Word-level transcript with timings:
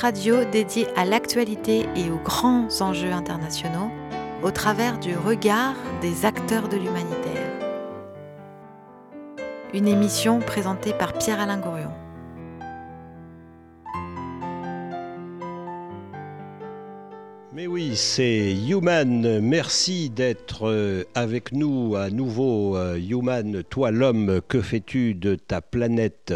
Radio 0.00 0.44
dédié 0.44 0.86
à 0.94 1.06
l'actualité 1.06 1.86
et 1.96 2.10
aux 2.10 2.22
grands 2.22 2.68
enjeux 2.82 3.12
internationaux 3.12 3.90
au 4.42 4.50
travers 4.50 4.98
du 4.98 5.16
regard 5.16 5.74
des 6.02 6.26
acteurs 6.26 6.68
de 6.68 6.76
l'humanitaire. 6.76 7.50
Une 9.72 9.88
émission 9.88 10.40
présentée 10.40 10.92
par 10.92 11.14
Pierre-Alain 11.14 11.56
Gourion. 11.56 11.92
Mais 17.54 17.66
oui, 17.66 17.96
c'est 17.96 18.54
Human. 18.54 19.40
Merci 19.40 20.10
d'être 20.10 20.68
euh, 20.68 21.04
avec 21.14 21.52
nous 21.52 21.96
à 21.96 22.10
nouveau. 22.10 22.76
euh, 22.76 22.98
Human, 22.98 23.62
toi 23.62 23.90
l'homme, 23.92 24.42
que 24.46 24.60
fais-tu 24.60 25.14
de 25.14 25.36
ta 25.36 25.62
planète? 25.62 26.34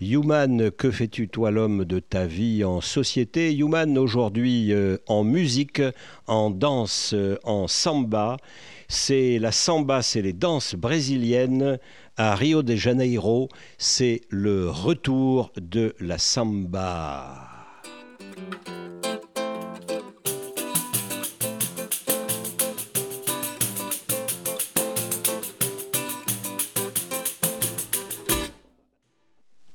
Human, 0.00 0.70
que 0.70 0.92
fais-tu 0.92 1.28
toi 1.28 1.50
l'homme 1.50 1.84
de 1.84 1.98
ta 1.98 2.24
vie 2.24 2.62
en 2.62 2.80
société? 2.80 3.52
Human, 3.52 3.98
aujourd'hui 3.98 4.72
euh, 4.72 4.98
en 5.08 5.24
musique, 5.24 5.82
en 6.28 6.50
danse, 6.50 7.14
euh, 7.14 7.36
en 7.42 7.66
samba. 7.66 8.36
C'est 8.86 9.40
la 9.40 9.50
samba, 9.50 10.02
c'est 10.02 10.22
les 10.22 10.32
danses 10.32 10.76
brésiliennes 10.76 11.78
à 12.16 12.36
Rio 12.36 12.62
de 12.62 12.76
Janeiro. 12.76 13.48
C'est 13.76 14.20
le 14.28 14.70
retour 14.70 15.50
de 15.60 15.96
la 15.98 16.18
samba. 16.18 17.48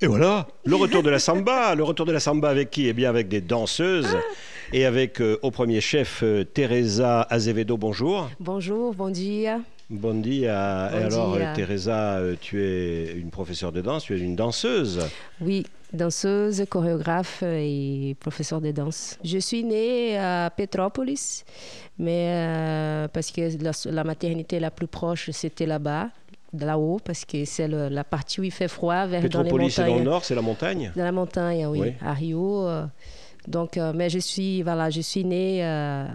Et 0.04 0.08
voilà, 0.08 0.48
le 0.66 0.76
retour 0.76 1.02
de 1.02 1.10
la 1.10 1.18
samba. 1.18 1.76
Le 1.76 1.84
retour 1.86 2.06
de 2.06 2.12
la 2.12 2.20
samba 2.20 2.50
avec 2.50 2.70
qui? 2.72 2.90
Eh 2.90 2.94
bien 2.94 3.08
avec 3.10 3.30
des 3.30 3.40
danseuses 3.40 4.18
et 4.74 4.84
avec 4.84 5.22
euh, 5.22 5.38
au 5.44 5.50
premier 5.50 5.80
chef 5.80 6.20
euh, 6.24 6.44
Teresa 6.44 7.22
Azevedo, 7.30 7.78
bonjour. 7.78 8.30
Bonjour, 8.42 8.94
bon 8.94 9.08
dia. 9.08 9.62
Bon 9.90 10.20
dia. 10.22 10.90
Bon 10.92 10.98
et 11.00 11.04
alors 11.04 11.38
dia. 11.38 11.52
euh, 11.52 11.56
Teresa, 11.56 12.20
tu 12.42 12.62
es 12.62 13.14
une 13.14 13.30
professeure 13.30 13.72
de 13.72 13.80
danse, 13.80 14.04
tu 14.04 14.14
es 14.14 14.20
une 14.20 14.36
danseuse. 14.36 15.00
Oui, 15.40 15.66
danseuse, 15.94 16.66
chorégraphe 16.70 17.42
et 17.44 18.18
professeure 18.20 18.60
de 18.60 18.72
danse. 18.72 19.18
Je 19.24 19.38
suis 19.38 19.64
née 19.64 20.18
à 20.18 20.52
Petropolis, 20.54 21.46
mais 21.98 22.28
euh, 22.30 23.08
parce 23.08 23.32
que 23.32 23.40
la, 23.64 23.72
la 23.86 24.04
maternité 24.04 24.60
la 24.60 24.70
plus 24.70 24.88
proche, 24.88 25.30
c'était 25.32 25.66
là-bas, 25.66 26.10
là-haut, 26.60 27.00
parce 27.04 27.26
que 27.26 27.46
c'est 27.46 27.68
la 27.68 28.04
partie 28.04 28.40
où 28.42 28.44
il 28.44 28.52
fait 28.52 28.68
froid, 28.68 29.06
vers 29.06 29.22
dans 29.22 29.24
les 29.24 29.30
Petropolis, 29.30 29.74
c'est 29.76 29.82
dans 29.82 29.88
le 29.88 29.92
montagnes. 29.94 30.06
nord, 30.06 30.26
c'est 30.26 30.36
la 30.36 30.42
montagne? 30.42 30.92
Dans 30.96 31.04
la 31.04 31.12
montagne, 31.12 31.66
oui, 31.68 31.80
Oui. 31.80 31.94
à 32.02 32.14
Rio. 32.14 32.68
euh, 32.68 32.86
donc, 33.48 33.78
euh, 33.78 33.92
mais 33.94 34.10
je 34.10 34.20
suis, 34.20 34.62
voilà, 34.62 34.90
je 34.90 35.02
suis 35.02 35.26
née 35.26 35.66
euh, 35.66 36.06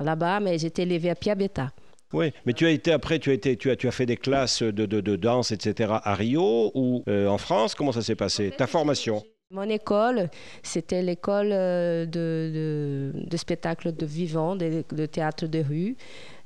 là-bas, 0.00 0.40
mais 0.40 0.62
été 0.62 0.82
élevée 0.82 1.10
à 1.10 1.14
Piabeta. 1.14 1.70
Oui, 2.12 2.32
mais 2.46 2.52
tu 2.52 2.66
as 2.66 2.70
été 2.70 2.92
après, 2.92 3.18
tu 3.18 3.30
as, 3.30 3.34
été, 3.34 3.56
tu 3.56 3.70
as, 3.70 3.76
tu 3.76 3.88
as 3.88 3.90
fait 3.90 4.06
des 4.06 4.16
classes 4.18 4.62
de, 4.62 4.86
de, 4.86 5.00
de 5.00 5.16
danse, 5.16 5.50
etc. 5.50 5.94
à 6.04 6.14
Rio 6.14 6.70
ou 6.74 7.02
en 7.08 7.38
France? 7.38 7.74
Comment 7.74 7.92
ça 7.92 8.02
s'est 8.02 8.14
passé? 8.16 8.52
Ta 8.56 8.66
formation? 8.66 9.22
Mon 9.50 9.68
école, 9.68 10.30
c'était 10.62 11.02
l'école 11.02 11.50
de, 11.50 12.06
de, 12.10 13.12
de 13.14 13.36
spectacle 13.36 13.94
de 13.94 14.06
vivant, 14.06 14.56
de, 14.56 14.82
de 14.90 15.06
théâtre 15.06 15.46
de 15.46 15.58
rue, 15.62 15.96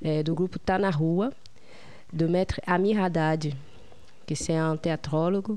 du 0.02 0.32
groupe 0.32 0.56
Tá 0.64 0.78
na 0.78 0.90
Rua, 0.90 1.30
de 2.12 2.26
maître 2.26 2.60
Amir 2.66 3.02
Haddad, 3.02 3.46
qui 4.26 4.36
c'est 4.36 4.56
un 4.56 4.76
théatrologue 4.76 5.56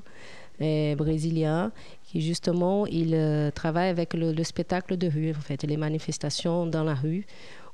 euh, 0.62 0.96
brésilien, 0.96 1.72
qui 2.04 2.22
justement, 2.22 2.86
il 2.86 3.14
euh, 3.14 3.50
travaille 3.52 3.90
avec 3.90 4.14
le, 4.14 4.34
le 4.34 4.44
spectacle 4.44 4.98
de 4.98 5.08
rue, 5.08 5.32
en 5.32 5.42
fait, 5.42 5.64
les 5.64 5.78
manifestations 5.78 6.66
dans 6.66 6.84
la 6.84 6.96
rue, 6.96 7.26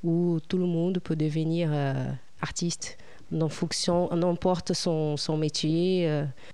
où 0.03 0.39
tout 0.47 0.57
le 0.57 0.65
monde 0.65 0.99
peut 0.99 1.15
devenir 1.15 1.69
euh, 1.71 2.07
artiste. 2.41 2.97
En 3.33 3.49
fonction, 3.49 4.09
n'importe 4.15 4.73
son, 4.73 5.17
son 5.17 5.35
métier. 5.35 6.07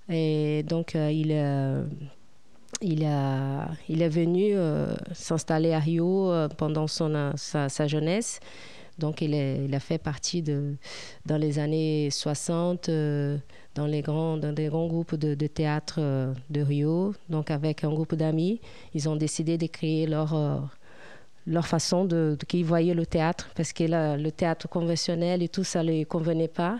et 0.08 0.62
donc, 0.62 0.94
il, 0.94 1.30
il, 2.80 3.04
a, 3.04 3.68
il 3.90 4.00
est 4.00 4.08
venu 4.08 4.54
s'installer 5.12 5.74
à 5.74 5.78
Rio 5.78 6.32
pendant 6.56 6.86
son, 6.86 7.34
sa 7.36 7.86
jeunesse. 7.86 8.40
Donc, 9.02 9.20
il, 9.20 9.74
a 9.74 9.80
fait 9.80 9.98
partie 9.98 10.42
de, 10.42 10.76
dans 11.26 11.36
les 11.36 11.58
années 11.58 12.08
60 12.08 12.88
euh, 12.88 13.36
dans, 13.74 13.86
les 13.86 14.00
grands, 14.00 14.36
dans 14.36 14.52
des 14.52 14.68
grands 14.68 14.86
groupes 14.86 15.16
de, 15.16 15.46
théâtre 15.48 15.96
euh, 15.98 16.32
de 16.50 16.60
Rio. 16.60 17.12
Donc, 17.28 17.50
avec 17.50 17.82
un 17.82 17.90
groupe 17.90 18.14
d'amis, 18.14 18.60
ils 18.94 19.08
ont 19.08 19.16
décidé 19.16 19.58
de 19.58 19.66
créer 19.66 20.06
leur, 20.06 20.34
euh, 20.34 20.58
leur 21.48 21.66
façon 21.66 22.04
de, 22.04 22.38
de 22.38 22.62
voyaient 22.62 22.94
le 22.94 23.04
théâtre, 23.04 23.50
parce 23.56 23.72
que 23.72 23.82
le 23.82 24.30
théâtre 24.30 24.68
conventionnel 24.68 25.42
et 25.42 25.48
tout 25.48 25.64
ça 25.64 25.82
ne 25.82 25.88
les 25.88 26.04
convenait 26.04 26.46
pas. 26.46 26.78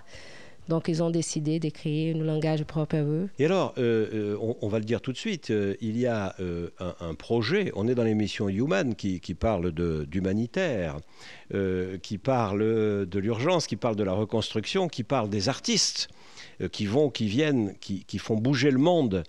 Donc, 0.72 0.88
ils 0.88 1.02
ont 1.02 1.10
décidé 1.10 1.60
de 1.60 1.68
créer 1.68 2.14
un 2.14 2.24
langage 2.24 2.64
propre 2.64 2.96
à 2.96 3.02
eux. 3.02 3.28
Et 3.38 3.44
alors, 3.44 3.74
euh, 3.76 4.08
euh, 4.14 4.54
on, 4.62 4.68
va 4.68 4.78
le 4.78 4.86
dire 4.86 5.02
tout 5.02 5.12
de 5.12 5.18
suite, 5.18 5.50
euh, 5.50 5.74
il 5.82 5.98
y 5.98 6.06
a 6.06 6.34
un, 6.78 7.14
projet, 7.14 7.70
on 7.74 7.86
est 7.88 7.94
dans 7.94 8.04
l'émission 8.04 8.48
Human 8.48 8.94
qui, 8.94 9.20
parle 9.34 9.70
d'humanitaire, 10.06 10.96
qui 12.02 12.16
parle 12.16 12.60
de 12.60 13.18
l'urgence, 13.18 13.66
qui 13.66 13.76
parle 13.76 13.96
de 13.96 14.02
la 14.02 14.14
reconstruction, 14.14 14.88
qui 14.88 15.02
parle 15.02 15.28
des 15.28 15.50
artistes 15.50 16.08
qui 16.70 16.86
vont, 16.86 17.10
qui 17.10 17.26
viennent, 17.26 17.74
qui, 17.78 18.18
font 18.18 18.36
bouger 18.36 18.70
le 18.70 18.78
monde, 18.78 19.24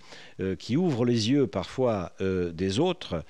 qui 0.60 0.78
ouvrent 0.78 1.04
les 1.04 1.30
yeux 1.30 1.46
parfois 1.46 2.14
des 2.22 2.80
autres. 2.80 3.26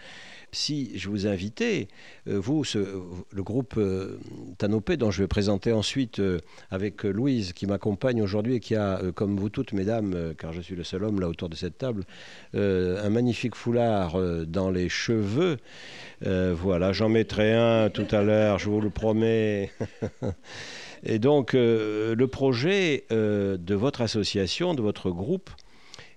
Si 0.54 0.92
je 0.96 1.10
vous 1.10 1.26
invitais, 1.26 1.88
euh, 2.28 2.40
vous, 2.40 2.64
le 3.32 3.44
groupe 3.44 3.74
euh, 3.78 4.20
Tanopé, 4.60 4.98
dont 4.98 5.10
je 5.10 5.24
vais 5.24 5.28
présenter 5.28 5.72
ensuite 5.72 6.20
euh, 6.20 6.38
avec 6.70 7.04
Louise, 7.04 7.54
qui 7.54 7.66
m'accompagne 7.66 8.22
aujourd'hui 8.22 8.56
et 8.56 8.60
qui 8.60 8.76
a, 8.76 9.02
comme 9.16 9.36
vous 9.36 9.50
toutes, 9.50 9.74
mesdames, 9.74 10.36
car 10.38 10.54
je 10.54 10.62
suis 10.62 10.76
le 10.76 10.84
seul 10.84 11.04
homme 11.04 11.20
là 11.20 11.28
autour 11.28 11.50
de 11.50 11.56
cette 11.56 11.80
table, 11.80 12.04
un 12.54 13.10
magnifique 13.10 13.56
foulard 13.56 14.18
dans 14.46 14.70
les 14.70 14.90
cheveux. 14.90 15.58
Voilà, 16.22 16.94
j'en 16.94 17.10
mettrai 17.10 17.54
un 17.54 17.90
tout 17.90 18.08
à 18.12 18.22
l'heure, 18.22 18.60
je 18.60 18.70
vous 18.70 18.82
le 18.82 18.92
promets. 18.92 19.72
et 21.04 21.18
donc, 21.18 21.54
le 21.54 22.26
projet 22.26 23.06
de 23.10 23.76
votre 23.76 24.02
association, 24.02 24.76
de 24.76 24.82
votre 24.82 25.10
groupe, 25.10 25.50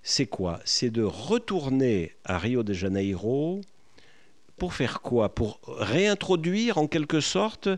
c'est 0.02 0.26
quoi? 0.26 0.60
C'est 0.64 0.90
de 0.90 1.02
retourner 1.02 2.12
à 2.24 2.38
Rio 2.38 2.62
de 2.62 2.72
Janeiro 2.72 3.60
pour 4.56 4.74
faire 4.74 5.00
quoi 5.00 5.34
Pour 5.34 5.60
réintroduire 5.66 6.78
en 6.78 6.86
quelque 6.86 7.20
sorte, 7.20 7.68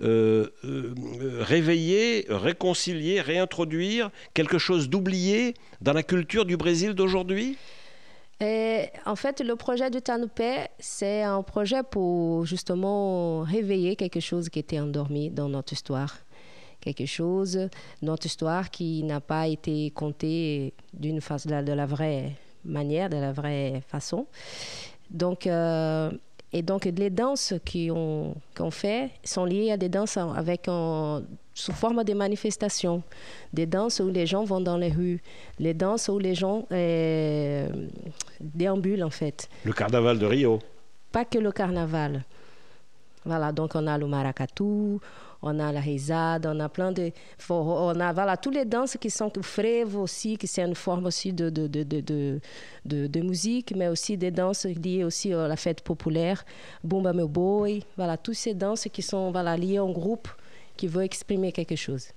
euh, 0.00 0.48
euh, 0.64 0.94
réveiller, 1.40 2.26
réconcilier, 2.28 3.20
réintroduire 3.20 4.10
quelque 4.34 4.58
chose 4.58 4.88
d'oublié 4.88 5.54
dans 5.80 5.92
la 5.92 6.02
culture 6.02 6.44
du 6.44 6.56
Brésil 6.56 6.94
d'aujourd'hui? 6.94 7.56
Et, 8.40 8.86
en 9.06 9.14
fait, 9.14 9.40
le 9.40 9.54
projet 9.54 9.90
du 9.90 10.02
Tanupé, 10.02 10.66
c'est 10.78 11.22
un 11.22 11.42
projet 11.42 11.82
pour 11.88 12.44
justement 12.44 13.42
réveiller 13.42 13.94
quelque 13.94 14.20
chose 14.20 14.48
qui 14.48 14.58
était 14.58 14.80
endormi 14.80 15.30
dans 15.30 15.48
notre 15.48 15.72
histoire. 15.72 16.18
Quelque 16.80 17.06
chose, 17.06 17.68
notre 18.02 18.26
histoire 18.26 18.70
qui 18.70 19.04
n'a 19.04 19.20
pas 19.20 19.46
été 19.46 19.90
contée 19.92 20.74
de 20.92 21.72
la 21.72 21.86
vraie 21.86 22.32
manière, 22.64 23.08
de 23.08 23.16
la 23.16 23.32
vraie 23.32 23.82
façon. 23.88 24.26
Donc, 25.14 25.46
euh, 25.46 26.10
et 26.52 26.62
donc, 26.62 26.84
les 26.84 27.10
danses 27.10 27.54
qu'on 27.70 28.34
qu'on 28.56 28.70
fait 28.70 29.10
sont 29.24 29.44
liées 29.44 29.70
à 29.72 29.76
des 29.76 29.88
danses 29.88 30.16
avec 30.18 30.68
un- 30.68 31.22
sous 31.56 31.72
forme 31.72 32.02
de 32.04 32.14
manifestations. 32.14 33.02
Des 33.52 33.66
danses 33.66 34.00
où 34.00 34.08
les 34.08 34.26
gens 34.26 34.42
vont 34.44 34.60
dans 34.60 34.76
les 34.76 34.90
rues, 34.90 35.22
les 35.60 35.72
danses 35.72 36.08
où 36.08 36.18
les 36.18 36.34
gens 36.34 36.66
euh, 36.72 37.68
déambulent 38.40 39.04
en 39.04 39.10
fait. 39.10 39.48
Le 39.64 39.72
carnaval 39.72 40.18
de 40.18 40.26
Rio. 40.26 40.58
Pas 41.12 41.24
que 41.24 41.38
le 41.38 41.52
carnaval. 41.52 42.24
Voilà, 43.24 43.52
donc 43.52 43.70
on 43.74 43.86
a 43.86 43.96
le 43.96 44.06
maracatu, 44.06 44.98
on 45.44 45.58
a 45.60 45.70
la 45.70 45.80
risada, 45.80 46.50
on 46.52 46.60
a 46.60 46.68
plein 46.68 46.90
de 46.90 47.12
on 47.50 48.00
a 48.00 48.12
voilà, 48.12 48.36
toutes 48.36 48.54
les 48.54 48.64
danses 48.64 48.96
qui 48.98 49.10
sont 49.10 49.30
le 49.36 49.96
aussi, 49.96 50.38
qui 50.38 50.46
c'est 50.46 50.62
une 50.62 50.74
forme 50.74 51.06
aussi 51.06 51.32
de, 51.32 51.50
de, 51.50 51.66
de, 51.66 51.82
de, 51.82 53.06
de, 53.06 53.20
musique, 53.20 53.74
mais 53.76 53.88
aussi 53.88 54.16
des 54.16 54.30
danses 54.30 54.64
liées 54.64 55.04
aussi 55.04 55.32
à 55.32 55.46
la 55.46 55.56
fête 55.56 55.82
populaire, 55.82 56.44
Bumba 56.82 57.12
Meu 57.12 57.26
Boi, 57.26 57.80
voilà, 57.96 58.16
toutes 58.16 58.36
ces 58.36 58.54
danses 58.54 58.88
qui 58.92 59.02
sont 59.02 59.30
voilà, 59.30 59.56
liées 59.56 59.78
en 59.78 59.90
groupe, 59.90 60.28
qui 60.76 60.86
veulent 60.88 61.04
exprimer 61.04 61.52
quelque 61.52 61.76
chose. 61.76 62.08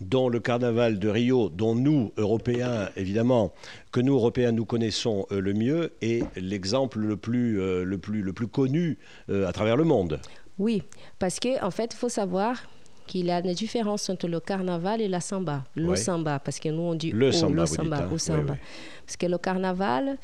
dont 0.00 0.28
le 0.28 0.38
carnaval 0.38 0.98
de 0.98 1.08
Rio, 1.08 1.48
dont 1.48 1.74
nous, 1.74 2.12
Européens, 2.16 2.90
évidemment, 2.96 3.52
que 3.90 4.00
nous, 4.00 4.14
Européens, 4.14 4.52
nous 4.52 4.64
connaissons 4.64 5.26
euh, 5.32 5.40
le 5.40 5.52
mieux, 5.52 5.92
est 6.00 6.22
l'exemple 6.36 7.00
le, 7.00 7.16
plus, 7.16 7.60
euh, 7.60 7.84
le, 7.84 7.98
plus, 7.98 8.22
le 8.22 8.32
plus 8.32 8.46
connu 8.46 8.98
euh, 9.30 9.48
à 9.48 9.52
travers 9.52 9.76
le 9.76 9.84
monde. 9.84 10.20
Oui, 10.58 10.82
parce 11.18 11.40
qu'en 11.40 11.66
en 11.66 11.70
fait, 11.70 11.92
il 11.92 11.96
faut 11.96 12.08
savoir 12.08 12.62
qu'il 13.06 13.26
y 13.26 13.30
a 13.30 13.40
une 13.40 13.52
différence 13.52 14.08
entre 14.08 14.28
le 14.28 14.40
carnaval 14.40 15.00
et 15.00 15.08
la 15.08 15.20
samba. 15.20 15.64
Le 15.74 15.94
samba, 15.96 16.38
parce 16.38 16.58
que 16.58 16.68
nous 16.68 16.82
on 16.82 16.94
dit 16.94 17.10
Le 17.10 17.28
oh, 17.28 17.32
samba, 17.32 17.60
le 17.62 17.66
samba, 17.66 17.96
dites, 18.02 18.12
hein. 18.12 18.18
samba. 18.18 18.52
Oui, 18.52 18.58
oui. 18.60 18.68
Parce 19.04 19.16
que 19.16 19.26
le 19.26 19.38
carnaval, 19.38 20.16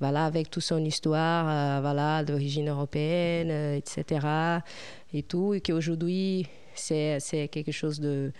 voilà, 0.00 0.26
avec 0.26 0.50
toute 0.50 0.62
son 0.62 0.84
histoire, 0.84 1.80
voilà, 1.80 2.24
d'origine 2.24 2.68
européenne, 2.68 3.50
etc. 3.74 4.26
Et 5.12 5.22
tout, 5.22 5.54
et 5.54 5.60
qu'aujourd'hui, 5.60 6.46
c'est, 6.74 7.18
c'est 7.20 7.48
quelque 7.48 7.72
chose 7.72 8.00
de, 8.00 8.32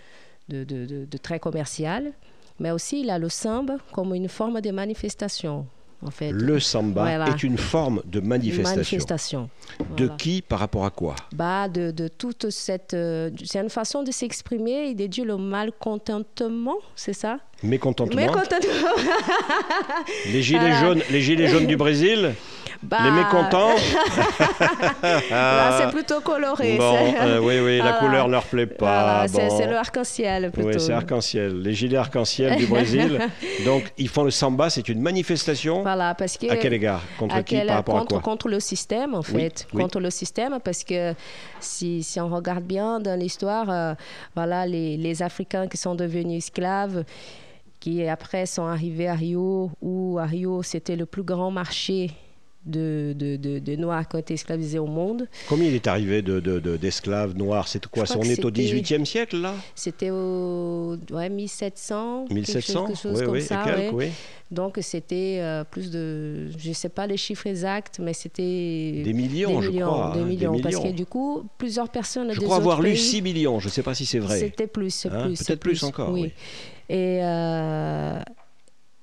de, 0.49 0.63
de, 0.63 1.05
de, 1.05 1.17
très 1.17 1.39
commercial. 1.39 2.13
Mais 2.59 2.71
aussi, 2.71 3.01
il 3.01 3.09
a 3.09 3.19
le 3.19 3.29
samba 3.29 3.77
comme 3.93 4.13
une 4.13 4.29
forme 4.29 4.61
de 4.61 4.71
manifestation. 4.71 5.67
En 6.05 6.11
fait. 6.11 6.31
Le 6.31 6.59
samba 6.59 7.27
est 7.27 7.43
une 7.43 7.57
forme 7.57 8.01
de 8.05 8.19
manifestation. 8.19 8.75
manifestation. 8.75 9.49
De 9.95 10.07
qui 10.07 10.43
par 10.43 10.59
rapport 10.59 10.85
à 10.85 10.91
quoi? 10.91 11.15
Bah, 11.33 11.67
de, 11.67 11.89
de 11.91 12.07
toute 12.07 12.51
cette. 12.51 12.93
Euh, 12.93 13.31
c'est 13.43 13.59
une 13.59 13.69
façon 13.69 14.03
de 14.03 14.11
s'exprimer 14.11 14.89
et 14.89 14.93
de 14.93 15.07
dire 15.07 15.25
le 15.25 15.37
malcontentement, 15.37 16.77
c'est 16.95 17.13
ça? 17.13 17.39
Mécontentement. 17.63 18.15
Mécontentement. 18.15 18.91
les, 20.27 20.43
gilets 20.43 20.79
jaunes, 20.79 21.01
les 21.09 21.21
gilets 21.21 21.47
jaunes 21.47 21.67
du 21.67 21.77
Brésil? 21.77 22.33
bah... 22.83 22.97
Les 23.03 23.11
mécontents 23.11 23.75
c'est 25.77 25.91
plutôt 25.91 26.21
coloré. 26.21 26.77
Bon, 26.77 26.95
euh, 27.21 27.39
oui, 27.39 27.59
oui, 27.59 27.77
la 27.77 27.93
couleur 27.93 28.27
ne 28.27 28.33
leur 28.33 28.43
plaît 28.43 28.67
pas. 28.67 29.27
C'est, 29.27 29.67
le 29.67 29.75
arc-en-ciel 29.75 30.51
plutôt. 30.51 30.69
Oui, 30.69 30.79
c'est 30.79 30.93
arc-en-ciel. 30.93 31.61
Les 31.61 31.73
gilets 31.73 31.97
arc-en-ciel 31.97 32.57
du 32.57 32.67
Brésil. 32.67 33.19
Donc, 33.65 33.91
ils 33.97 34.09
font 34.09 34.23
le 34.23 34.31
samba, 34.31 34.69
c'est 34.69 34.87
une 34.89 35.01
manifestation. 35.01 35.81
Voilà, 35.81 36.15
parce 36.15 36.37
que. 36.37 36.51
À 36.51 36.57
quel 36.57 36.73
égard? 36.73 37.01
Contre 37.17 37.43
qui? 37.43 37.57
Par 37.57 37.75
rapport 37.75 37.99
contre, 37.99 38.05
à 38.05 38.19
quoi? 38.19 38.21
Contre 38.21 38.49
le 38.49 38.59
système, 38.59 39.15
en 39.15 39.21
fait. 39.21 39.67
Contre 39.71 39.99
le 39.99 40.09
système, 40.09 40.57
parce 40.63 40.83
que 40.83 41.13
si, 41.59 42.03
si 42.03 42.19
on 42.19 42.29
regarde 42.29 42.63
bien 42.63 42.99
dans 42.99 43.19
l'histoire, 43.19 43.69
euh, 43.69 43.93
voilà, 44.35 44.65
les, 44.65 44.97
les 44.97 45.23
Africains 45.23 45.67
qui 45.67 45.77
sont 45.77 45.95
devenus 45.95 46.45
esclaves, 46.45 47.03
qui 47.79 48.07
après 48.07 48.45
sont 48.45 48.65
arrivés 48.65 49.07
à 49.07 49.15
Rio, 49.15 49.71
où 49.81 50.17
à 50.19 50.25
Rio 50.25 50.63
c'était 50.63 50.95
le 50.95 51.05
plus 51.05 51.23
grand 51.23 51.51
marché 51.51 52.11
de, 52.67 53.13
de, 53.17 53.59
de, 53.59 53.75
Noirs 53.75 54.07
qui 54.07 54.15
ont 54.15 54.19
été 54.19 54.33
esclavisés 54.33 54.79
au 54.79 54.87
monde. 54.87 55.27
Combien 55.47 55.67
il 55.67 55.75
est 55.75 55.87
arrivé 55.87 56.21
d'esclaves 56.21 57.33
de, 57.33 57.39
noirs? 57.39 57.67
C'est 57.67 57.85
quoi 57.87 58.03
On 58.15 58.23
est 58.23 58.43
au 58.43 58.51
18e 58.51 59.05
siècle, 59.05 59.37
là? 59.37 59.53
C'était 59.75 60.09
au 60.09 60.97
ouais, 61.11 61.29
1700. 61.29 62.25
1700 62.29 62.85
quelque 62.85 62.97
chose, 62.97 63.23
comme 63.23 63.39
ça. 63.41 63.65
Donc, 64.49 64.77
c'était 64.81 65.39
euh, 65.39 65.65
plus 65.65 65.91
de. 65.91 66.49
Je 66.57 66.69
ne 66.69 66.73
sais 66.73 66.87
pas 66.89 67.05
les 67.05 67.17
chiffres 67.17 67.47
exacts, 67.47 67.99
mais 67.99 68.13
c'était. 68.13 69.01
Des 69.03 69.13
millions, 69.13 69.59
des 69.59 69.67
millions, 69.67 69.79
je 69.79 69.81
crois. 69.81 70.13
Des, 70.15 70.23
millions, 70.23 70.59
Parce 70.61 70.79
que 70.79 70.91
du 70.91 71.05
coup, 71.05 71.43
plusieurs 71.57 71.89
personnes. 71.89 72.31
Je 72.31 72.39
crois 72.39 72.55
avoir 72.55 72.81
lu 72.81 72.95
6 72.95 73.21
millions, 73.21 73.59
je 73.59 73.67
ne 73.67 73.71
sais 73.71 73.83
pas 73.83 73.93
si 73.93 74.05
c'est 74.05 74.19
vrai. 74.19 74.39
C'était 74.39 74.67
plus. 74.67 75.05
Hein, 75.05 75.25
plus 75.25 75.43
Peut-être 75.43 75.59
plus, 75.59 75.83
encore. 75.83 76.11
Oui. 76.11 76.31
Et. 76.89 77.19
Euh, 77.21 78.21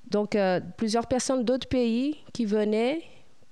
donc, 0.09 0.35
euh, 0.35 0.59
plusieurs 0.77 1.07
personnes 1.07 1.43
d'autres 1.43 1.67
pays 1.67 2.15
qui 2.33 2.45
venaient 2.45 3.01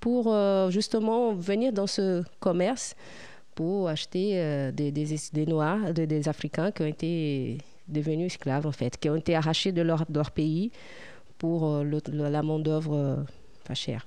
pour 0.04 0.26
euh, 0.26 0.68
justement 0.68 1.32
venir 1.32 1.72
dans 1.72 1.86
ce 1.86 2.24
commerce 2.38 2.94
pour 3.54 3.88
acheter 3.88 4.32
euh, 4.34 4.70
des, 4.70 4.92
des, 4.92 5.46
Noirs, 5.46 5.94
des, 5.94 6.28
Africains 6.28 6.70
qui 6.72 6.82
ont 6.82 6.86
été 6.86 7.56
devenus 7.88 8.26
esclaves, 8.26 8.66
en 8.66 8.72
fait, 8.72 8.98
qui 8.98 9.08
ont 9.08 9.16
été 9.16 9.34
arrachés 9.34 9.72
de 9.72 9.80
leur, 9.80 10.04
leur 10.12 10.30
pays 10.30 10.72
pour 11.38 11.66
euh, 11.66 12.00
la 12.08 12.42
main-d'œuvre 12.42 13.24
pas 13.66 13.72
chère. 13.72 14.06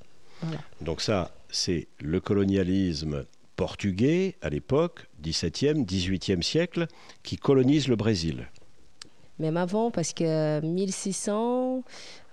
Donc, 0.82 1.02
ça, 1.02 1.32
c'est 1.50 1.88
le 2.00 2.20
colonialisme 2.20 3.26
portugais 3.56 4.36
à 4.44 4.50
l'époque, 4.50 5.08
17e, 5.24 5.84
18e 5.84 6.44
siècle, 6.44 6.86
qui 7.24 7.38
colonise 7.38 7.88
le 7.88 7.96
Brésil. 7.96 8.48
Même 9.40 9.58
avant, 9.58 9.90
parce 9.90 10.14
que 10.14 10.62
1600, 10.62 11.84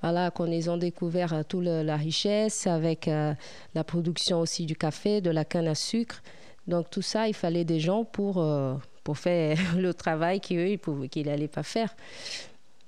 voilà, 0.05 0.31
qu'on 0.31 0.45
ils 0.51 0.69
ont 0.69 0.77
découvert 0.77 1.33
euh, 1.33 1.43
toute 1.49 1.65
la 1.65 1.97
richesse 1.97 2.67
avec 2.67 3.09
euh, 3.09 3.33
la 3.75 3.85
production 3.85 4.39
aussi 4.39 4.67
du 4.67 4.77
café, 4.77 5.23
de 5.23 5.31
la 5.31 5.47
canne 5.47 5.67
à 5.67 5.75
sucre. 5.75 6.23
Donc 6.67 6.91
tout 6.91 7.01
ça, 7.01 7.27
il 7.27 7.33
fallait 7.33 7.65
des 7.65 7.81
gens 7.81 8.05
pour, 8.05 8.37
euh, 8.37 8.75
pour 9.03 9.17
faire 9.17 9.59
le 9.79 9.95
travail 9.95 10.41
qu'ils 10.41 10.79
n'allaient 11.25 11.49
pas 11.49 11.63
faire. 11.63 11.97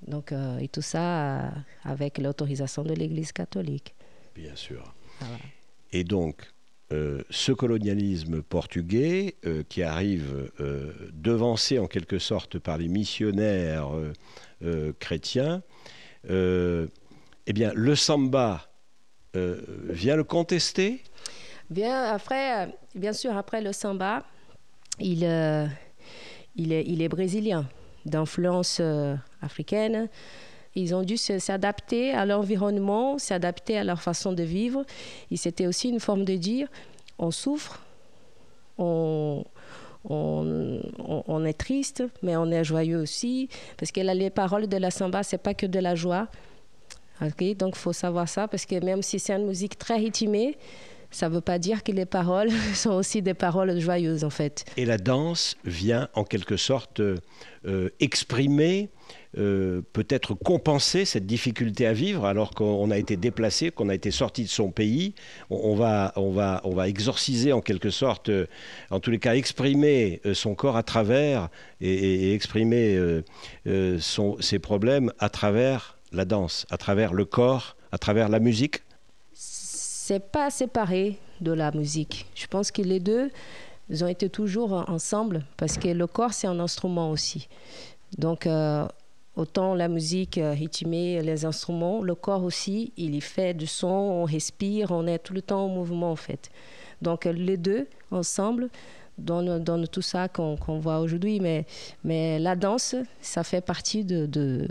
Donc, 0.07 0.31
et 0.61 0.67
tout 0.67 0.83
ça 0.83 1.51
avec 1.83 2.19
l'autorisation 2.19 2.83
de 2.83 2.93
l'Église 2.93 3.31
catholique. 3.31 3.95
Bien 4.35 4.55
sûr. 4.55 4.93
Et 5.91 6.03
donc, 6.03 6.47
ce 6.91 7.51
colonialisme 7.51 8.43
portugais 8.43 9.33
qui 9.69 9.81
arrive 9.81 10.51
devancé 11.13 11.79
en 11.79 11.87
quelque 11.87 12.19
sorte 12.19 12.59
par 12.59 12.77
les 12.77 12.89
missionnaires 12.89 13.89
chrétiens, 14.99 15.63
eh 17.47 17.53
bien, 17.53 17.71
le 17.73 17.95
samba 17.95 18.67
euh, 19.37 19.61
vient 19.89 20.17
le 20.17 20.25
contester 20.25 21.01
Bien, 21.69 22.03
après, 22.03 22.77
bien 22.93 23.13
sûr, 23.13 23.35
après 23.35 23.61
le 23.61 23.71
samba, 23.71 24.23
il, 24.99 25.23
euh, 25.25 25.65
il, 26.55 26.73
est, 26.73 26.83
il 26.85 27.01
est 27.01 27.07
brésilien, 27.07 27.65
d'influence 28.05 28.79
euh, 28.81 29.15
africaine. 29.41 30.09
Ils 30.75 30.93
ont 30.93 31.03
dû 31.03 31.15
s'adapter 31.17 32.13
à 32.13 32.25
l'environnement, 32.25 33.17
s'adapter 33.17 33.77
à 33.77 33.83
leur 33.83 34.01
façon 34.01 34.33
de 34.33 34.43
vivre. 34.43 34.85
Et 35.31 35.37
c'était 35.37 35.67
aussi 35.67 35.89
une 35.89 36.01
forme 36.01 36.25
de 36.25 36.35
dire 36.35 36.67
on 37.17 37.31
souffre, 37.31 37.81
on, 38.77 39.43
on, 40.07 40.83
on, 40.99 41.45
est 41.45 41.57
triste, 41.57 42.03
mais 42.21 42.35
on 42.35 42.51
est 42.51 42.63
joyeux 42.63 42.99
aussi. 42.99 43.49
Parce 43.77 43.91
que 43.91 44.01
les 44.01 44.29
paroles 44.29 44.67
de 44.67 44.77
la 44.77 44.91
samba, 44.91 45.23
c'est 45.23 45.39
pas 45.39 45.53
que 45.53 45.65
de 45.65 45.79
la 45.79 45.95
joie, 45.95 46.27
donc, 47.55 47.75
il 47.75 47.79
faut 47.79 47.93
savoir 47.93 48.29
ça 48.29 48.47
parce 48.47 48.65
que 48.65 48.83
même 48.83 49.01
si 49.01 49.19
c'est 49.19 49.33
une 49.33 49.47
musique 49.47 49.77
très 49.77 49.97
rythmée, 49.97 50.57
ça 51.11 51.29
ne 51.29 51.35
veut 51.35 51.41
pas 51.41 51.57
dire 51.57 51.83
que 51.83 51.91
les 51.91 52.05
paroles 52.05 52.49
sont 52.73 52.91
aussi 52.91 53.21
des 53.21 53.33
paroles 53.33 53.79
joyeuses, 53.79 54.23
en 54.23 54.29
fait. 54.29 54.65
Et 54.77 54.85
la 54.85 54.97
danse 54.97 55.55
vient 55.63 56.09
en 56.13 56.23
quelque 56.23 56.57
sorte 56.57 56.99
euh, 56.99 57.89
exprimer, 57.99 58.89
euh, 59.37 59.81
peut-être 59.93 60.33
compenser 60.33 61.05
cette 61.05 61.25
difficulté 61.25 61.85
à 61.85 61.93
vivre 61.93 62.25
alors 62.25 62.51
qu'on 62.51 62.91
a 62.91 62.97
été 62.97 63.15
déplacé, 63.15 63.71
qu'on 63.71 63.89
a 63.89 63.95
été 63.95 64.11
sorti 64.11 64.43
de 64.43 64.49
son 64.49 64.71
pays. 64.71 65.15
On, 65.49 65.75
va, 65.75 66.13
exorciser 66.87 67.53
en 67.53 67.61
quelque 67.61 67.89
sorte, 67.89 68.29
euh, 68.29 68.47
en 68.89 68.99
tous 68.99 69.11
les 69.11 69.19
cas 69.19 69.35
exprimer 69.35 70.21
son 70.33 70.55
corps 70.55 70.77
à 70.77 70.83
travers 70.83 71.49
et, 71.81 72.33
exprimer 72.33 72.99
ses 73.65 74.59
problèmes 74.59 75.11
à 75.19 75.29
travers 75.29 75.96
la 76.11 76.25
danse 76.25 76.65
à 76.69 76.77
travers 76.77 77.13
le 77.13 77.25
corps, 77.25 77.75
à 77.91 77.97
travers 77.97 78.29
la 78.29 78.39
musique? 78.39 78.83
C'est 79.33 80.31
pas 80.31 80.49
séparé 80.49 81.19
de 81.41 81.51
la 81.51 81.71
musique. 81.71 82.27
Je 82.35 82.47
pense 82.47 82.71
que 82.71 82.81
les 82.81 82.99
deux 82.99 83.29
ils 83.89 84.03
ont 84.03 84.07
été 84.07 84.29
toujours 84.29 84.73
ensemble 84.89 85.45
parce 85.55 85.77
que 85.77 85.87
le 85.87 86.07
corps 86.07 86.33
c'est 86.33 86.47
un 86.47 86.59
instrument 86.59 87.11
aussi. 87.11 87.47
Donc 88.17 88.45
euh, 88.45 88.85
autant 89.35 89.75
la 89.75 89.87
musique 89.87 90.37
euh, 90.37 90.51
rythmée, 90.51 91.21
les 91.21 91.45
instruments, 91.45 92.01
le 92.01 92.15
corps 92.15 92.43
aussi, 92.43 92.91
il 92.97 93.15
y 93.15 93.21
fait 93.21 93.53
du 93.53 93.67
son, 93.67 93.87
on 93.87 94.25
respire, 94.25 94.91
on 94.91 95.07
est 95.07 95.19
tout 95.19 95.33
le 95.33 95.41
temps 95.41 95.65
en 95.65 95.69
mouvement 95.69 96.11
en 96.11 96.15
fait. 96.15 96.49
Donc 97.01 97.25
les 97.25 97.57
deux 97.57 97.87
ensemble 98.11 98.69
donnent, 99.17 99.87
tout 99.87 100.01
ça 100.01 100.27
qu'on 100.27 100.79
voit 100.79 100.99
aujourd'hui. 100.99 101.39
Mais, 101.39 101.65
mais 102.03 102.39
la 102.39 102.55
danse, 102.55 102.95
ça 103.21 103.43
fait 103.43 103.61
partie 103.61 104.03
de, 104.03 104.67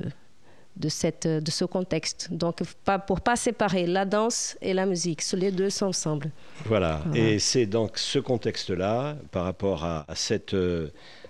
cette, 0.89 1.27
de 1.27 1.51
ce 1.51 1.65
contexte. 1.65 2.29
Donc, 2.31 2.63
pas, 2.85 2.99
pour 2.99 3.21
pas 3.21 3.37
séparer 3.37 3.87
la 3.87 4.05
danse 4.05 4.57
et 4.61 4.75
la 4.75 4.87
musique, 4.87 5.23
les 5.33 5.51
deux 5.51 5.71
sont 5.71 5.87
ensemble. 5.87 6.31
Voilà, 6.65 7.03
et 7.15 7.39
c'est 7.39 7.67
donc 7.67 7.99
ce 7.99 8.19
contexte-là, 8.19 9.17
par 9.31 9.45
rapport 9.45 9.85
à, 9.85 10.05
cette, 10.15 10.57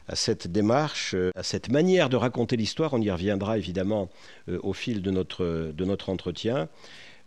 à 0.09 0.17
cette 0.17 0.47
démarche, 0.47 1.15
à 1.35 1.43
cette 1.43 1.71
manière 1.71 2.09
de 2.09 2.17
raconter 2.17 2.57
l'histoire, 2.57 2.93
on 2.95 3.01
y 3.01 3.11
reviendra 3.11 3.59
évidemment 3.59 4.09
euh, 4.49 4.59
au 4.63 4.73
fil 4.73 5.03
de 5.03 5.11
notre, 5.11 5.73
de 5.73 5.85
notre 5.85 6.11
entretien. 6.11 6.69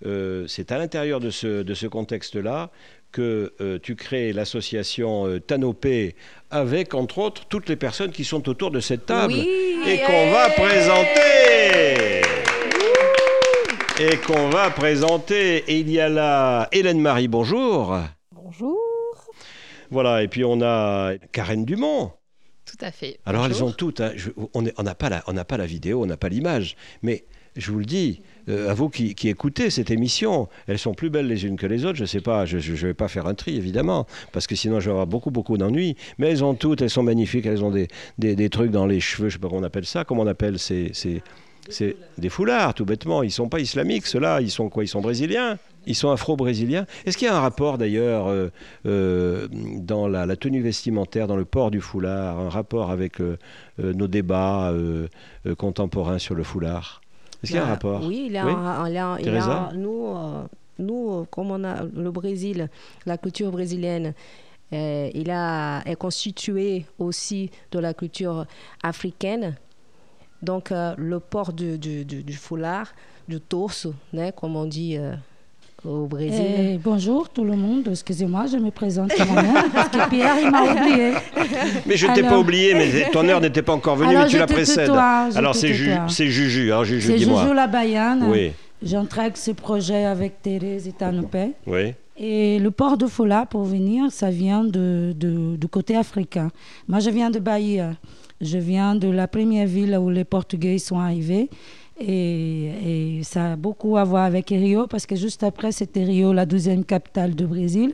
Euh, 0.06 0.48
c'est 0.48 0.72
à 0.72 0.78
l'intérieur 0.78 1.20
de 1.20 1.30
ce, 1.30 1.62
de 1.62 1.74
ce 1.74 1.86
contexte-là 1.88 2.72
que 3.12 3.54
euh, 3.62 3.80
tu 3.82 3.96
crées 3.96 4.34
l'association 4.34 5.28
euh, 5.28 5.40
Tanopé 5.40 6.16
avec, 6.52 6.94
entre 6.94 7.20
autres, 7.20 7.46
toutes 7.48 7.70
les 7.70 7.76
personnes 7.76 8.12
qui 8.12 8.24
sont 8.24 8.48
autour 8.50 8.72
de 8.72 8.80
cette 8.80 9.06
table 9.06 9.34
et 9.34 10.00
qu'on 10.06 10.32
va 10.32 10.50
présenter. 10.50 12.22
Et 14.00 14.18
qu'on 14.18 14.50
va 14.50 14.70
présenter. 14.70 15.58
Et 15.68 15.80
il 15.80 15.90
y 15.90 16.00
a 16.00 16.10
là 16.10 16.70
Hélène 16.72 17.02
Marie, 17.02 17.28
bonjour. 17.28 17.98
Bonjour. 18.32 18.80
Voilà, 19.92 20.24
et 20.24 20.28
puis 20.28 20.44
on 20.46 20.62
a 20.62 21.14
Karen 21.32 21.66
Dumont. 21.66 22.12
Tout 22.66 22.86
à 22.86 22.92
fait. 22.92 23.20
Alors 23.26 23.46
elles 23.46 23.64
ont 23.64 23.72
toutes, 23.72 24.00
hein, 24.00 24.12
on 24.54 24.62
n'a 24.62 24.96
pas, 24.96 25.10
la, 25.10 25.22
pas 25.44 25.58
la 25.58 25.66
vidéo, 25.66 26.04
on 26.04 26.06
n'a 26.06 26.18
pas 26.18 26.30
l'image, 26.30 26.76
mais 27.02 27.26
je 27.60 27.72
vous 27.72 27.80
le 27.80 27.86
dis, 27.86 28.22
euh, 28.50 28.70
à 28.70 28.74
vous 28.74 28.90
qui, 28.90 29.14
écoutez 29.26 29.70
cette 29.70 29.92
émission, 29.92 30.48
elles 30.68 30.80
sont 30.80 30.94
plus 30.94 31.10
belles 31.10 31.28
les 31.28 31.46
unes 31.46 31.58
que 31.58 31.68
les 31.68 31.86
autres. 31.86 31.98
Je 31.98 32.04
ne 32.04 32.08
sais 32.08 32.22
pas, 32.22 32.46
je 32.46 32.58
ne 32.58 32.76
vais 32.76 32.94
pas 32.94 33.08
faire 33.08 33.28
un 33.28 33.36
tri 33.36 33.56
évidemment, 33.58 34.08
parce 34.32 34.48
que 34.48 34.56
sinon 34.56 34.80
j'aurai 34.80 35.06
beaucoup 35.06 35.32
beaucoup 35.32 35.58
d'ennuis. 35.58 35.96
Mais 36.18 36.30
elles 36.30 36.44
ont 36.44 36.56
toutes, 36.56 36.82
elles 36.82 36.90
sont 36.90 37.04
magnifiques, 37.04 37.46
elles 37.46 37.64
ont 37.64 37.72
des, 37.72 37.88
des, 38.18 38.50
trucs 38.50 38.72
dans 38.72 38.86
les 38.86 39.00
cheveux, 39.00 39.30
je 39.30 39.36
ne 39.36 39.40
sais 39.40 39.40
pas 39.40 39.50
comment 39.50 39.62
on 39.62 39.66
appelle 39.66 39.86
ça. 39.86 40.04
Comment 40.06 40.24
on 40.24 40.28
appelle 40.28 40.58
ces, 40.58 40.92
ces, 40.94 41.22
des 42.18 42.30
foulards, 42.30 42.74
tout 42.74 42.86
bêtement. 42.86 43.24
Ils 43.24 43.28
ne 43.28 43.32
sont 43.32 43.50
pas 43.50 43.60
islamiques, 43.60 44.08
ceux-là. 44.08 44.42
Ils 44.42 44.52
sont 44.52 44.70
quoi 44.70 44.84
Ils 44.84 44.88
sont 44.88 45.02
brésiliens? 45.02 45.58
Ils 45.86 45.96
sont 45.96 46.12
afro-brésiliens. 46.12 46.86
Est-ce 47.06 47.18
qu'il 47.18 47.28
y 47.28 47.32
a 47.32 47.36
un 47.36 47.42
rapport 47.42 47.78
d'ailleurs 47.78 48.28
euh, 48.28 48.50
euh, 48.86 49.48
dans 49.52 50.08
la, 50.08 50.36
tenue 50.36 50.62
vestimentaire, 50.62 51.28
dans 51.28 51.38
le 51.38 51.46
port 51.46 51.72
du 51.72 51.82
foulard, 51.82 52.40
un 52.40 52.50
rapport 52.50 52.92
avec 52.92 53.22
euh, 53.22 53.38
nos 53.78 54.08
débats 54.08 54.74
contemporains 55.58 56.20
sur 56.20 56.36
le 56.36 56.44
foulard? 56.44 57.02
Est-ce 57.42 57.52
qu'il 57.52 57.56
y 57.56 57.60
a 57.60 57.64
un 57.64 57.66
bah, 57.66 57.72
rapport 57.74 58.06
Oui, 58.06 58.26
il 58.28 58.34
y 58.34 58.38
a, 58.38 59.72
nous, 59.74 60.14
nous, 60.78 61.26
comme 61.32 61.52
on 61.52 61.64
a 61.64 61.84
le 61.84 62.12
Brésil, 62.12 62.70
la 63.06 63.18
culture 63.18 63.52
brésilienne, 63.52 64.14
il 64.72 65.32
a, 65.32 65.82
est 65.86 65.96
constitué 65.96 66.86
aussi 66.98 67.50
de 67.72 67.80
la 67.80 67.94
culture 67.94 68.46
africaine. 68.84 69.56
Donc, 70.42 70.72
le 70.72 71.20
port 71.20 71.54
du, 71.54 71.78
du, 71.78 72.34
foulard, 72.34 72.94
du 73.28 73.40
torse, 73.40 73.88
né, 74.14 74.32
comme 74.36 74.56
on 74.56 74.66
dit 74.66 74.98
au 75.86 76.06
Brésil. 76.06 76.46
Eh, 76.58 76.78
bonjour 76.84 77.30
tout 77.30 77.44
le 77.44 77.56
monde, 77.56 77.88
excusez-moi, 77.92 78.46
je 78.52 78.58
me 78.58 78.72
présente 78.72 79.12
moi-même 79.18 79.72
parce 79.74 79.90
que 79.90 80.10
Pierre 80.10 80.36
il 80.44 80.52
m'a 80.52 80.64
oublié. 80.64 81.14
Mais 81.86 81.98
je 81.98 82.08
ne 82.08 82.14
t'ai 82.14 82.24
pas 82.24 82.38
oublié, 82.38 82.74
mais 82.74 83.10
ton 83.12 83.28
heure 83.28 83.42
n'était 83.42 83.62
pas 83.62 83.74
encore 83.74 83.96
venue, 83.96 84.16
mais 84.16 84.28
tu 84.28 84.38
la 84.38 84.48
précèdes. 84.48 84.90
Alors 84.90 85.56
c'est 85.56 85.74
Juju, 85.74 85.92
hein, 86.72 86.84
Juju, 86.84 87.14
dis-moi. 87.16 87.42
C'est 87.42 87.48
Juju 87.48 87.56
la 87.56 87.68
Bayane. 87.68 88.26
Oui. 88.30 88.52
J'entraîne 88.82 89.32
ce 89.36 89.52
projet 89.52 90.06
avec 90.06 90.42
Thérèse 90.42 90.88
et 90.88 90.94
Tanopé. 90.94 91.52
Oui. 91.68 91.94
Et 92.18 92.60
le 92.60 92.72
port 92.72 92.98
de 92.98 93.08
Fola, 93.08 93.46
pour 93.46 93.64
venir, 93.64 94.12
ça 94.12 94.30
vient 94.30 94.64
de, 94.64 95.14
de, 95.16 95.56
du 95.56 95.68
côté 95.68 95.96
africain. 95.96 96.50
Moi, 96.88 97.00
je 97.00 97.10
viens 97.10 97.30
de 97.30 97.40
Bahia. 97.40 97.92
Je 98.42 98.58
viens 98.58 98.96
de 98.96 99.10
la 99.10 99.28
première 99.28 99.68
ville 99.68 99.98
où 99.98 100.10
les 100.10 100.24
Portugais 100.24 100.78
sont 100.78 101.00
arrivés. 101.00 101.50
Et, 102.00 103.22
ça 103.24 103.54
a 103.54 103.56
beaucoup 103.56 103.98
à 103.98 104.04
voir 104.04 104.24
avec 104.24 104.50
Rio, 104.50 104.88
parce 104.88 105.06
que 105.06 105.16
juste 105.16 105.44
après, 105.44 105.72
c'était 105.72 106.04
Rio, 106.04 106.34
la 106.34 106.46
deuxième 106.46 106.86
capitale 106.86 107.36
du 107.36 107.46
Brésil. 107.46 107.94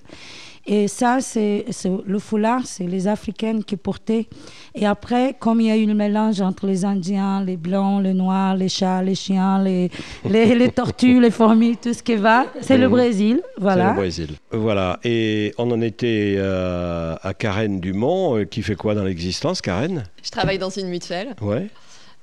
Et 0.68 0.88
ça, 0.88 1.20
c'est 1.22 1.66
le 2.08 2.18
foulard, 2.18 2.62
c'est 2.66 2.88
les 2.88 3.08
Africaines 3.08 3.64
qui 3.64 3.76
portaient. 3.76 4.26
Et 4.74 4.88
après, 4.88 5.36
comme 5.38 5.62
il 5.62 5.68
y 5.68 5.72
a 5.72 5.78
eu 5.78 5.86
le 5.86 5.94
mélange 5.94 6.42
entre 6.42 6.66
les 6.66 6.86
Indiens, 6.86 7.44
les 7.44 7.56
Blancs, 7.56 8.02
les 8.02 8.16
Noirs, 8.16 8.56
les 8.56 8.70
chats, 8.70 9.04
les 9.04 9.14
chiens, 9.14 9.64
les, 9.64 9.92
les, 10.28 10.70
tortues, 10.70 11.22
les 11.22 11.30
fourmis, 11.30 11.78
tout 11.78 11.94
ce 11.94 12.02
qui 12.02 12.16
va, 12.16 12.48
c'est 12.62 12.80
le 12.80 12.90
Brésil. 12.90 13.42
Voilà. 13.60 13.84
C'est 13.84 13.90
le 13.90 13.96
Brésil. 13.96 14.30
Voilà. 14.52 15.00
Et 15.04 15.54
on 15.60 15.70
en 15.70 15.82
était 15.82 16.34
euh, 16.38 17.16
à 17.22 17.36
Karen 17.36 17.80
Dumont, 17.80 18.38
euh, 18.38 18.46
qui 18.46 18.64
fait 18.64 18.76
quoi 18.76 18.96
dans 18.96 19.04
l'existence, 19.04 19.62
Karen? 19.62 20.04
Je 20.24 20.32
travaille 20.32 20.58
dans 20.58 20.72
une 20.72 20.88
mutuelle. 20.88 21.36
Ouais 21.42 21.68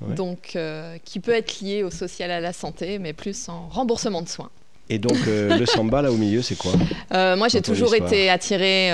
donc 0.09 0.52
euh, 0.56 0.97
qui 1.04 1.21
peut 1.21 1.32
être 1.32 1.61
lié 1.61 1.82
au 1.82 1.90
social 1.90 2.30
à 2.30 2.40
la 2.40 2.52
santé, 2.52 2.99
mais 2.99 3.12
plus 3.12 3.49
en 3.49 3.68
remboursement 3.68 4.23
de 4.23 4.28
soins. 4.28 4.50
Et 4.88 4.99
donc 4.99 5.16
euh, 5.28 5.56
le 5.59 5.66
samba 5.66 6.02
là 6.02 6.12
au 6.12 6.16
milieu, 6.16 6.42
c'est 6.42 6.56
quoi 6.56 6.73
euh, 7.12 7.37
Moi, 7.37 7.49
j'ai 7.49 7.62
toujours 7.62 7.94
été 7.94 8.30
attirée 8.30 8.90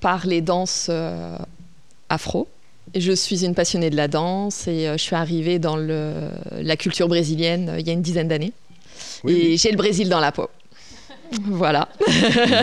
par 0.00 0.26
les 0.26 0.40
danses 0.40 0.90
afro. 2.08 2.48
Je 2.94 3.12
suis 3.12 3.44
une 3.44 3.54
passionnée 3.54 3.90
de 3.90 3.96
la 3.96 4.08
danse 4.08 4.66
et 4.66 4.86
je 4.92 5.02
suis 5.02 5.16
arrivée 5.16 5.58
dans 5.58 5.76
le, 5.76 6.14
la 6.60 6.76
culture 6.76 7.08
brésilienne 7.08 7.76
il 7.78 7.86
y 7.86 7.90
a 7.90 7.92
une 7.92 8.02
dizaine 8.02 8.28
d'années. 8.28 8.52
et 9.26 9.56
j'ai 9.56 9.70
le 9.70 9.76
Brésil 9.76 10.08
dans 10.08 10.20
la 10.20 10.32
peau. 10.32 10.48
Voilà. 11.46 11.88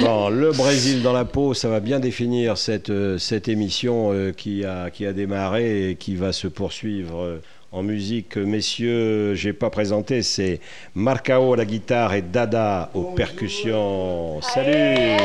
bon, 0.01 0.29
le 0.29 0.51
Brésil 0.51 1.01
dans 1.01 1.13
la 1.13 1.25
peau, 1.25 1.55
ça 1.55 1.69
va 1.69 1.79
bien 1.79 1.99
définir 1.99 2.55
cette, 2.55 2.91
cette 3.17 3.47
émission 3.47 4.31
qui, 4.37 4.63
a, 4.63 4.91
qui 4.91 5.07
a 5.07 5.13
démarré 5.13 5.89
et 5.89 5.95
qui 5.95 6.15
va 6.15 6.33
se 6.33 6.47
poursuivre 6.47 7.39
en 7.71 7.83
musique, 7.83 8.37
messieurs, 8.37 9.35
j'ai 9.35 9.53
pas 9.53 9.69
présenté, 9.69 10.23
c'est 10.23 10.59
Marcao 10.95 11.53
à 11.53 11.57
la 11.57 11.65
guitare 11.65 12.13
et 12.13 12.21
Dada 12.21 12.89
aux 12.93 13.13
percussions. 13.13 14.41
Salut 14.41 15.17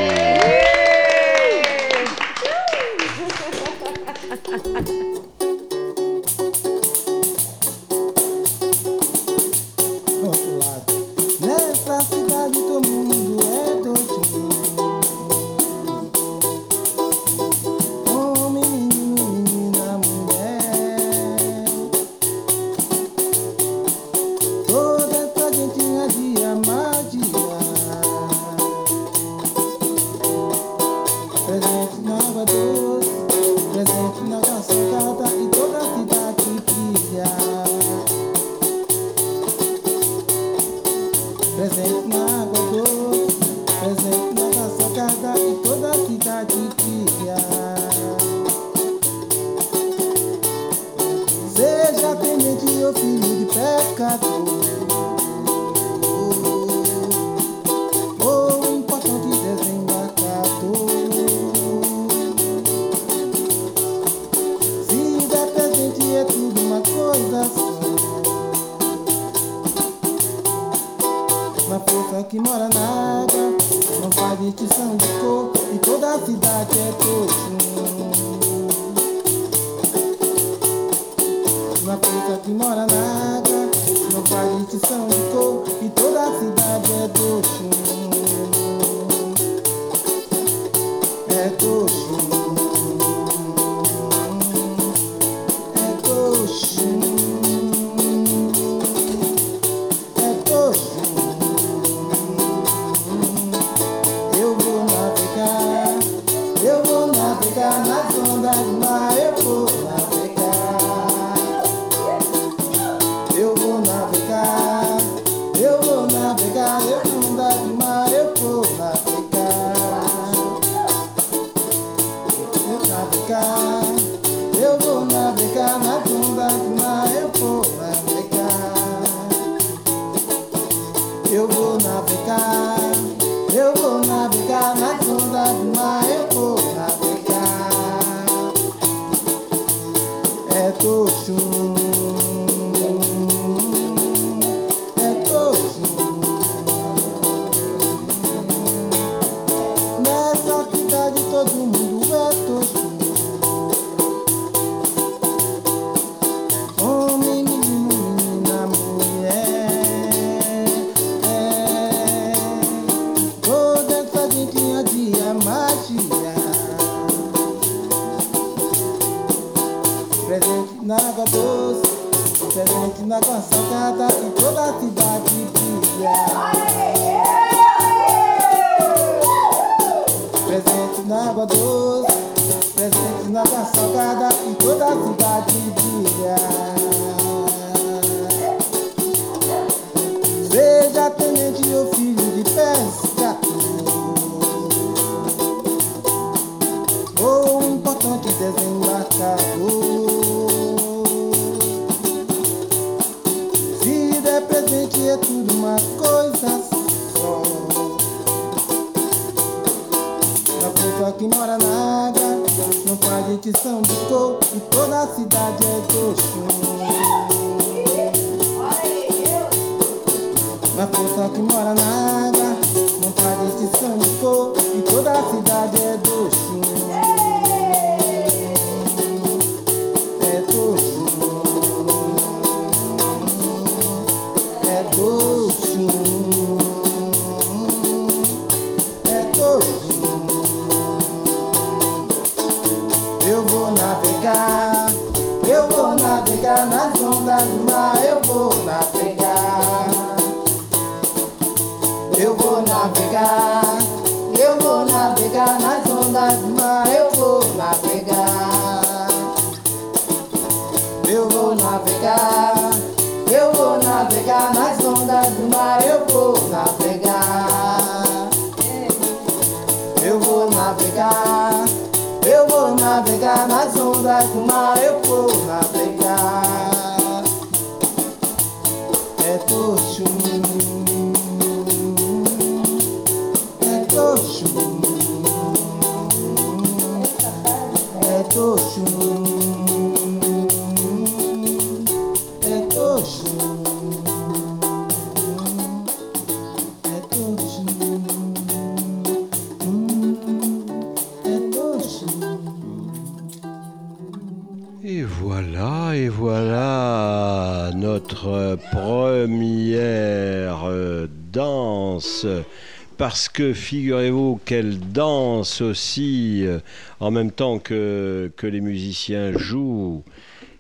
Parce 313.07 313.29
que 313.29 313.53
figurez-vous 313.53 314.41
qu'elle 314.47 314.81
danse 314.81 315.61
aussi 315.61 316.47
euh, 316.47 316.61
en 317.01 317.11
même 317.11 317.31
temps 317.31 317.59
que, 317.59 318.33
que 318.35 318.47
les 318.47 318.63
musiciens 318.63 319.37
jouent. 319.37 320.03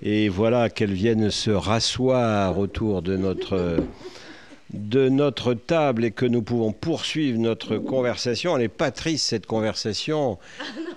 Et 0.02 0.28
voilà 0.28 0.68
qu'elles 0.68 0.92
viennent 0.92 1.30
se 1.30 1.50
rasseoir 1.50 2.58
autour 2.58 3.00
de 3.00 3.16
notre, 3.16 3.78
de 4.74 5.08
notre 5.08 5.54
table 5.54 6.04
et 6.04 6.10
que 6.10 6.26
nous 6.26 6.42
pouvons 6.42 6.72
poursuivre 6.72 7.38
notre 7.38 7.78
conversation. 7.78 8.54
Elle 8.56 8.64
n'est 8.64 8.68
pas 8.68 8.90
triste 8.90 9.24
cette 9.24 9.46
conversation. 9.46 10.38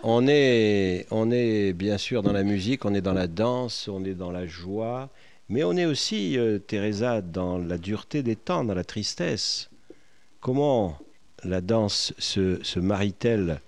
On 0.03 0.27
est, 0.27 1.05
on 1.11 1.31
est 1.31 1.71
bien 1.71 1.97
sûr 1.97 2.23
dans 2.23 2.33
la 2.33 2.43
musique, 2.43 2.83
on 2.83 2.93
est 2.93 2.99
dans 2.99 3.13
la 3.13 3.27
danse, 3.27 3.87
on 3.87 4.03
est 4.03 4.15
dans 4.15 4.31
la 4.31 4.47
joie, 4.47 5.07
mais 5.47 5.63
on 5.63 5.77
est 5.77 5.85
aussi, 5.85 6.37
euh, 6.37 6.59
Teresa, 6.59 7.21
dans 7.21 7.57
la 7.57 7.77
dureté 7.77 8.21
des 8.21 8.35
temps, 8.35 8.65
dans 8.65 8.75
la 8.75 8.83
tristesse. 8.83 9.69
Comment 10.41 10.97
la 11.47 11.61
danse 11.61 12.13
se, 12.17 12.79
marie-t-elle 12.79 13.59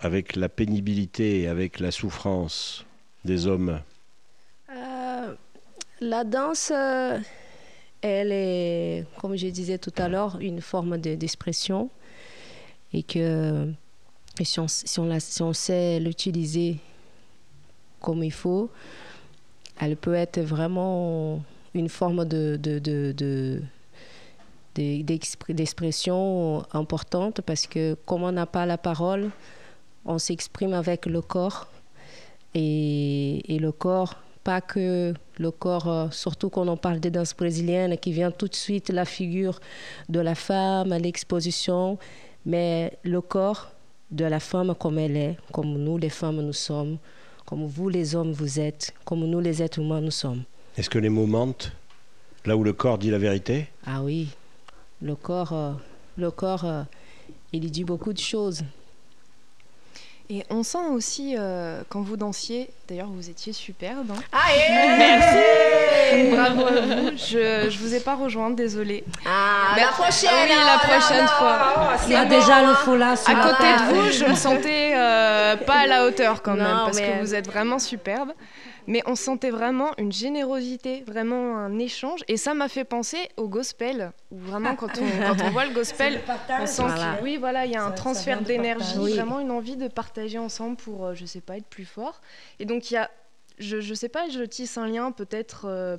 avec 0.00 0.36
la 0.36 0.48
pénibilité, 0.48 1.48
avec 1.48 1.80
la 1.80 1.90
souffrance 1.90 2.84
des 3.24 3.46
hommes? 3.46 3.80
Euh, 4.70 5.34
la 6.00 6.24
danse, 6.24 6.72
euh, 6.74 7.18
elle 8.00 8.32
est, 8.32 9.04
comme 9.20 9.36
je 9.36 9.48
disais 9.48 9.78
tout 9.78 9.92
à 9.98 10.08
l'heure, 10.08 10.38
une 10.40 10.60
forme 10.60 10.98
de- 10.98 11.16
d'expression 11.16 11.90
et 12.92 13.02
que 13.02 13.70
si, 14.42 14.58
on, 14.58 14.68
si 14.68 15.00
sait 15.52 16.00
l'utiliser 16.00 16.78
comme 18.00 18.24
il 18.24 18.32
faut, 18.32 18.70
elle 19.78 19.96
peut 19.96 20.14
être 20.14 20.40
vraiment 20.40 21.42
une 21.74 21.88
forme 21.88 22.24
de, 22.24 22.56
d'expression 24.74 26.64
importante 26.72 27.40
parce 27.42 27.66
que 27.66 27.96
comme 28.06 28.22
on 28.22 28.32
n'a 28.32 28.46
pas 28.46 28.66
la 28.66 28.78
parole, 28.78 29.30
on 30.04 30.18
s'exprime 30.18 30.72
avec 30.72 31.06
le 31.06 31.20
corps 31.20 31.68
et, 32.54 33.54
et 33.54 33.58
le 33.58 33.72
corps, 33.72 34.16
pas 34.42 34.60
que 34.60 35.14
le 35.38 35.50
corps, 35.50 35.88
euh, 35.88 36.06
surtout 36.10 36.48
quand 36.50 36.66
on 36.68 36.76
parle 36.76 37.00
des 37.00 37.10
danses 37.10 37.34
brésiliennes, 37.36 37.96
qui 37.98 38.12
vient 38.12 38.30
tout 38.30 38.48
de 38.48 38.54
suite 38.54 38.88
la 38.90 39.04
figure 39.04 39.60
de 40.08 40.20
la 40.20 40.34
femme 40.34 40.92
à 40.92 40.98
l'exposition, 40.98 41.98
mais 42.46 42.98
le 43.02 43.20
corps 43.20 43.70
de 44.10 44.24
la 44.24 44.40
femme 44.40 44.74
comme 44.78 44.98
elle 44.98 45.16
est, 45.16 45.36
comme 45.52 45.76
nous 45.78 45.98
les 45.98 46.08
femmes 46.08 46.40
nous 46.40 46.52
sommes, 46.52 46.98
comme 47.46 47.66
vous 47.66 47.88
les 47.88 48.14
hommes 48.14 48.32
vous 48.32 48.58
êtes, 48.58 48.94
comme 49.04 49.24
nous 49.26 49.40
les 49.40 49.62
êtres 49.62 49.78
humains 49.80 50.00
nous 50.00 50.10
sommes. 50.10 50.42
Est-ce 50.76 50.90
que 50.90 50.98
les 50.98 51.08
mots 51.10 51.26
mentent 51.26 51.72
Là 52.46 52.56
où 52.56 52.64
le 52.64 52.72
corps 52.72 52.96
dit 52.96 53.10
la 53.10 53.18
vérité? 53.18 53.68
Ah 53.86 54.02
oui, 54.02 54.28
le 55.02 55.14
corps, 55.16 55.52
euh, 55.52 55.72
le 56.16 56.30
corps, 56.30 56.64
euh, 56.64 56.82
il 57.52 57.70
dit 57.70 57.84
beaucoup 57.84 58.12
de 58.12 58.18
choses. 58.18 58.62
Et 60.32 60.44
on 60.48 60.62
sent 60.62 60.86
aussi, 60.92 61.34
euh, 61.36 61.82
quand 61.88 62.02
vous 62.02 62.16
dansiez, 62.16 62.70
d'ailleurs 62.88 63.08
vous 63.08 63.28
étiez 63.30 63.52
superbe. 63.52 64.12
hein. 64.12 64.38
Merci 64.98 66.30
Bravo 66.30 66.66
à 66.66 66.70
vous. 66.70 67.16
Je 67.16 67.64
ne 67.66 67.70
vous 67.70 67.94
ai 67.96 68.00
pas 68.00 68.14
rejointe, 68.14 68.54
désolée. 68.54 69.02
Ah, 69.26 69.72
Mais- 69.74 69.80
la 69.82 69.88
prochaine 69.88 70.30
Oui, 70.32 70.54
la 70.64 70.78
prochaine 70.78 71.26
fois. 71.26 71.96
Il 72.06 72.12
y 72.12 72.14
a 72.14 72.26
déjà 72.26 72.64
le 72.64 72.74
foulard 72.74 73.18
sur 73.18 73.36
À 73.36 73.42
côté 73.42 73.64
de 73.64 73.92
vous, 73.92 74.10
je 74.12 74.24
me 74.24 74.36
sentais 74.36 74.92
euh, 74.94 75.56
pas 75.56 75.80
à 75.80 75.86
la 75.88 76.06
hauteur 76.06 76.42
quand 76.42 76.54
même, 76.54 76.62
Non, 76.62 76.84
parce 76.84 76.98
mais- 77.00 77.10
que 77.18 77.20
vous 77.22 77.34
êtes 77.34 77.46
vraiment 77.46 77.80
superbe. 77.80 78.30
Mais 78.86 79.02
on 79.06 79.14
sentait 79.14 79.50
vraiment 79.50 79.90
une 79.98 80.12
générosité, 80.12 81.04
vraiment 81.06 81.56
un 81.58 81.78
échange. 81.78 82.20
Et 82.28 82.36
ça 82.36 82.54
m'a 82.54 82.68
fait 82.68 82.84
penser 82.84 83.18
au 83.36 83.48
gospel, 83.48 84.12
où 84.30 84.38
vraiment 84.38 84.74
quand 84.76 84.90
on, 84.98 85.04
quand 85.36 85.44
on 85.44 85.50
voit 85.50 85.66
le 85.66 85.74
gospel, 85.74 86.20
on 86.60 86.66
sent 86.66 86.82
Voilà. 86.82 87.14
qu'il 87.16 87.24
oui, 87.24 87.36
voilà, 87.36 87.66
il 87.66 87.72
y 87.72 87.76
a 87.76 87.84
un 87.84 87.88
Ça- 87.90 87.94
transfert 87.94 88.42
d'énergie. 88.42 88.98
Oui. 88.98 89.14
vraiment 89.14 89.40
une 89.40 89.50
envie 89.50 89.76
de 89.76 89.88
partager 89.88 90.38
ensemble 90.38 90.76
pour, 90.76 91.06
euh, 91.06 91.14
je 91.14 91.24
sais 91.26 91.40
pas, 91.40 91.56
être 91.56 91.66
plus 91.68 91.84
fort. 91.84 92.20
Et 92.58 92.64
donc 92.64 92.90
il 92.90 92.94
y 92.94 92.96
a, 92.96 93.10
je, 93.58 93.80
je 93.80 93.94
sais 93.94 94.08
pas, 94.08 94.28
je 94.28 94.42
tisse 94.42 94.78
un 94.78 94.86
lien 94.86 95.12
peut-être. 95.12 95.66
euh, 95.66 95.96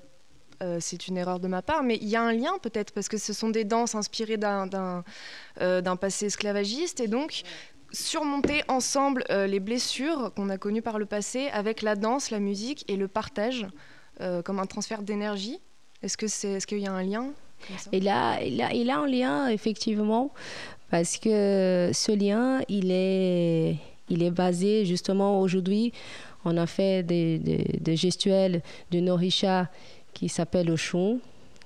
euh, 0.63 0.78
c'est 0.80 1.08
une 1.08 1.17
erreur 1.17 1.39
de 1.39 1.48
ma 1.48 1.63
part, 1.63 1.82
mais 1.82 1.98
il 2.04 2.08
y 2.08 2.15
a 2.15 2.22
un 2.22 2.34
lien 2.34 2.52
peut-être 2.62 2.91
parce 2.94 3.10
que 3.10 3.17
ce 3.17 3.34
sont 3.34 3.50
des 3.50 3.63
danses 3.63 3.96
inspirées 3.96 4.38
euh, 4.44 5.82
d'un 5.82 5.96
passé 5.96 6.28
esclavagiste 6.28 7.00
et 7.00 7.08
donc 7.08 7.41
surmonter 7.92 8.64
ensemble 8.68 9.24
euh, 9.30 9.48
les 9.48 9.60
blessures 9.60 10.32
qu'on 10.36 10.50
a 10.50 10.58
connues 10.58 10.82
par 10.82 11.00
le 11.00 11.06
passé 11.06 11.50
avec 11.54 11.82
la 11.82 11.96
danse, 11.96 12.32
la 12.32 12.40
musique 12.40 12.86
et 12.88 12.96
le 12.96 13.08
partage 13.08 13.68
euh, 14.22 14.42
comme 14.42 14.60
un 14.60 14.66
transfert 14.66 15.02
d'énergie. 15.02 15.60
Est-ce 16.02 16.18
que 16.18 16.28
c'est, 16.28 16.54
est-ce 16.54 16.68
qu'il 16.68 16.80
y 16.80 16.88
a 16.88 16.94
un 16.94 17.04
lien 17.04 17.32
comme 17.68 17.78
ça? 17.78 17.90
Il 17.94 18.08
a, 18.08 18.34
a, 18.34 19.00
un 19.00 19.08
lien, 19.08 19.48
effectivement, 19.48 20.32
parce 20.90 21.18
que 21.18 21.92
ce 21.94 22.12
lien, 22.12 22.62
il 22.68 22.92
est, 22.92 23.78
il 24.10 24.24
est 24.24 24.32
basé 24.32 24.86
justement 24.86 25.40
aujourd'hui. 25.40 25.94
On 26.44 26.58
a 26.58 26.66
fait 26.66 27.04
des 27.04 27.96
gestuels 27.96 28.64
de 28.90 29.00
Norisha 29.00 29.70
qui 30.14 30.28
s'appelle 30.28 30.72
Oshun, 30.72 31.20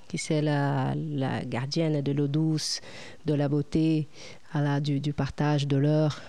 qui 0.08 0.18
c'est 0.18 0.42
la, 0.42 0.94
la 0.96 1.44
gardienne 1.44 2.00
de 2.00 2.12
l'eau 2.12 2.28
douce, 2.28 2.80
de 3.24 3.34
la 3.34 3.48
beauté, 3.48 4.08
du, 4.82 5.00
du 5.00 5.12
partage, 5.12 5.66
de 5.66 5.76
l'heure. 5.76 6.20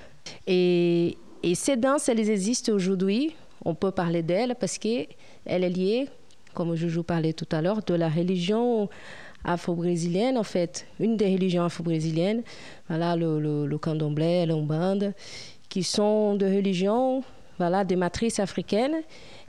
Et 0.46 1.18
et 1.44 1.56
ces 1.56 1.78
danses, 1.78 2.10
elles 2.10 2.30
existent 2.30 2.74
aujourd'hui. 2.74 3.34
On 3.64 3.76
peut 3.76 3.92
parler 3.92 4.24
d'elles 4.24 4.56
parce 4.60 4.78
qu'elle 4.78 5.08
est 5.46 5.70
liée, 5.70 6.08
comme 6.54 6.76
Joujou 6.76 7.04
parlait 7.04 7.34
tout 7.34 7.48
à 7.52 7.62
l'heure, 7.62 7.84
de 7.84 7.94
la 7.94 8.10
religion 8.10 8.90
afro-brésilienne, 9.44 10.38
en 10.38 10.44
fait, 10.44 10.88
une 11.00 11.16
des 11.16 11.32
religions 11.34 11.64
afro-brésiliennes, 11.64 12.42
voilà, 12.90 13.16
le, 13.16 13.40
le, 13.40 13.68
le 13.68 13.78
candomblé, 13.78 14.46
l'umbanda, 14.46 15.12
qui 15.70 15.84
sont 15.84 16.36
de 16.36 16.46
religions, 16.46 17.24
voilà, 17.58 17.84
des 17.84 17.96
matrices 17.96 18.40
africaines, 18.40 18.98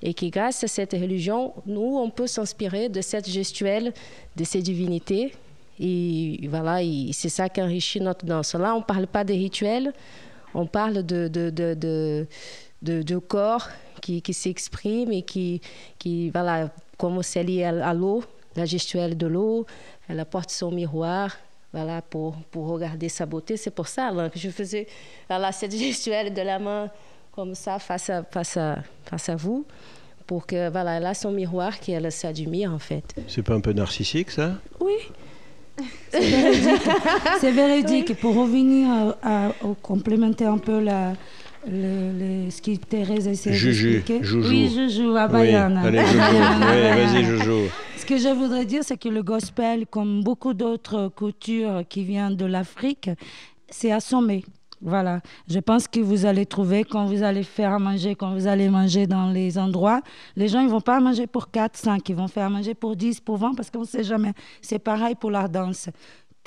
et 0.03 0.15
qui, 0.15 0.31
grâce 0.31 0.63
à 0.65 0.69
cette 0.69 0.93
religion, 0.93 1.53
nous, 1.67 1.99
on 1.99 2.11
peut 2.11 2.27
s'inspirer 2.27 2.89
de 2.89 3.01
cette 3.01 3.29
gestuelle, 3.29 3.93
de 4.37 4.45
ces 4.45 4.63
divinités, 4.63 5.33
et 5.81 6.49
voilà, 6.49 6.81
c'est 7.13 7.29
ça 7.29 7.49
qui 7.49 7.63
enrichit 7.63 8.01
notre 8.01 8.27
danse. 8.27 8.55
Là, 8.55 8.75
on 8.75 8.79
ne 8.79 8.85
parle 8.85 9.07
pas 9.07 9.25
des 9.25 9.35
rituels, 9.35 9.93
on 10.55 10.67
parle 10.67 11.05
de, 11.05 11.29
de, 11.29 11.51
de, 11.51 12.27
de, 12.83 13.19
corps 13.19 13.69
qui, 14.01 14.23
qui 14.23 14.35
s'exprime 14.35 15.13
et 15.13 15.23
qui, 15.23 15.61
qui, 15.99 16.31
voilà, 16.31 16.71
comme 16.97 17.23
c'est 17.23 17.45
lié 17.45 17.65
à, 17.65 17.89
à 17.89 17.95
l'eau, 17.95 18.25
la 18.57 18.65
gestuelle 18.65 19.17
de 19.17 19.27
l'eau, 19.27 19.67
elle 20.09 20.19
apporte 20.19 20.51
son 20.51 20.73
miroir, 20.73 21.37
voilà, 21.73 22.03
pour, 22.03 22.35
pour 22.51 22.67
regarder 22.69 23.09
sa 23.09 23.27
beauté. 23.27 23.57
C'est 23.57 23.71
pour 23.71 23.89
ça 23.89 24.11
là, 24.11 24.31
que 24.31 24.39
je 24.39 24.51
faisais 24.51 24.89
voilà, 25.29 25.53
cette 25.53 25.77
gestuelle 25.77 26.35
de 26.35 26.43
la 26.43 26.59
main 26.59 26.91
comme 27.39 27.55
ça 27.55 27.79
face 27.79 28.11
à, 28.11 28.25
face 28.25 28.57
à, 28.57 28.79
face 29.05 29.29
à 29.29 29.37
vous, 29.37 29.65
pour 30.27 30.45
que, 30.45 30.71
voilà, 30.71 30.97
elle 30.97 31.07
a 31.07 31.15
son 31.15 31.31
miroir 31.31 31.79
qui 31.79 31.93
elle 31.93 32.11
s'admire 32.11 32.73
en 32.73 32.81
fait. 32.81 33.15
C'est 33.29 33.45
pas 33.45 33.55
un 33.55 33.61
peu 33.61 33.73
narcissique 33.73 34.33
ça? 34.33 34.55
Oui. 34.81 34.95
C'est 36.11 36.19
véridique. 36.19 36.83
C'est 37.41 37.53
véridique. 37.53 38.21
Pour 38.21 38.35
revenir 38.35 39.15
à, 39.23 39.53
complémenter 39.83 40.47
un 40.47 40.59
peu 40.59 40.81
la, 40.81 41.13
le, 41.65 42.45
le, 42.45 42.51
ce 42.51 42.61
que 42.61 42.75
Thérèse 42.75 43.29
essaie 43.29 43.53
Juju, 43.53 43.93
d'expliquer. 43.93 44.25
Joujou. 44.25 44.49
Oui, 44.49 44.73
Joujou, 44.75 45.17
à 45.17 45.27
Oui, 45.27 45.33
Bayana. 45.33 45.83
allez, 45.83 46.05
Joujou. 46.07 46.19
Oui, 46.61 46.83
vas-y, 47.05 47.25
Joujou. 47.25 47.61
Ce 47.99 48.05
que 48.05 48.19
je 48.19 48.35
voudrais 48.35 48.65
dire, 48.65 48.83
c'est 48.83 48.97
que 48.97 49.09
le 49.09 49.23
gospel, 49.23 49.87
comme 49.87 50.25
beaucoup 50.25 50.55
d'autres 50.55 51.09
cultures 51.17 51.85
qui 51.89 52.03
viennent 52.03 52.35
de 52.35 52.47
l'Afrique, 52.47 53.11
c'est 53.71 53.93
assommé. 53.93 54.45
Voilà, 54.81 55.21
je 55.49 55.59
pense 55.59 55.89
que 55.89 55.99
vous 55.99 56.25
allez 56.25 56.47
trouver 56.47 56.85
quand 56.85 57.07
vous 57.07 57.25
allez 57.25 57.43
faire 57.43 57.81
manger, 57.81 58.15
quand 58.15 58.33
vous 58.35 58.47
allez 58.47 58.69
manger 58.69 59.09
dans 59.09 59.31
les 59.31 59.59
endroits, 59.59 60.03
les 60.37 60.47
gens 60.47 60.61
ils 60.61 60.69
vont 60.69 60.81
pas 60.81 61.01
manger 61.01 61.27
pour 61.27 61.51
4, 61.51 61.77
5, 61.77 62.09
ils 62.09 62.15
vont 62.15 62.29
faire 62.29 62.49
manger 62.49 62.75
pour 62.75 62.95
10, 62.95 63.21
pour 63.21 63.39
20 63.39 63.55
parce 63.55 63.71
qu'on 63.71 63.81
ne 63.81 63.85
sait 63.85 64.05
jamais. 64.05 64.33
C'est 64.63 64.79
pareil 64.79 65.17
pour 65.17 65.33
la 65.33 65.49
danse. 65.49 65.89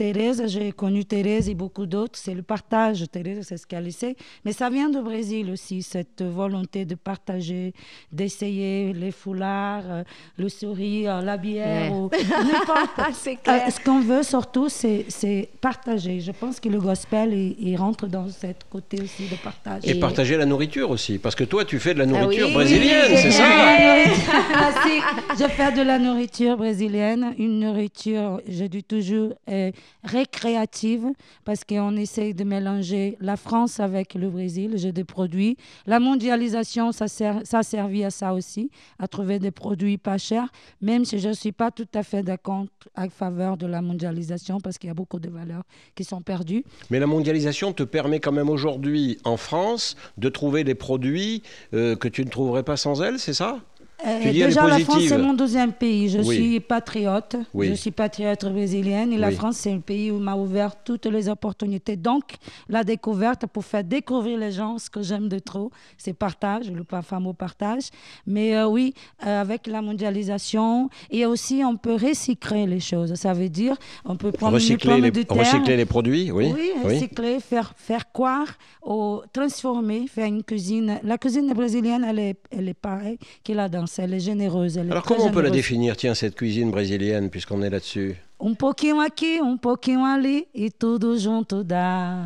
Thérèse, 0.01 0.41
j'ai 0.47 0.71
connu 0.71 1.05
Thérèse 1.05 1.47
et 1.47 1.53
beaucoup 1.53 1.85
d'autres, 1.85 2.17
c'est 2.17 2.33
le 2.33 2.41
partage. 2.41 3.05
Thérèse, 3.11 3.45
c'est 3.47 3.57
ce 3.57 3.67
qu'elle 3.67 3.85
essaie. 3.85 4.15
Mais 4.43 4.51
ça 4.51 4.67
vient 4.71 4.89
du 4.89 4.99
Brésil 4.99 5.51
aussi, 5.51 5.83
cette 5.83 6.23
volonté 6.23 6.85
de 6.85 6.95
partager, 6.95 7.71
d'essayer 8.11 8.93
les 8.93 9.11
foulards, 9.11 9.83
euh, 9.85 10.03
le 10.39 10.49
sourire, 10.49 11.21
la 11.21 11.37
bière, 11.37 11.91
Ouais. 11.91 11.95
ou 11.95 12.09
n'importe. 12.51 13.13
c'est 13.13 13.35
clair. 13.35 13.61
Euh, 13.67 13.69
ce 13.69 13.79
qu'on 13.79 14.01
veut 14.01 14.23
surtout, 14.23 14.69
c'est 14.69 15.05
c'est 15.07 15.49
partager. 15.61 16.19
Je 16.19 16.31
pense 16.31 16.59
que 16.59 16.69
le 16.69 16.79
gospel, 16.79 17.31
il, 17.33 17.55
il 17.59 17.75
rentre 17.77 18.07
dans 18.07 18.27
ce 18.27 18.47
côté 18.71 18.99
aussi 19.03 19.27
de 19.29 19.35
partage. 19.35 19.83
Et 19.85 19.93
partager 19.99 20.35
la 20.35 20.47
nourriture 20.47 20.89
aussi, 20.89 21.19
parce 21.19 21.35
que 21.35 21.43
toi, 21.43 21.63
tu 21.63 21.77
fais 21.77 21.93
de 21.93 21.99
la 21.99 22.05
Ah 22.05 22.07
nourriture 22.07 22.47
oui, 22.47 22.53
brésilienne, 22.55 23.11
oui, 23.11 23.17
c'est 23.17 23.27
oui, 23.27 23.33
ça 23.33 23.45
Ah, 24.63 24.71
si, 24.83 25.43
je 25.43 25.47
fais 25.47 25.71
de 25.71 25.83
la 25.83 25.99
nourriture 25.99 26.57
brésilienne, 26.57 27.35
une 27.37 27.59
nourriture, 27.59 28.41
je 28.49 28.65
dis 28.65 28.83
toujours, 28.83 29.33
euh, 29.47 29.69
récréative, 30.03 31.07
parce 31.45 31.63
qu'on 31.63 31.95
essaye 31.95 32.33
de 32.33 32.43
mélanger 32.43 33.17
la 33.19 33.37
France 33.37 33.79
avec 33.79 34.15
le 34.15 34.29
Brésil. 34.29 34.73
J'ai 34.75 34.91
des 34.91 35.03
produits. 35.03 35.57
La 35.85 35.99
mondialisation, 35.99 36.91
ça, 36.91 37.07
sert, 37.07 37.41
ça 37.43 37.59
a 37.59 38.05
à 38.05 38.09
ça 38.09 38.33
aussi, 38.33 38.71
à 38.99 39.07
trouver 39.07 39.39
des 39.39 39.51
produits 39.51 39.97
pas 39.97 40.17
chers, 40.17 40.47
même 40.81 41.05
si 41.05 41.19
je 41.19 41.29
ne 41.29 41.33
suis 41.33 41.51
pas 41.51 41.71
tout 41.71 41.87
à 41.93 42.03
fait 42.03 42.23
d'accord 42.23 42.65
à 42.95 43.09
faveur 43.09 43.57
de 43.57 43.67
la 43.67 43.81
mondialisation, 43.81 44.59
parce 44.59 44.77
qu'il 44.77 44.87
y 44.87 44.91
a 44.91 44.95
beaucoup 44.95 45.19
de 45.19 45.29
valeurs 45.29 45.63
qui 45.95 46.03
sont 46.03 46.21
perdues. 46.21 46.63
Mais 46.89 46.99
la 46.99 47.07
mondialisation 47.07 47.73
te 47.73 47.83
permet 47.83 48.19
quand 48.19 48.31
même 48.31 48.49
aujourd'hui, 48.49 49.17
en 49.23 49.37
France, 49.37 49.95
de 50.17 50.29
trouver 50.29 50.63
des 50.63 50.75
produits 50.75 51.43
euh, 51.73 51.95
que 51.95 52.07
tu 52.07 52.23
ne 52.23 52.29
trouverais 52.29 52.63
pas 52.63 52.77
sans 52.77 53.01
elle, 53.01 53.19
c'est 53.19 53.33
ça? 53.33 53.59
Euh, 54.05 54.31
déjà, 54.31 54.67
la 54.67 54.79
France, 54.79 55.03
c'est 55.07 55.17
mon 55.17 55.33
deuxième 55.33 55.73
pays. 55.73 56.09
Je 56.09 56.19
Oui. 56.19 56.35
suis 56.35 56.59
patriote. 56.59 57.35
Oui. 57.53 57.67
Je 57.69 57.73
suis 57.73 57.91
patriote 57.91 58.45
brésilienne. 58.45 59.13
Et 59.13 59.17
la. 59.17 59.31
France, 59.31 59.57
c'est 59.57 59.71
un 59.71 59.79
pays 59.79 60.11
où 60.11 60.19
m'a 60.19 60.35
ouvert 60.35 60.75
toutes 60.83 61.05
les 61.05 61.29
opportunités. 61.29 61.95
Donc, 61.95 62.23
la 62.67 62.83
découverte 62.83 63.45
pour 63.47 63.63
faire 63.63 63.83
découvrir 63.83 64.37
les 64.37 64.51
gens, 64.51 64.77
ce 64.77 64.89
que 64.89 65.01
j'aime 65.01 65.29
de 65.29 65.39
trop, 65.39 65.71
c'est 65.97 66.13
partage, 66.13 66.71
le 66.71 66.83
fameux 67.01 67.33
partage. 67.33 67.83
Mais 68.27 68.55
euh, 68.55 68.67
oui, 68.67 68.93
euh, 69.25 69.41
avec 69.41 69.67
la 69.67 69.81
mondialisation, 69.81 70.89
et 71.09 71.25
aussi, 71.25 71.63
on 71.65 71.77
peut 71.77 71.95
recycler 71.95 72.65
les 72.65 72.79
choses. 72.79 73.13
Ça 73.15 73.33
veut 73.33 73.49
dire, 73.49 73.75
on 74.05 74.15
peut 74.15 74.31
prendre 74.31 74.51
une 74.57 74.61
recycler 74.61 74.91
pomme 74.93 75.03
les, 75.03 75.11
de 75.11 75.21
terre. 75.23 75.37
recycler 75.37 75.77
les 75.77 75.85
produits, 75.85 76.31
oui. 76.31 76.51
Oui, 76.53 76.71
recycler, 76.83 77.39
faire, 77.39 77.73
faire 77.77 78.11
croire, 78.11 78.47
ou 78.85 79.21
transformer, 79.31 80.07
faire 80.07 80.25
une 80.25 80.43
cuisine. 80.43 80.99
La 81.03 81.17
cuisine 81.17 81.51
brésilienne, 81.53 82.03
elle 82.07 82.19
est, 82.19 82.35
elle 82.51 82.67
est 82.67 82.73
pareille 82.73 83.17
que 83.43 83.53
la 83.53 83.69
danse, 83.69 83.90
elle 83.99 84.13
est 84.13 84.19
généreuse. 84.19 84.77
Elle 84.77 84.91
Alors 84.91 85.03
comment 85.03 85.25
on 85.25 85.31
peut 85.31 85.41
la 85.41 85.49
définir, 85.49 85.95
tiens, 85.95 86.13
cette 86.13 86.35
cuisine 86.35 86.71
brésilienne, 86.71 87.29
puisqu'on 87.29 87.61
est 87.61 87.69
là-dessus 87.69 88.15
Um 88.43 88.55
pouquinho 88.55 88.99
aqui, 88.99 89.39
um 89.39 89.55
pouquinho 89.55 90.03
ali 90.03 90.47
e 90.55 90.71
tudo 90.71 91.15
junto 91.15 91.63
dá. 91.63 92.25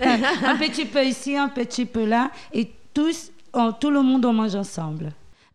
un 0.00 0.56
petit 0.56 0.86
peu 0.86 1.04
ici, 1.04 1.36
un 1.36 1.50
petit 1.50 1.84
peu 1.84 2.06
là 2.06 2.30
et 2.54 2.70
tous, 2.94 3.30
oh, 3.52 3.70
tout 3.78 3.90
le 3.90 4.00
monde 4.00 4.24
en 4.24 4.32
mange 4.32 4.54
ensemble. 4.54 5.12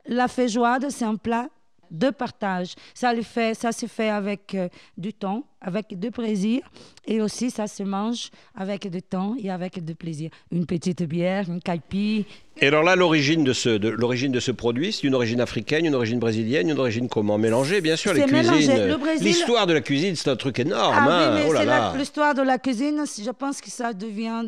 La 0.08 0.28
feijoada, 0.28 0.92
c'est 0.92 1.06
un 1.06 1.16
plat 1.16 1.50
de 1.90 2.12
partage. 2.12 2.76
Ça, 2.94 3.14
le 3.14 3.24
fait, 3.24 3.56
ça 3.56 3.72
se 3.72 3.88
fait 3.88 4.10
avec 4.10 4.54
euh, 4.54 4.70
du 4.98 5.14
temps, 5.14 5.44
avec 5.60 5.98
du 5.98 6.12
plaisir 6.12 6.62
et 7.08 7.20
aussi 7.22 7.50
ça 7.50 7.66
se 7.68 7.82
mange 7.84 8.30
avec 8.56 8.90
du 8.90 9.02
temps 9.02 9.36
et 9.42 9.50
avec 9.50 9.84
du 9.84 9.96
plaisir. 9.96 10.30
Une 10.52 10.66
petite 10.66 11.02
bière, 11.04 11.50
une 11.50 11.60
caipi. 11.62 12.26
Et 12.60 12.68
alors 12.68 12.84
là, 12.84 12.96
l'origine 12.96 13.44
de 13.44 13.54
ce, 13.54 13.70
de, 13.70 13.90
l'origine 13.90 14.32
de 14.32 14.40
ce 14.40 14.52
produit, 14.52 14.92
c'est 14.92 15.04
une 15.08 15.14
origine 15.16 15.42
africaine, 15.42 15.86
une 15.86 15.94
origine 15.96 16.20
brésilienne, 16.20 16.70
une 16.70 16.78
origine 16.80 17.08
comment? 17.08 17.38
Mélangée, 17.38 17.82
bien 17.82 17.96
sûr, 17.96 18.14
les 18.14 18.24
cuisines. 18.24 18.96
Brésil- 19.00 19.24
L'histoire 19.28 19.68
de 19.68 19.74
la 19.74 19.82
cuisine, 19.82 20.16
c'est 20.16 20.30
un 20.30 20.36
truc 20.36 20.60
énorme. 20.60 20.96
Ah 20.98 21.06
hein. 21.08 21.36
oui, 21.36 21.42
oh 21.50 21.98
l'histoire 21.98 22.34
de 22.36 22.42
la 22.42 22.58
cuisine. 22.58 23.04
Je 23.06 23.30
pense 23.32 23.62
que 23.62 23.70
ça 23.70 23.94
devient 23.94 24.44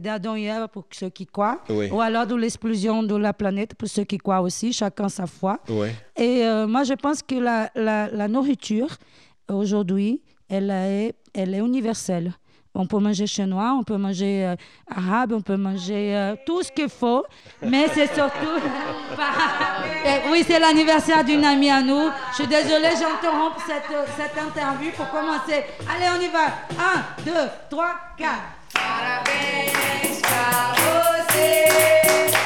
d'Adam 0.00 0.34
et 0.36 0.44
Ève 0.44 0.68
pour 0.72 0.84
ceux 0.92 1.08
qui 1.10 1.26
croient. 1.26 1.60
Oui. 1.70 1.88
Ou 1.90 2.00
alors 2.00 2.26
de 2.26 2.34
l'explosion 2.34 3.02
de 3.02 3.16
la 3.16 3.32
planète 3.32 3.74
pour 3.74 3.88
ceux 3.88 4.04
qui 4.04 4.18
croient 4.18 4.40
aussi, 4.42 4.72
chacun 4.72 5.08
sa 5.08 5.26
foi. 5.26 5.58
Et 6.16 6.44
euh, 6.44 6.66
moi, 6.66 6.84
je 6.84 6.94
pense 6.94 7.22
que 7.22 7.34
la, 7.34 7.70
la- 7.74 8.08
la 8.10 8.28
nourriture, 8.28 8.88
aujourd'hui, 9.48 10.20
elle 10.54 10.70
est, 10.70 11.14
elle 11.34 11.54
est 11.54 11.58
universelle. 11.58 12.32
On 12.76 12.86
peut 12.86 12.98
manger 12.98 13.26
chinois, 13.28 13.76
on 13.78 13.84
peut 13.84 13.96
manger 13.96 14.44
euh, 14.44 14.56
arabe, 14.90 15.32
on 15.32 15.40
peut 15.40 15.56
manger 15.56 16.16
euh, 16.16 16.34
tout 16.44 16.60
ce 16.64 16.72
qu'il 16.72 16.88
faut, 16.88 17.24
mais 17.62 17.86
c'est 17.94 18.12
surtout... 18.12 18.58
Eh, 20.06 20.30
oui, 20.30 20.44
c'est 20.46 20.58
l'anniversaire 20.58 21.24
d'une 21.24 21.42
amie 21.42 21.70
à 21.70 21.80
nous. 21.80 22.10
Je 22.32 22.34
suis 22.34 22.46
désolée, 22.46 22.90
j'interromps 22.90 23.56
cette, 23.66 23.90
euh, 23.90 24.04
cette 24.18 24.36
interview 24.36 24.90
pour 24.90 25.08
commencer. 25.08 25.64
Allez, 25.88 26.10
on 26.14 26.20
y 26.20 26.28
va. 26.28 26.44
Un, 26.78 27.22
deux, 27.24 27.48
trois, 27.70 27.94
quatre. 28.18 28.42
Parabéns 28.74 30.20
pra 30.20 30.74
você 30.76 32.43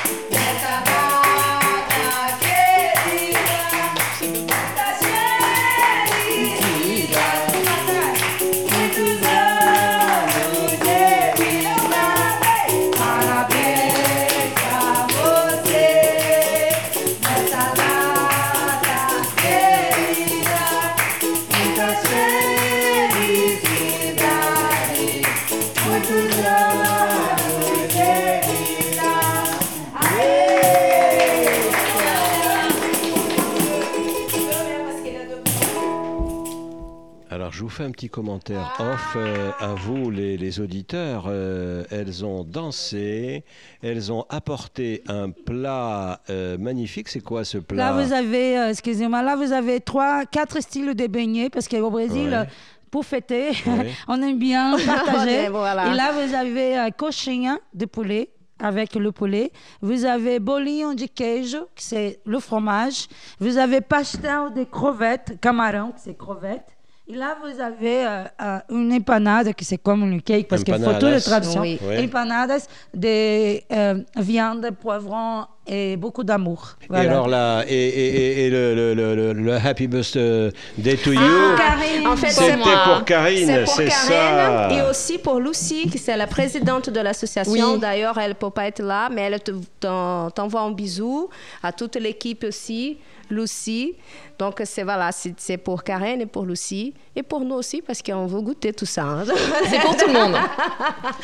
Alors, 37.39 37.53
je 37.53 37.63
vous 37.63 37.69
fais 37.69 37.85
un 37.85 37.93
petit 37.93 38.09
commentaire 38.11 38.75
off 38.81 39.13
euh, 39.15 39.53
à 39.61 39.69
vous, 39.69 40.11
les, 40.11 40.37
les 40.37 40.59
auditeurs. 40.59 41.27
Euh, 41.29 41.85
elles 41.93 42.25
ont 42.25 42.43
dansé, 42.43 43.45
elles 43.81 44.11
ont 44.11 44.25
apporté 44.29 45.05
un 45.07 45.31
plat 45.31 46.21
euh, 46.31 46.59
magnifique. 46.59 47.09
C'est 47.09 47.21
quoi 47.21 47.45
ce 47.45 47.59
plat? 47.59 47.93
Là, 47.93 48.03
vous 48.03 48.13
avez, 48.13 48.57
excusez-moi, 48.71 49.23
là, 49.23 49.37
vous 49.37 49.53
avez 49.53 49.79
trois, 49.79 50.27
quatre 50.27 50.61
styles 50.61 50.97
de 50.97 51.07
beignets, 51.07 51.49
parce 51.49 51.69
qu'au 51.69 51.91
Brésil, 51.91 52.31
Ouais. 52.31 52.49
pour 52.91 53.05
fêter, 53.05 53.51
on 54.09 54.21
aime 54.21 54.41
bien 54.41 54.77
partager. 54.85 55.47
Voilà. 55.49 55.93
Et 55.93 55.95
là, 55.95 56.11
vous 56.11 56.35
avez 56.35 56.89
coxinha 56.99 57.59
de 57.73 57.85
poulet, 57.85 58.31
avec 58.59 58.97
le 58.97 59.13
poulet. 59.13 59.53
Vous 59.81 60.05
avez 60.05 60.41
bolinho 60.41 60.93
de 60.95 61.07
queijo, 61.07 61.67
que 61.77 61.83
c'est 61.83 62.19
le 62.25 62.41
fromage. 62.41 63.07
Vous 63.39 63.59
avez 63.59 63.81
pastel 63.81 64.53
de 64.57 64.65
crevettes, 64.65 65.39
camarão, 65.41 65.93
c'est 65.97 66.19
crevettes. 66.19 66.75
Et 67.11 67.15
là, 67.15 67.39
vous 67.43 67.59
avez 67.59 68.05
euh, 68.07 68.25
euh, 68.43 68.59
une 68.69 68.93
empanada, 68.93 69.55
que 69.55 69.65
c'est 69.65 69.79
comme 69.79 70.03
une 70.13 70.21
cake, 70.21 70.47
parce 70.47 70.63
qu'il 70.63 70.75
faut 70.75 70.93
toutes 71.01 71.09
les 71.09 71.21
traductions. 71.23 71.63
Oui. 71.63 71.79
Oui. 71.83 72.05
Empanadas 72.05 72.67
de 72.93 73.61
euh, 73.73 73.95
viande, 74.17 74.69
poivron 74.79 75.47
et 75.67 75.97
beaucoup 75.97 76.23
d'amour. 76.23 76.77
Et 76.83 76.87
Voilà. 76.89 77.11
alors 77.11 77.29
là, 77.29 77.63
et, 77.67 77.73
et- 77.75 78.17
et- 78.17 78.47
et 78.47 78.51
le, 78.51 78.75
le- 78.75 78.95
le- 78.95 79.15
le- 79.15 79.33
le 79.33 79.55
Happy 79.55 79.87
Birthday 79.87 80.97
to 81.03 81.13
you, 81.13 81.57
Karine. 81.57 82.07
En 82.07 82.17
fait, 82.17 82.29
c'était 82.31 82.77
pour 82.85 83.05
Karine, 83.07 83.65
C'est 83.67 83.89
ça. 83.91 84.69
et 84.71 84.83
aussi 84.91 85.17
pour 85.17 85.41
Lucie, 85.41 85.89
qui 85.91 85.97
c'est 85.99 86.17
la 86.17 86.27
présidente 86.27 86.91
de 86.91 87.01
l'association. 87.01 87.73
Oui. 87.73 87.79
D'ailleurs, 87.81 88.19
elle 88.19 88.31
ne 88.31 88.35
peut 88.35 88.51
pas 88.51 88.67
être 88.67 88.83
là, 88.83 89.09
mais 89.11 89.23
elle 89.23 89.41
te- 89.41 89.53
t'en- 89.81 90.31
t'envoie 90.31 90.61
un 90.61 90.73
bisou 90.73 91.31
à 91.63 91.73
toute 91.73 91.97
l'équipe 91.97 92.45
aussi, 92.45 92.99
Lucie. 93.31 93.95
Donc, 94.39 94.61
c'est 94.65 94.83
voilà, 94.85 95.11
c'est 95.13 95.57
pour 95.57 95.83
Karen 95.83 96.21
et 96.21 96.27
pour 96.27 96.45
Lucie 96.45 96.95
et 97.15 97.23
pour 97.23 97.41
nous 97.41 97.55
aussi, 97.57 97.83
parce 97.83 98.03
qu'on 98.03 98.27
veut 98.27 98.41
goûter 98.41 98.73
tout 98.73 98.87
ça. 98.87 99.05
hein. 99.05 99.25
C'est 99.69 99.81
pour 99.81 99.97
tout 99.97 100.07
le 100.07 100.13
monde. 100.13 100.37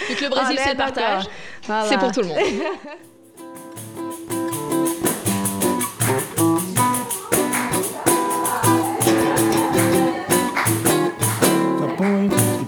Vu 0.08 0.14
que 0.16 0.24
le 0.24 0.30
Brésil, 0.30 0.58
c'est 0.62 0.72
le 0.72 0.76
partage. 0.76 1.24
Voilà. 1.66 1.88
C'est 1.88 1.98
pour 1.98 2.12
tout 2.12 2.20
le 2.20 2.28
monde. 2.28 2.38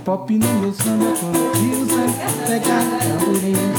Hop 0.08 0.30
no 0.30 0.46
meu 0.60 0.72
samba 0.72 1.06
quando 1.18 1.38
o 1.38 2.46
pegar 2.46 2.84
tamborim. 3.00 3.74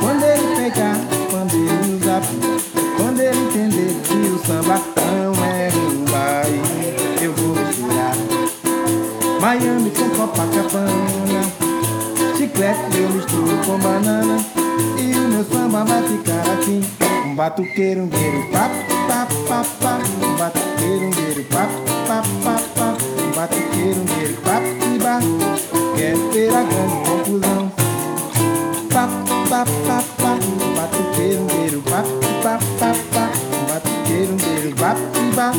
Quando 0.00 0.24
ele 0.24 0.56
pegar, 0.56 0.96
quando 1.30 1.54
ele 1.56 1.96
usar, 1.96 2.22
samba 4.48 4.80
não 5.12 5.44
é 5.44 5.68
rumba, 5.68 6.42
aí 6.42 7.22
eu 7.22 7.34
vou 7.34 7.54
misturar. 7.54 8.16
Miami 9.42 9.90
com 9.90 10.08
Copacabana, 10.08 11.42
chiclete 12.34 12.96
eu 12.96 13.10
misturo 13.10 13.58
com 13.66 13.78
banana 13.78 14.38
e 14.98 15.12
o 15.14 15.28
meu 15.28 15.44
samba 15.44 15.84
vai 15.84 16.02
ficar 16.02 16.40
assim. 16.58 16.80
Um 17.26 17.34
batuqueiro, 17.34 18.04
um 18.04 18.08
pá, 18.08 18.70
pá, 19.06 19.26
pá, 19.48 19.64
pá. 19.82 19.98
Um 20.24 20.36
batuqueiro, 20.38 21.04
um 21.04 21.44
pá, 21.44 21.68
pá, 22.08 22.22
pá, 22.42 22.56
pá. 22.74 22.96
Um 23.22 23.30
batuqueiro, 23.36 24.00
um 24.00 24.04
gueiro, 24.04 24.34
pá, 24.40 24.62
pá. 25.02 25.20
Quer 25.94 26.16
ter 26.32 26.48
a 26.48 26.62
grande 26.62 26.96
confusão. 27.06 27.72
Pá, 28.90 29.08
pá, 29.50 29.64
pá, 29.86 30.02
pá. 30.16 30.32
Um 30.32 30.74
batuqueiro, 30.74 31.78
um 31.78 31.82
pá, 31.82 32.02
pá, 32.42 32.58
pá. 32.80 32.92
Um 32.92 33.07
ter 34.18 34.30
um 34.30 34.36
beijo 34.36 34.70
guapiba, 34.74 35.52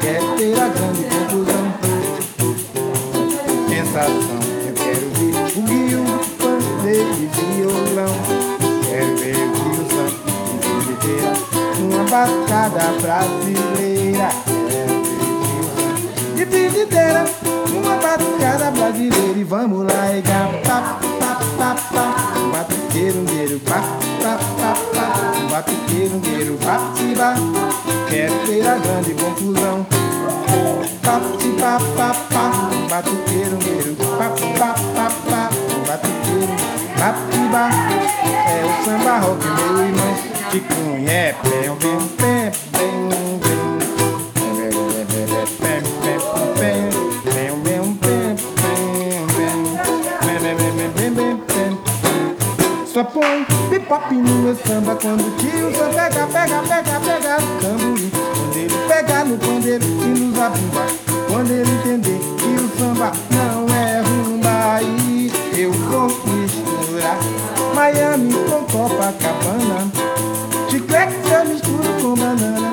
quer 0.00 0.20
ter 0.38 0.58
a 0.58 0.68
grande 0.68 1.04
confusão. 1.04 1.64
Sensação, 3.68 4.40
eu 4.66 4.74
quero 4.74 5.06
ver 5.18 5.34
o 5.56 6.00
um 6.00 6.18
pandeiro 6.38 7.12
e 7.12 7.26
violão. 7.36 8.14
Quero 8.88 9.16
ver 9.16 9.36
o 9.36 9.52
rio 9.68 9.84
santo 9.90 10.22
de 10.60 10.92
inteira, 10.92 11.32
uma 11.80 12.02
bacana 12.04 12.84
brasileira. 13.02 14.28
Quero 14.70 14.96
ver 15.02 15.28
o 15.32 16.36
de 16.36 16.46
frigideira, 16.46 17.24
uma 17.74 17.96
batucada 17.96 18.70
brasileira 18.70 19.38
e 19.38 19.44
vamos 19.44 19.84
lá, 19.84 20.16
e 20.16 20.22
gapa, 20.22 20.98
pa, 21.18 21.34
pa, 21.58 21.74
pa, 21.92 22.81
querungueiro, 22.92 23.58
pá, 23.60 23.82
pá, 24.22 24.38
pá, 24.60 24.74
pá. 24.94 25.22
guerreiro, 25.62 26.20
querungueiro, 26.20 26.58
bate, 26.64 27.14
bá. 27.16 27.34
Quero 28.08 28.34
ter 28.46 28.66
a 28.66 28.76
grande 28.76 29.14
confusão. 29.14 29.86
Bate, 31.02 31.48
pá, 31.60 31.78
pá, 31.96 32.14
pá. 32.32 32.50
Bate 32.90 33.10
querungueiro, 33.26 33.96
pá, 33.96 34.30
pá, 34.58 34.74
pá, 34.94 35.12
pá. 35.30 35.50
Bate 35.86 36.08
queiro, 36.24 36.54
bate, 36.98 37.38
bá. 37.50 37.70
É 38.48 38.64
o 38.64 38.84
samba 38.84 39.18
rock, 39.18 39.46
meu 39.46 39.86
irmão. 39.86 40.14
Que 40.50 40.60
cunha 40.60 41.10
é 41.10 41.32
pé, 41.32 42.21
Só 53.02 53.08
põe 53.08 53.44
pipop 53.68 54.14
no 54.14 54.42
meu 54.42 54.54
samba 54.54 54.94
quando 54.94 55.26
o 55.26 55.30
tio 55.36 55.74
só 55.74 55.88
pega, 55.88 56.24
pega, 56.24 56.62
pega, 56.62 57.00
pega 57.00 57.36
o 57.42 57.60
tamborim. 57.60 58.10
Quando 58.10 58.56
ele 58.56 58.78
pegar 58.86 59.24
no 59.24 59.38
pandeiro 59.38 59.84
e 59.84 60.20
nos 60.20 60.38
abumba. 60.38 60.86
Quando 61.28 61.50
ele 61.50 61.68
entender 61.68 62.20
que 62.38 62.62
o 62.62 62.78
samba 62.78 63.10
não 63.30 63.66
é 63.74 64.02
rumba, 64.02 64.74
aí 64.76 65.32
eu 65.58 65.72
vou 65.72 66.06
misturar 66.06 67.18
Miami 67.74 68.32
com 68.48 68.64
Copacabana. 68.66 69.90
Chiclete 70.70 71.14
eu 71.32 71.44
misturo 71.44 71.92
com 72.00 72.14
banana. 72.14 72.70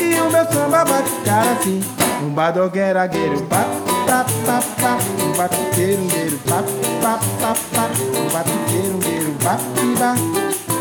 E 0.00 0.18
o 0.18 0.30
meu 0.30 0.44
samba 0.46 0.84
vai 0.84 1.02
ficar 1.02 1.42
assim. 1.42 1.84
Um 2.22 2.30
badogueiragueiro, 2.30 3.42
pá, 3.42 3.66
pá, 4.06 4.24
pá, 4.46 4.62
pá. 4.80 4.98
Um 5.22 5.36
batuqueiro, 5.36 6.00
um 6.00 6.38
pá, 6.48 6.62
pá, 7.02 7.20
pá, 7.42 7.54
pá. 7.74 7.90
Um 8.18 8.32
batuqueiro, 8.32 8.96
um 8.96 9.17
Papiba 9.48 10.14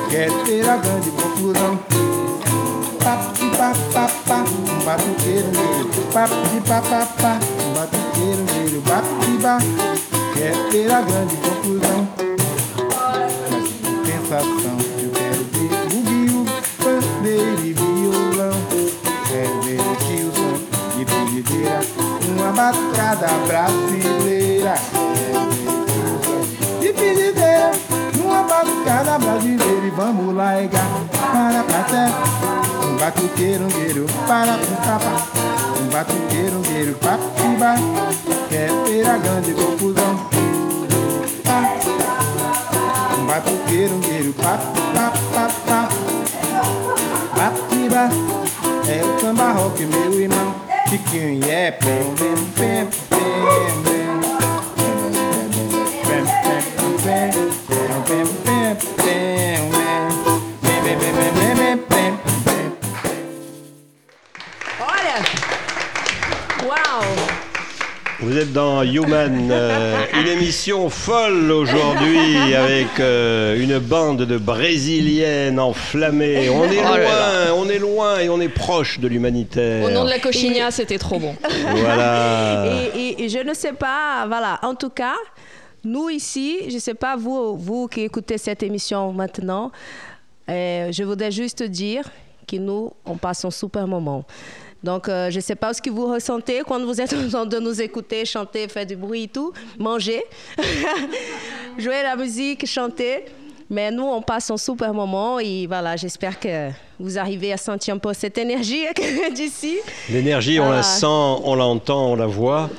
quer 0.10 0.30
ter 0.44 0.70
a 0.70 0.76
grande 0.76 1.10
confusão. 1.12 1.80
Papi 3.02 3.50
papapá, 3.56 4.44
um 4.44 4.84
batuqueiro 4.84 5.48
negro. 5.48 6.04
Papi 6.12 6.60
papapá, 6.68 7.40
um 7.64 7.74
batuqueiro 7.74 8.44
negro. 8.44 8.82
Papiba 8.82 9.58
quer 10.34 10.70
ter 10.70 10.92
a 10.92 11.00
grande 11.00 11.38
confusão. 11.38 12.10
Mas 13.50 13.68
que 13.70 14.06
sensação, 14.06 14.78
eu 15.02 15.12
quero 15.12 15.46
ter 15.46 15.70
bugio, 15.88 16.46
pandeiro 16.84 17.66
e 17.66 17.72
violão. 17.72 18.60
Quero 19.30 19.62
ver 19.62 19.80
o 19.80 19.96
tio 19.96 20.30
de 20.98 21.06
frigideira, 21.06 21.80
uma 22.36 22.52
batucada 22.52 23.28
brasileira. 23.48 24.74
Quero 24.92 25.46
ver 25.52 25.78
o 25.78 26.94
tio 26.94 27.34
de 27.34 27.97
uma 28.58 28.64
batucada 28.64 29.20
brasileira. 29.20 29.86
E 29.86 29.90
vamos 29.92 30.36
lá, 30.36 30.62
ega, 30.62 30.80
para 31.32 31.64
pra 31.64 31.84
terra. 31.84 32.24
Um 32.84 32.98
batuqueiro, 32.98 33.66
um 33.66 34.28
para 34.28 34.58
pro 34.58 34.76
tapa. 34.78 35.28
Um 35.80 35.88
batuqueiro, 35.88 36.58
um 36.58 36.94
papiba. 36.94 37.76
Quer 38.50 38.72
ter 38.86 39.08
a 39.08 39.18
grande 39.18 39.54
confusão. 39.54 40.30
Um 43.18 43.26
batuqueiro, 43.26 43.94
um 43.94 44.00
gueiro, 44.00 44.34
pá, 44.34 44.60
pá, 44.94 45.14
pá, 45.34 45.50
pá. 45.68 45.90
Batiba, 47.36 48.10
é 48.88 49.04
o 49.04 49.20
samba 49.22 49.52
rock, 49.52 49.86
meu 49.86 50.20
irmão. 50.20 50.56
Chiquinho 50.90 51.44
é 51.50 51.72
pem, 51.72 52.16
pem, 52.16 52.36
pem, 52.56 52.88
pem, 53.10 53.22
pem. 53.84 54.08
Pem, 56.08 56.24
pem, 56.26 56.62
pem, 57.04 57.32
pem, 57.32 57.47
Vous 68.38 68.44
êtes 68.44 68.54
dans 68.54 68.84
Human, 68.84 69.50
euh, 69.52 69.98
une 70.14 70.28
émission 70.28 70.92
folle 70.92 71.50
aujourd'hui 71.52 72.54
avec 72.54 73.00
euh, 73.00 73.60
une 73.60 73.80
bande 73.80 74.22
de 74.28 74.38
Brésiliennes 74.38 75.60
enflammées. 75.60 76.48
On 76.52 76.66
est 76.66 76.78
Oh 76.80 76.98
loin, 76.98 77.54
on 77.56 77.68
est 77.68 77.80
loin 77.80 78.20
et 78.20 78.30
on 78.30 78.40
est 78.40 78.48
proche 78.48 79.00
de 79.00 79.08
l'humanitaire. 79.08 79.84
Au 79.84 79.90
nom 79.90 80.04
de 80.06 80.10
la 80.12 80.20
cochinilla, 80.20 80.70
c'était 80.70 81.00
trop 81.00 81.18
bon. 81.18 81.36
Voilà. 81.72 82.68
Et, 82.94 83.00
et- 83.00 83.24
et 83.24 83.30
je 83.30 83.40
ne 83.40 83.56
sais 83.56 83.74
pas, 83.74 84.28
voilà, 84.28 84.60
en 84.62 84.76
tout 84.76 84.92
cas, 84.92 85.16
nous 85.84 86.08
ici, 86.12 86.58
je 86.70 86.76
ne 86.76 86.80
sais 86.80 86.94
pas 86.94 87.16
vous, 87.16 87.58
vous 87.58 87.88
qui 87.88 88.02
écoutez 88.02 88.38
cette 88.38 88.62
émission 88.62 89.14
maintenant, 89.14 89.72
euh, 90.48 90.92
je 90.92 91.02
voudrais 91.04 91.32
juste 91.32 91.64
dire 91.64 92.04
que 92.48 92.58
nous, 92.58 92.94
on 93.04 93.16
passe 93.18 93.44
un 93.46 93.50
super 93.52 93.88
moment. 93.88 94.26
Donc, 94.84 95.10
euh, 95.10 95.30
je 95.32 95.38
ne 95.38 95.42
sais 95.42 95.56
pas 95.56 95.74
ce 95.74 95.82
que 95.82 95.90
vous 95.90 96.08
ressentez 96.12 96.62
quand 96.68 96.80
vous 96.84 97.02
êtes 97.02 97.14
en 97.26 97.28
train 97.30 97.46
de 97.46 97.60
nous 97.60 97.82
écouter, 97.82 98.26
chanter, 98.26 98.68
faire 98.68 98.86
du 98.86 98.96
bruit 98.96 99.24
et 99.24 99.28
tout, 99.28 99.52
manger, 99.80 100.24
jouer 101.78 102.04
la 102.04 102.16
musique, 102.16 102.66
chanter. 102.66 103.26
Mais 103.70 103.92
nous, 103.92 104.04
on 104.06 104.22
passe 104.22 104.50
un 104.50 104.56
super 104.58 104.94
moment 104.94 105.40
et 105.40 105.68
voilà, 105.68 105.98
j'espère 105.98 106.40
que 106.40 106.70
vous 107.00 107.18
arrivez 107.18 107.52
à 107.52 107.58
sentir 107.58 107.96
un 107.96 107.98
peu 107.98 108.14
cette 108.14 108.38
énergie 108.38 108.86
d'ici. 109.36 109.78
L'énergie, 110.10 110.60
on 110.60 110.72
Ah. 110.72 110.76
la 110.78 110.84
sent, 110.84 111.06
on 111.06 111.56
l'entend, 111.56 112.12
on 112.12 112.16
la 112.16 112.28
voit. 112.28 112.70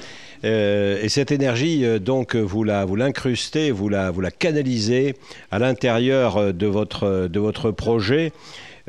Euh, 0.44 1.02
et 1.02 1.08
cette 1.10 1.30
énergie, 1.30 1.84
euh, 1.84 1.98
donc, 1.98 2.36
vous 2.36 2.64
la, 2.64 2.84
vous 2.86 2.96
l'incrustez, 2.96 3.70
vous 3.70 3.88
la, 3.90 4.10
vous 4.10 4.20
la 4.22 4.30
canalisez 4.30 5.14
à 5.50 5.58
l'intérieur 5.58 6.54
de 6.54 6.66
votre, 6.66 7.26
de 7.28 7.40
votre 7.40 7.70
projet. 7.70 8.32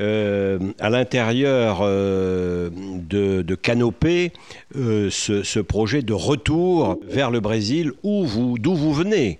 À 0.00 0.90
l'intérieur 0.90 1.82
de, 1.82 3.42
de, 3.42 3.54
Canopée, 3.54 4.32
ce, 4.74 5.42
ce, 5.44 5.60
projet 5.60 6.02
de 6.02 6.14
retour 6.14 6.98
vers 7.06 7.30
le 7.30 7.40
Brésil 7.40 7.92
où 8.02 8.24
vous, 8.24 8.58
d'où 8.58 8.74
vous 8.74 8.92
venez. 8.92 9.38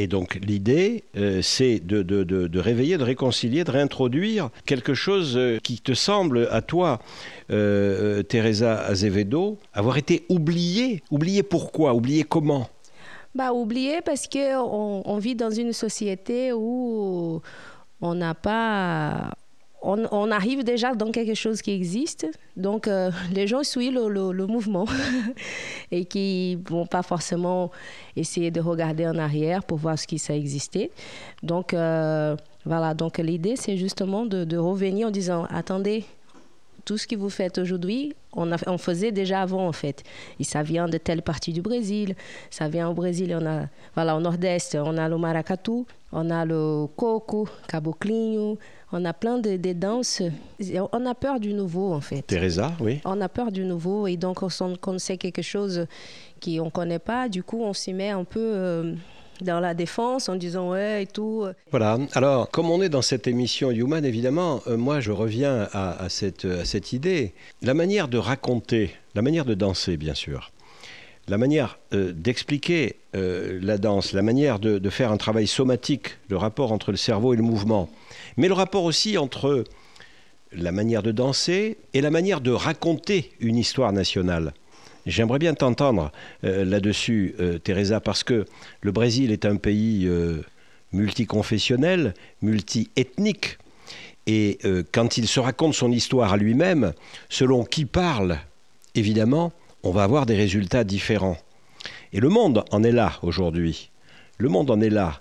Et 0.00 0.06
donc 0.06 0.36
l'idée, 0.36 1.04
euh, 1.18 1.42
c'est 1.42 1.78
de, 1.78 2.58
réveiller, 2.58 2.96
de 2.96 3.04
réconcilier, 3.04 3.64
de 3.64 3.70
réintroduire 3.70 4.48
quelque 4.64 4.94
chose 4.94 5.36
euh, 5.36 5.58
qui 5.62 5.78
te 5.78 5.92
semble 5.92 6.48
à 6.50 6.62
toi, 6.62 7.00
euh, 7.50 8.22
Teresa 8.22 8.80
Azevedo, 8.80 9.58
avoir 9.74 9.98
été 9.98 10.24
oublié. 10.30 11.02
Oublié 11.10 11.42
pourquoi? 11.42 11.92
Oublié 11.92 12.24
comment? 12.24 12.70
Bah, 13.34 13.52
Oublié 13.52 14.00
parce 14.02 14.26
qu'on 14.26 15.02
on 15.04 15.18
vit 15.18 15.34
dans 15.34 15.50
une 15.50 15.74
société 15.74 16.52
où 16.54 17.42
on 18.00 18.14
n'a 18.14 18.34
pas 18.34 19.34
on, 19.82 20.30
arrive 20.30 20.64
déjà 20.64 20.94
dans 20.94 21.10
quelque 21.10 21.34
chose 21.34 21.62
qui 21.62 21.72
existe. 21.72 22.26
Donc, 22.56 22.86
euh, 22.86 23.10
les 23.32 23.46
gens 23.46 23.62
suivent 23.62 23.98
le, 24.08 24.46
mouvement 24.46 24.86
et 25.90 26.04
qui 26.04 26.56
vont 26.68 26.86
pas 26.86 27.02
forcément 27.02 27.70
essayer 28.16 28.50
de 28.50 28.60
regarder 28.60 29.06
en 29.06 29.16
arrière 29.16 29.64
pour 29.64 29.78
voir 29.78 29.98
ce 29.98 30.06
qui 30.06 30.18
ça 30.18 30.34
existait. 30.34 30.90
Donc, 31.42 31.72
euh, 31.72 32.36
voilà. 32.64 32.94
Donc, 32.94 33.18
l'idée, 33.18 33.56
c'est 33.56 33.76
justement 33.76 34.26
de, 34.26 34.56
revenir 34.56 35.08
en 35.08 35.10
disant 35.10 35.46
attendez, 35.50 36.04
tout 36.84 36.98
ce 36.98 37.06
que 37.06 37.16
vous 37.16 37.30
faites 37.30 37.58
aujourd'hui, 37.58 38.14
on, 38.32 38.50
on, 38.66 38.78
faisait 38.78 39.12
déjà 39.12 39.42
avant 39.42 39.66
en 39.66 39.72
fait. 39.72 40.02
Et 40.38 40.44
ça 40.44 40.62
vient 40.62 40.88
de 40.88 40.98
telle 40.98 41.22
partie 41.22 41.52
du 41.52 41.62
Brésil. 41.62 42.14
Ça 42.50 42.68
vient 42.68 42.88
au 42.88 42.94
Brésil, 42.94 43.36
on 43.40 43.46
a, 43.46 43.66
voilà, 43.94 44.16
au 44.16 44.20
nord-est, 44.20 44.76
on 44.80 44.96
a 44.96 45.08
le 45.08 45.18
maracatu, 45.18 45.84
on 46.12 46.30
a 46.30 46.44
le 46.44 46.86
coco, 46.96 47.48
caboclinho, 47.68 48.58
on 48.92 49.04
a 49.04 49.12
plein 49.12 49.38
de, 49.38 49.72
danses. 49.72 50.22
On 50.92 51.06
a 51.06 51.14
peur 51.14 51.38
du 51.38 51.52
nouveau, 51.52 51.92
en 51.92 52.00
fait. 52.00 52.22
Teresa, 52.22 52.72
oui. 52.80 53.00
On 53.04 53.20
a 53.20 53.28
peur 53.28 53.52
du 53.52 53.64
nouveau 53.64 54.06
et 54.06 54.16
donc 54.16 54.42
on, 54.42 54.98
sait 54.98 55.16
quelque 55.16 55.42
chose 55.42 55.86
qu'on 56.42 56.64
ne 56.64 56.70
connaît 56.70 56.98
pas, 56.98 57.28
du 57.28 57.42
coup 57.42 57.62
on 57.62 57.72
s'y 57.72 57.92
met 57.92 58.10
un 58.10 58.24
peu... 58.24 58.40
Euh, 58.40 58.94
dans 59.42 59.60
la 59.60 59.74
défense 59.74 60.28
en 60.28 60.36
disant 60.36 60.70
ouais 60.70 61.02
et 61.02 61.06
tout. 61.06 61.44
Voilà. 61.70 61.98
Alors, 62.12 62.50
comme 62.50 62.70
on 62.70 62.82
est 62.82 62.88
dans 62.88 63.02
cette 63.02 63.26
émission 63.26 63.70
Human, 63.70 64.04
évidemment, 64.04 64.62
euh, 64.66 64.76
moi 64.76 65.00
je 65.00 65.12
reviens 65.12 65.68
à, 65.72 66.08
cette, 66.08 66.92
idée. 66.92 67.32
La 67.62 67.74
manière 67.74 68.08
de 68.08 68.18
raconter, 68.18 68.94
la 69.14 69.22
manière 69.22 69.44
de 69.44 69.54
danser, 69.54 69.96
bien 69.96 70.14
sûr, 70.14 70.52
la 71.28 71.38
manière 71.38 71.78
euh, 71.92 72.12
d'expliquer 72.12 72.96
la 73.12 73.76
danse, 73.76 74.12
la 74.12 74.22
manière 74.22 74.60
de, 74.60 74.90
faire 74.90 75.10
un 75.10 75.16
travail 75.16 75.48
somatique, 75.48 76.18
le 76.28 76.36
rapport 76.36 76.70
entre 76.70 76.92
le 76.92 76.96
cerveau 76.96 77.34
et 77.34 77.36
le 77.36 77.42
mouvement, 77.42 77.90
mais 78.36 78.46
le 78.46 78.54
rapport 78.54 78.84
aussi 78.84 79.18
entre 79.18 79.64
la 80.52 80.72
manière 80.72 81.02
de 81.02 81.12
danser 81.12 81.78
et 81.94 82.00
la 82.00 82.10
manière 82.10 82.40
de 82.40 82.50
raconter 82.50 83.32
une 83.40 83.56
histoire 83.56 83.92
nationale. 83.92 84.52
J'aimerais 85.06 85.38
bien 85.38 85.54
t'entendre 85.54 86.12
euh, 86.44 86.64
là-dessus, 86.64 87.34
euh, 87.40 87.58
Teresa, 87.58 88.00
parce 88.00 88.24
que 88.24 88.44
le 88.80 88.92
Brésil 88.92 89.32
est 89.32 89.44
un 89.44 89.56
pays 89.56 90.06
euh, 90.06 90.42
multiconfessionnel, 90.92 92.14
multiethnique. 92.42 93.58
Et 94.26 94.58
quand 94.92 95.16
il 95.16 95.26
se 95.26 95.40
raconte 95.40 95.74
son 95.74 95.90
histoire 95.90 96.34
à 96.34 96.36
lui-même, 96.36 96.92
selon 97.28 97.64
qui 97.64 97.84
parle, 97.84 98.38
évidemment, 98.94 99.52
on 99.82 99.90
va 99.90 100.04
avoir 100.04 100.24
des 100.24 100.36
résultats 100.36 100.84
différents. 100.84 101.38
Et 102.12 102.20
le 102.20 102.28
monde 102.28 102.62
en 102.70 102.84
est 102.84 102.92
là 102.92 103.14
aujourd'hui. 103.22 103.90
Le 104.38 104.48
monde 104.48 104.70
en 104.70 104.80
est 104.80 104.90
là 104.90 105.20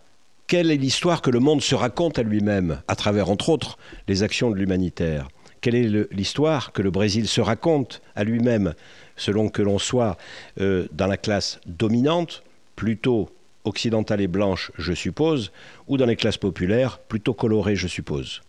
quelle 0.50 0.72
est 0.72 0.78
l'histoire 0.78 1.22
que 1.22 1.30
le 1.30 1.40
monde 1.40 1.62
se 1.62 1.76
raconte 1.76 2.18
à 2.18 2.24
lui-même, 2.24 2.82
à 2.88 2.96
travers, 2.96 3.30
entre 3.30 3.50
autres, 3.50 3.78
les 4.08 4.24
actions 4.24 4.50
de 4.50 4.56
l'humanitaire? 4.56 5.28
Quelle 5.62 5.76
est 5.76 6.12
l'histoire 6.12 6.72
que 6.72 6.82
le 6.82 6.90
Brésil 6.90 7.28
se 7.28 7.40
raconte 7.40 8.02
à 8.16 8.24
lui-même, 8.24 8.74
selon 9.20 9.50
que 9.50 9.62
l'on 9.62 9.78
soit 9.78 10.18
euh, 10.60 10.88
dans 10.92 11.08
la 11.08 11.18
classe 11.18 11.60
dominante, 11.66 12.44
plutôt 12.76 13.30
occidentale 13.66 14.22
et 14.22 14.28
blanche, 14.28 14.72
je 14.78 14.94
suppose, 14.94 15.52
ou 15.88 15.98
dans 15.98 16.06
les 16.06 16.16
classes 16.16 16.38
populaires, 16.38 16.98
plutôt 16.98 17.34
colorées, 17.34 17.76
je 17.76 17.88
suppose 17.88 18.42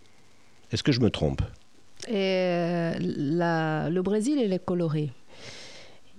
Est-ce 0.72 0.83
que 0.83 0.92
je 0.92 1.00
me 1.00 1.11
trompe? 1.11 1.42
Euh, 2.09 2.94
Le 2.98 4.00
Brésil, 4.00 4.40
il 4.42 4.52
est 4.52 4.64
coloré. 4.64 5.11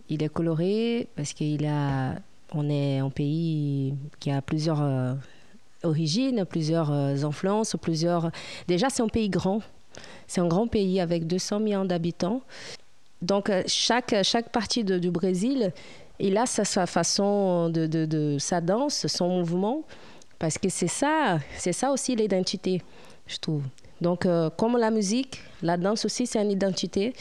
Il 0.10 0.22
est 0.22 0.30
coloré 0.30 1.08
parce 1.16 1.34
qu'il 1.34 1.64
est 1.64 2.98
un 3.00 3.10
pays 3.10 3.96
qui 4.20 4.30
a 4.30 4.42
plusieurs 4.42 4.82
euh, 4.82 5.14
origines, 5.84 6.46
plusieurs 6.46 6.92
influences, 6.92 7.78
plusieurs... 7.82 8.30
Déjà, 8.68 8.90
c'est 8.90 9.02
un 9.02 9.08
pays 9.08 9.30
grand. 9.30 9.62
C'est 10.28 10.42
un 10.42 10.48
grand 10.48 10.68
pays 10.68 11.00
avec 11.00 11.28
200 11.28 11.62
millions 11.62 11.86
d'habitants. 11.86 12.42
Donc, 13.22 13.50
euh, 13.50 13.64
chaque, 13.68 14.16
chaque 14.24 14.50
partie 14.50 14.84
du 14.84 15.12
Brésil, 15.12 15.72
il 16.20 16.38
a 16.38 16.46
sa, 16.46 16.66
sa 16.66 16.86
façon 16.86 17.70
de, 17.70 17.88
de, 17.88 18.06
de, 18.06 18.38
sa 18.40 18.62
danse, 18.62 19.08
son 19.08 19.30
mouvement, 19.40 19.84
parce 20.40 20.58
que 20.58 20.70
c'est 20.70 20.88
ça, 20.88 21.40
c'est 21.58 21.74
ça 21.74 21.92
aussi 21.92 22.16
l'identité, 22.16 22.82
je 23.28 23.38
trouve. 23.38 23.64
Donc, 24.02 24.26
euh, 24.26 24.50
comme 24.58 24.78
la 24.78 24.90
musique, 24.90 25.40
la 25.62 25.78
danse 25.78 26.06
aussi, 26.06 26.26
c'est 26.26 26.42
une 26.42 26.50
identité. 26.50 27.14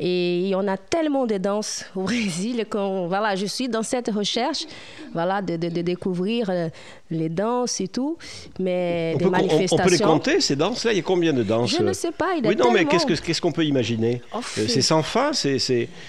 Et 0.00 0.52
on 0.56 0.66
a 0.66 0.78
tellement 0.78 1.26
de 1.26 1.36
danses 1.36 1.84
au 1.94 2.02
Brésil 2.04 2.64
que 2.68 3.06
voilà, 3.06 3.36
je 3.36 3.44
suis 3.44 3.68
dans 3.68 3.82
cette 3.82 4.08
recherche 4.10 4.64
voilà, 5.12 5.42
de, 5.42 5.56
de, 5.56 5.82
découvrir 5.82 6.48
euh, 6.48 6.68
les 7.10 7.28
danses 7.28 7.80
et 7.82 7.88
tout. 7.88 8.16
Mais 8.58 9.12
on 9.14 9.18
des 9.18 9.24
peut, 9.24 9.30
manifestations. 9.30 9.76
On, 9.76 9.84
peut 9.84 9.90
les 9.90 9.98
compter, 9.98 10.40
ces 10.40 10.56
danses-là? 10.56 10.92
Il 10.92 10.96
y 10.96 11.00
a 11.00 11.02
combien 11.02 11.34
de 11.34 11.42
danses? 11.42 11.70
Je 11.70 11.82
ne 11.82 11.92
sais 11.92 12.12
pas. 12.12 12.34
Il 12.36 12.46
oui, 12.46 12.56
non, 12.56 12.72
mais 12.72 12.86
qu'est-ce 12.86 13.40
qu'on 13.40 13.52
peut 13.52 13.66
imaginer? 13.66 14.22
Oh, 14.34 14.38
euh, 14.38 14.64
C'est 14.66 14.82
sans 14.82 15.02
fin 15.02 15.32
C'est 15.34 15.58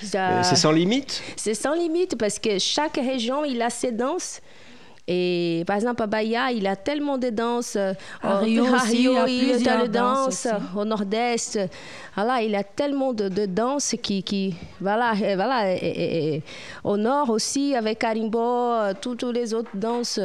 sans 0.02 0.72
limite? 0.72 1.22
C'est 1.36 1.54
sans 1.54 1.74
limite 1.74 2.18
parce 2.18 2.40
que 2.40 2.58
chaque 2.60 2.96
région, 2.96 3.44
il 3.44 3.62
a 3.62 3.70
ses 3.70 3.92
danses. 3.92 4.40
Et 5.08 5.64
par 5.68 5.76
exemple, 5.76 6.02
à 6.02 6.08
Bahia, 6.08 6.52
il 6.52 6.66
a 6.66 6.78
tellement 6.78 7.18
de 7.18 7.30
danses. 7.30 7.76
Euh, 7.76 7.94
à 8.22 8.38
Rio, 8.40 8.64
aussi, 8.64 9.04
il, 9.04 9.62
y 9.62 9.70
a 9.70 9.84
de 9.84 9.88
danses. 9.88 10.48
Au 10.76 10.86
nord-est, 10.86 11.60
voilà, 12.16 12.42
il 12.42 12.56
a 12.56 12.64
tellement 12.64 13.12
de, 13.14 13.28
de 13.28 13.46
danses 13.46 13.96
qui, 14.02 14.24
qui, 14.24 14.56
voilà, 14.80 15.14
et, 15.22 15.36
voilà. 15.36 15.74
Et, 15.74 16.42
au 16.84 16.96
nord 16.96 17.30
aussi, 17.32 17.76
avec 17.76 18.00
Karimbo, 18.00 18.40
euh, 18.40 18.94
toutes 19.00 19.24
les 19.24 19.54
autres 19.54 19.72
danses. 19.74 20.20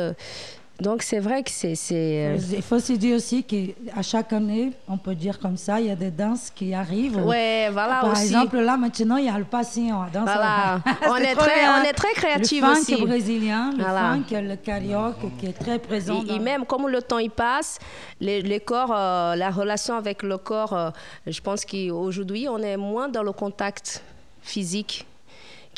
Donc 0.81 1.03
c'est 1.03 1.19
vrai 1.19 1.43
que 1.43 1.51
c'est... 1.51 1.75
Euh, 1.91 2.39
il 2.53 2.63
faut 2.63 2.79
se 2.79 2.93
dire 2.93 3.17
aussi 3.17 3.43
qu'à 3.43 4.01
chaque 4.03 4.33
année, 4.33 4.73
on 4.89 4.97
peut 4.97 5.17
dire 5.17 5.41
comme 5.41 5.57
ça, 5.57 5.81
il 5.81 5.89
y 5.89 5.91
a 5.91 5.97
des 5.97 6.13
danses 6.13 6.53
qui 6.55 6.73
arrivent. 6.73 7.17
Ouais, 7.27 7.69
voilà 7.73 8.01
Par 8.01 8.13
aussi. 8.13 8.27
exemple, 8.27 8.59
là 8.61 8.77
maintenant, 8.77 9.17
il 9.17 9.25
y 9.25 9.29
a 9.29 9.37
le 9.37 9.45
passing. 9.45 9.93
Voilà. 10.13 10.81
on, 11.09 11.17
est 11.17 11.35
très, 11.35 11.69
on 11.69 11.83
est 11.83 11.93
très 11.93 12.13
créatifs 12.13 12.63
aussi. 12.63 12.93
Le 12.93 12.99
funk 12.99 13.07
brésilien, 13.07 13.73
le 13.77 13.83
funk, 13.83 14.41
le 14.41 14.55
carioca 14.55 15.17
qui 15.41 15.47
est 15.47 15.59
très 15.59 15.81
présent. 15.81 16.23
Et, 16.29 16.39
même 16.39 16.65
comme 16.65 16.87
le 16.87 17.03
temps 17.03 17.19
il 17.19 17.31
passe, 17.31 17.81
les, 18.21 18.41
les 18.41 18.61
corps, 18.61 18.93
euh, 18.95 19.35
la 19.35 19.51
relation 19.51 19.97
avec 19.97 20.23
le 20.23 20.39
corps, 20.39 20.75
euh, 20.75 20.91
je 21.27 21.41
pense 21.41 21.65
qu'aujourd'hui, 21.65 22.47
on 22.49 22.59
est 22.59 22.77
moins 22.77 23.09
dans 23.09 23.25
le 23.25 23.33
contact 23.33 24.05
physique 24.43 25.08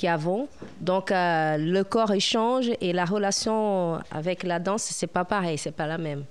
qu'avant. 0.01 0.49
Donc, 0.81 1.13
euh, 1.13 1.59
le 1.59 1.85
corps 1.85 2.13
échange 2.13 2.71
et 2.81 2.93
la 2.95 3.05
relation 3.05 3.99
avec 4.11 4.45
la 4.45 4.59
danse, 4.59 4.83
c'est 4.83 5.07
pas 5.07 5.27
pareil, 5.27 5.59
c'est 5.59 5.77
pas 5.77 5.87
la 5.87 5.99
même. 5.99 6.25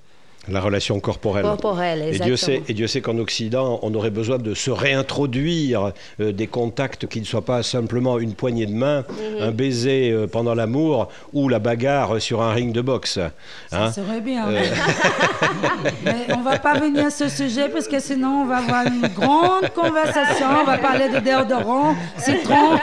La 0.48 0.62
relation 0.62 1.00
corporelle. 1.00 1.44
Corporelle, 1.44 2.02
exactement. 2.02 2.26
Et 2.26 2.28
Dieu 2.28 2.36
sait, 2.38 2.62
et 2.68 2.74
Dieu 2.74 2.88
sait 2.88 3.02
qu'en 3.02 3.18
Occident, 3.18 3.80
on 3.84 3.94
aurait 3.94 4.10
besoin 4.10 4.38
de 4.38 4.54
se 4.54 4.72
réintroduire 4.72 5.92
euh, 6.20 6.32
des 6.32 6.48
contacts 6.48 7.08
qui 7.08 7.20
ne 7.20 7.26
soient 7.26 7.46
pas 7.46 7.62
simplement 7.62 8.18
une 8.20 8.34
poignée 8.34 8.66
de 8.66 8.74
main, 8.74 9.04
mhm. 9.10 9.42
un 9.42 9.52
baiser 9.52 10.12
euh, 10.12 10.28
pendant 10.28 10.56
l'amour 10.56 11.10
ou 11.34 11.50
la 11.50 11.60
bagarre 11.60 12.22
sur 12.22 12.42
un 12.42 12.54
ring 12.54 12.72
de 12.72 12.82
boxe. 12.82 13.20
Ça 13.70 13.84
hein. 13.84 13.92
serait 13.92 14.22
bien. 14.22 14.50
Euh... 14.50 14.64
Mais 16.06 16.28
on 16.34 16.42
va 16.42 16.58
pas 16.58 16.80
venir 16.80 17.08
à 17.08 17.10
ce 17.12 17.28
sujet 17.28 17.70
parce 17.70 17.88
que 17.88 18.00
sinon 18.00 18.44
on 18.44 18.46
va 18.46 18.58
avoir 18.58 18.86
une 18.88 19.08
grande 19.10 19.70
conversation. 19.76 20.48
On 20.62 20.66
va 20.66 20.78
parler 20.78 21.10
de 21.10 21.20
déodorant, 21.20 21.96
citron. 22.18 22.80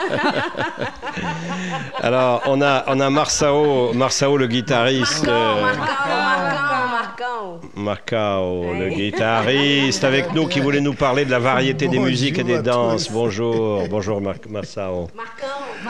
Alors 1.99 2.43
on 2.45 2.61
a 2.61 2.85
on 2.87 2.99
a 2.99 3.09
Marsao, 3.09 3.93
Marsao 3.93 4.37
le 4.37 4.47
guitariste. 4.47 5.25
Marcao, 5.25 6.76
Marcao, 7.17 7.59
Marcao. 7.75 8.63
Marcao. 8.63 8.73
le 8.79 8.89
guitariste, 8.89 10.03
avec 10.03 10.33
nous 10.33 10.47
qui 10.47 10.59
voulait 10.59 10.81
nous 10.81 10.93
parler 10.93 11.25
de 11.25 11.31
la 11.31 11.39
variété 11.39 11.87
des 11.87 11.97
musiques 11.97 12.37
et 12.37 12.43
des 12.43 12.61
danses. 12.61 13.11
Bonjour, 13.11 13.87
bonjour 13.89 14.21
Marcao. 14.21 15.09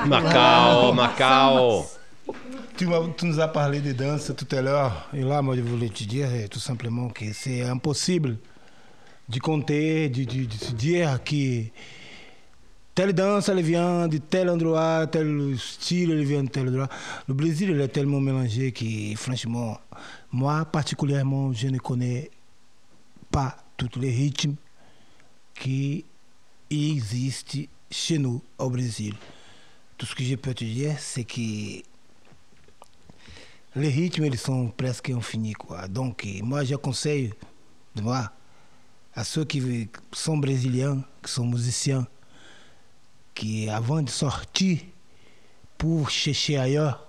Marcao, 0.06 0.94
Marcao. 0.94 1.86
Tu, 2.78 2.88
nous 3.24 3.40
as 3.42 3.48
parlé 3.50 3.82
des 3.82 3.94
danses 3.94 4.32
tout 4.38 4.56
à 4.56 4.62
l'heure. 4.62 5.10
Et 5.14 5.22
là, 5.22 5.42
moi, 5.42 5.58
je 5.58 5.62
voulais 5.62 5.90
te 5.90 6.06
dire 6.06 6.30
eh, 6.34 6.48
tout 6.48 6.60
simplement 6.60 7.10
que 7.10 7.26
c'est 7.34 7.62
impossible 7.62 8.38
de 9.28 9.40
compter, 9.40 10.08
de, 10.08 10.24
dire 10.76 11.22
que 11.26 11.64
telle 12.96 13.12
danse, 13.12 13.50
elle 13.50 13.62
vient 13.62 14.08
de 14.08 14.20
tel 14.20 14.50
endroit, 14.50 15.08
tel 15.08 15.56
style, 15.58 16.12
elle 16.12 16.24
vient 16.24 16.44
de 16.44 16.50
tel 16.50 16.70
endroit. 16.70 16.88
Le 17.28 17.34
Brésil, 17.34 17.72
il 17.72 17.82
est 17.82 17.90
tellement 17.90 18.22
mélangé 18.22 18.72
que, 18.72 18.86
franchement, 19.18 19.78
moi, 20.32 20.66
particulièrement, 20.66 21.54
je 21.54 21.68
ne 21.68 21.78
connais 21.78 22.30
pas 23.32 23.58
tous 23.78 24.00
les 24.00 24.12
rythmes 24.12 24.56
qui 25.54 26.06
existent 26.70 27.60
chez 27.90 28.18
nous, 28.18 28.42
au 28.58 28.70
Brésil. 28.70 29.16
Tout 29.98 30.06
ce 30.06 30.14
que 30.14 30.24
je 30.24 30.36
peux 30.36 30.54
te 30.54 30.64
dire, 30.64 30.96
c'est 31.00 31.24
que 31.24 31.42
les 33.76 33.90
rythmes, 33.90 34.26
ils 34.26 34.38
sont 34.38 34.68
presque 34.70 35.10
infinis, 35.10 35.54
quoi. 35.54 35.88
Donc, 35.88 36.28
moi, 36.44 36.64
je 36.64 36.76
conseille, 36.76 37.34
à 39.16 39.24
ceux 39.24 39.46
qui 39.46 39.90
sont 40.12 40.38
brésiliens, 40.38 41.04
qui 41.24 41.32
sont 41.32 41.48
musiciens, 41.48 42.06
qui 43.34 43.70
avant 43.70 44.02
de 44.02 44.10
sortir 44.10 44.80
pour 45.78 46.10
chercher 46.10 46.58
ailleurs, 46.58 47.07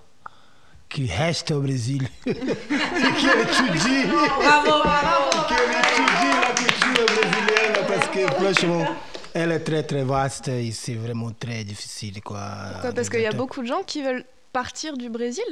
qui 0.88 1.06
restent 1.06 1.50
au 1.50 1.60
Brésil, 1.60 2.08
qui 2.24 2.30
étudient, 2.30 4.08
Bravo, 4.38 4.82
bravo, 4.82 5.46
qui 5.46 5.54
étudient 5.54 6.40
la 6.40 6.54
culture 6.54 7.06
brésilienne, 7.06 7.86
parce 7.86 8.08
que 8.08 8.26
franchement, 8.26 8.86
elle 9.34 9.52
est 9.52 9.60
très 9.60 9.82
très 9.82 10.04
vaste 10.04 10.48
et 10.48 10.70
c'est 10.72 10.94
vraiment 10.94 11.30
très 11.30 11.64
difficile. 11.64 12.20
Quoi, 12.22 12.40
Pourquoi? 12.72 12.92
Parce 12.92 13.08
qu'il 13.08 13.20
y 13.20 13.26
a 13.26 13.32
beaucoup 13.32 13.62
de 13.62 13.66
gens 13.66 13.82
qui 13.86 14.02
veulent 14.02 14.24
partir 14.52 14.96
du 14.96 15.08
Brésil? 15.10 15.44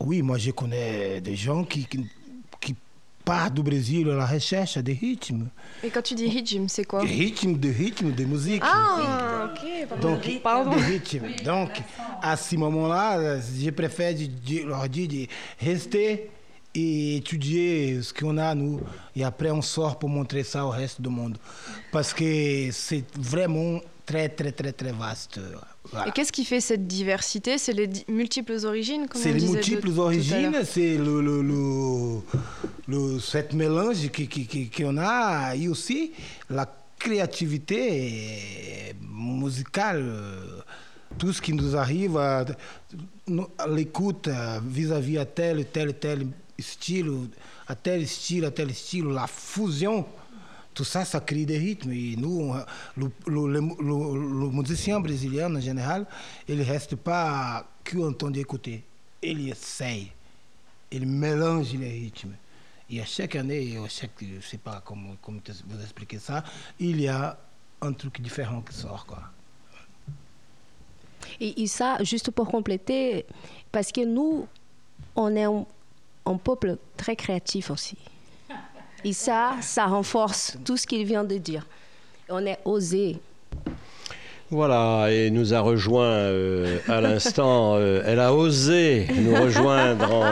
Oui, 0.00 0.20
moi 0.22 0.36
je 0.36 0.50
connais 0.50 1.20
des 1.20 1.36
gens 1.36 1.64
qui, 1.64 1.86
qui, 1.86 2.04
partent 3.24 3.54
du 3.54 3.62
Brésil 3.62 4.08
à 4.10 4.14
la 4.14 4.26
recherche 4.26 4.78
des 4.78 4.92
rythmes. 4.94 5.48
Et 5.84 5.90
quand 5.90 6.02
tu 6.02 6.14
dis 6.14 6.28
rythme, 6.28 6.66
c'est 6.68 6.84
quoi 6.84 7.02
Des 7.02 7.08
rythmes, 7.10 7.54
des 7.54 7.70
rythmes, 7.70 8.12
de 8.12 8.24
musique. 8.24 8.62
Ah, 8.64 9.50
ok, 9.52 9.88
pardon. 9.88 10.08
Donc, 10.14 10.40
Pardon. 10.42 10.70
des 10.76 10.82
rythmes. 10.82 11.26
Donc, 11.44 11.70
à 12.22 12.36
ce 12.36 12.56
moment-là, 12.56 13.38
je 13.40 13.70
préfère 13.70 14.14
de- 14.14 14.26
de 14.26 14.66
leur 14.68 14.88
dire 14.88 15.08
de 15.08 15.26
rester 15.64 16.30
et 16.74 17.16
étudier 17.16 18.00
ce 18.02 18.14
qu'on 18.14 18.38
a, 18.38 18.54
nous. 18.54 18.80
Et 19.14 19.22
après, 19.24 19.50
on 19.50 19.60
sort 19.62 19.98
pour 19.98 20.08
montrer 20.08 20.42
ça 20.42 20.64
au 20.64 20.70
reste 20.70 21.00
du 21.00 21.08
monde. 21.10 21.36
Parce 21.90 22.14
que 22.14 22.70
c'est 22.72 23.04
vraiment 23.18 23.78
très, 24.06 24.28
très, 24.28 24.52
très, 24.52 24.72
très 24.72 24.92
vaste. 24.92 25.40
Voilà. 25.90 26.08
Et 26.08 26.10
qu'est-ce 26.12 26.32
qui 26.32 26.44
fait 26.44 26.60
cette 26.60 26.86
diversité? 26.86 27.58
C'est 27.58 27.72
les 27.72 27.88
multiples 28.08 28.56
origines 28.64 29.06
C'est 29.14 29.32
les 29.32 29.40
de- 29.46 29.52
multiples 29.52 29.90
origines, 29.98 30.52
c'est 30.64 30.96
le, 30.96 31.20
le, 31.20 31.42
le, 31.42 32.20
le- 32.88 33.18
cette 33.20 33.52
mélange 33.54 34.08
qui- 34.10 34.28
qui- 34.28 34.46
qui- 34.46 34.70
qu'on 34.70 34.96
a 34.98 35.54
et 35.54 35.68
aussi 35.68 36.12
la 36.50 36.66
créativité 36.98 38.94
musicale. 39.02 40.04
Tout 41.18 41.32
ce 41.32 41.42
qui 41.42 41.52
nous 41.52 41.76
arrive, 41.76 42.16
à, 42.16 42.44
nous- 43.26 43.48
à 43.58 43.66
l'écoute 43.68 44.28
euh, 44.28 44.60
vis-à-vis 44.66 45.18
à 45.18 45.26
tel, 45.26 45.66
tel, 45.66 45.94
tel 45.98 46.26
style, 46.58 47.10
à 47.68 47.74
tel 47.74 48.06
style, 48.08 48.44
à 48.46 48.50
tel 48.50 48.72
style, 48.74 49.04
la 49.06 49.26
fusion. 49.26 50.06
Tout 50.74 50.84
ça, 50.84 51.04
ça 51.04 51.20
crée 51.20 51.44
des 51.44 51.58
rythmes. 51.58 51.92
Et 51.92 52.16
nous, 52.16 52.54
le, 53.26 53.60
musicien 54.50 55.00
brésilien, 55.00 55.54
en 55.54 55.60
général, 55.60 56.06
il 56.48 56.58
ne 56.58 56.64
reste 56.64 56.96
pas 56.96 57.66
qu'en 57.84 58.12
train 58.12 58.30
d'écouter. 58.30 58.82
Il 59.22 59.48
essaye. 59.48 60.10
Il 60.90 61.06
mélange 61.06 61.72
les 61.74 61.90
rythmes. 61.90 62.34
Et 62.90 63.00
à 63.00 63.04
chaque 63.04 63.36
année, 63.36 63.78
à 63.78 63.88
chaque, 63.88 64.10
je 64.20 64.36
ne 64.36 64.40
sais 64.40 64.58
pas 64.58 64.82
comment, 64.84 65.16
comment 65.22 65.40
vous 65.66 65.80
expliquer 65.80 66.18
ça, 66.18 66.44
il 66.78 67.00
y 67.00 67.08
a 67.08 67.38
un 67.80 67.92
truc 67.92 68.20
différent 68.20 68.60
qui 68.62 68.74
sort. 68.74 69.06
Quoi. 69.06 69.22
Et, 71.40 71.66
ça, 71.66 72.02
juste 72.02 72.30
pour 72.30 72.48
compléter, 72.48 73.24
parce 73.70 73.92
que 73.92 74.04
nous, 74.04 74.46
on 75.16 75.34
est 75.34 75.44
un 75.44 76.36
peuple 76.36 76.76
très 76.96 77.16
créatif 77.16 77.70
aussi. 77.70 77.96
Et 79.04 79.12
ça, 79.12 79.56
ça 79.60 79.86
renforce 79.86 80.56
tout 80.64 80.76
ce 80.76 80.86
qu'il 80.86 81.04
vient 81.04 81.24
de 81.24 81.36
dire. 81.36 81.66
On 82.28 82.46
est 82.46 82.58
osé. 82.64 83.18
Voilà, 84.50 85.08
et 85.10 85.30
nous 85.30 85.54
a 85.54 85.60
rejoint 85.60 86.04
euh, 86.04 86.78
à 86.86 87.00
l'instant, 87.00 87.74
euh, 87.76 88.02
elle 88.06 88.20
a 88.20 88.34
osé 88.34 89.08
nous 89.16 89.34
rejoindre 89.34 90.12
en, 90.12 90.24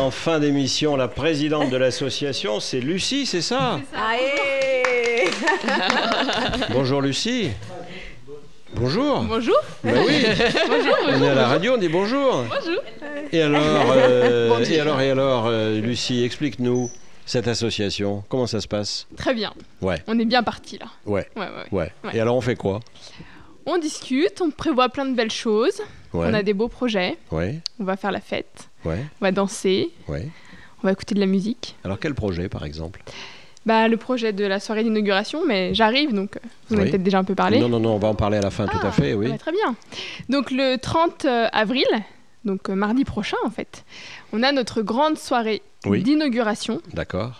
en 0.00 0.10
fin 0.10 0.40
d'émission. 0.40 0.96
La 0.96 1.08
présidente 1.08 1.70
de 1.70 1.76
l'association, 1.76 2.58
c'est 2.58 2.80
Lucie, 2.80 3.26
c'est 3.26 3.42
ça? 3.42 3.80
Bonjour 6.70 7.02
Lucie. 7.02 7.50
Bonjour. 8.78 9.22
Bonjour. 9.24 9.56
Ben 9.82 9.94
oui. 10.06 10.24
On 11.08 11.22
est 11.22 11.28
à 11.28 11.34
la 11.34 11.48
radio, 11.48 11.74
on 11.74 11.78
dit 11.78 11.88
bonjour. 11.88 12.44
Bonjour. 12.48 12.80
Et 13.32 13.42
alors, 13.42 13.60
euh, 13.96 14.64
et 14.64 14.80
alors, 14.80 15.00
et 15.00 15.10
alors, 15.10 15.46
euh, 15.46 15.80
Lucie, 15.80 16.22
explique-nous 16.22 16.90
cette 17.26 17.48
association. 17.48 18.22
Comment 18.28 18.46
ça 18.46 18.60
se 18.60 18.68
passe? 18.68 19.06
Très 19.16 19.34
bien. 19.34 19.52
Ouais, 19.82 19.96
On 20.06 20.18
est 20.18 20.24
bien 20.24 20.42
parti 20.42 20.78
là. 20.78 20.86
ouais, 21.06 21.26
Ouais, 21.36 21.42
ouais, 21.42 21.48
ouais. 21.48 21.78
ouais. 21.78 21.92
Ouais. 22.04 22.10
Et 22.16 22.20
alors, 22.20 22.36
on 22.36 22.40
fait 22.40 22.56
quoi? 22.56 22.80
On 23.66 23.78
discute, 23.78 24.40
on 24.40 24.50
prévoit 24.50 24.88
plein 24.88 25.06
de 25.06 25.14
belles 25.14 25.30
choses. 25.30 25.80
Ouais, 26.12 26.26
On 26.30 26.34
a 26.34 26.42
des 26.42 26.54
beaux 26.54 26.68
projets. 26.68 27.18
ouais, 27.32 27.60
On 27.80 27.84
va 27.84 27.96
faire 27.96 28.12
la 28.12 28.20
fête. 28.20 28.68
ouais, 28.84 29.04
On 29.20 29.24
va 29.24 29.32
danser. 29.32 29.90
ouais. 30.08 30.28
On 30.82 30.86
va 30.86 30.92
écouter 30.92 31.14
de 31.16 31.20
la 31.20 31.26
musique. 31.26 31.74
Alors, 31.84 31.98
quel 31.98 32.14
projet, 32.14 32.48
par 32.48 32.64
exemple? 32.64 33.02
Bah, 33.66 33.88
le 33.88 33.96
projet 33.96 34.32
de 34.32 34.44
la 34.46 34.60
soirée 34.60 34.82
d'inauguration, 34.82 35.40
mais 35.46 35.74
j'arrive 35.74 36.14
donc 36.14 36.36
euh, 36.36 36.40
vous 36.68 36.76
en 36.76 36.78
avez 36.78 36.86
Oui. 36.86 36.90
peut-être 36.92 37.02
déjà 37.02 37.18
un 37.18 37.24
peu 37.24 37.34
parlé. 37.34 37.58
Non, 37.58 37.68
non, 37.68 37.80
non, 37.80 37.94
on 37.94 37.98
va 37.98 38.08
en 38.08 38.14
parler 38.14 38.38
à 38.38 38.40
la 38.40 38.50
fin, 38.50 38.66
tout 38.66 38.78
à 38.86 38.90
fait, 38.92 39.14
oui. 39.14 39.26
Ah 39.28 39.32
bah, 39.32 39.38
très 39.38 39.52
bien. 39.52 39.74
Donc 40.28 40.50
le 40.50 40.76
30 40.76 41.26
avril, 41.52 41.84
donc 42.44 42.70
euh, 42.70 42.74
mardi 42.74 43.04
prochain 43.04 43.36
en 43.44 43.50
fait, 43.50 43.84
on 44.32 44.42
a 44.42 44.52
notre 44.52 44.82
grande 44.82 45.18
soirée 45.18 45.62
Oui. 45.86 46.02
d'inauguration 46.02 46.80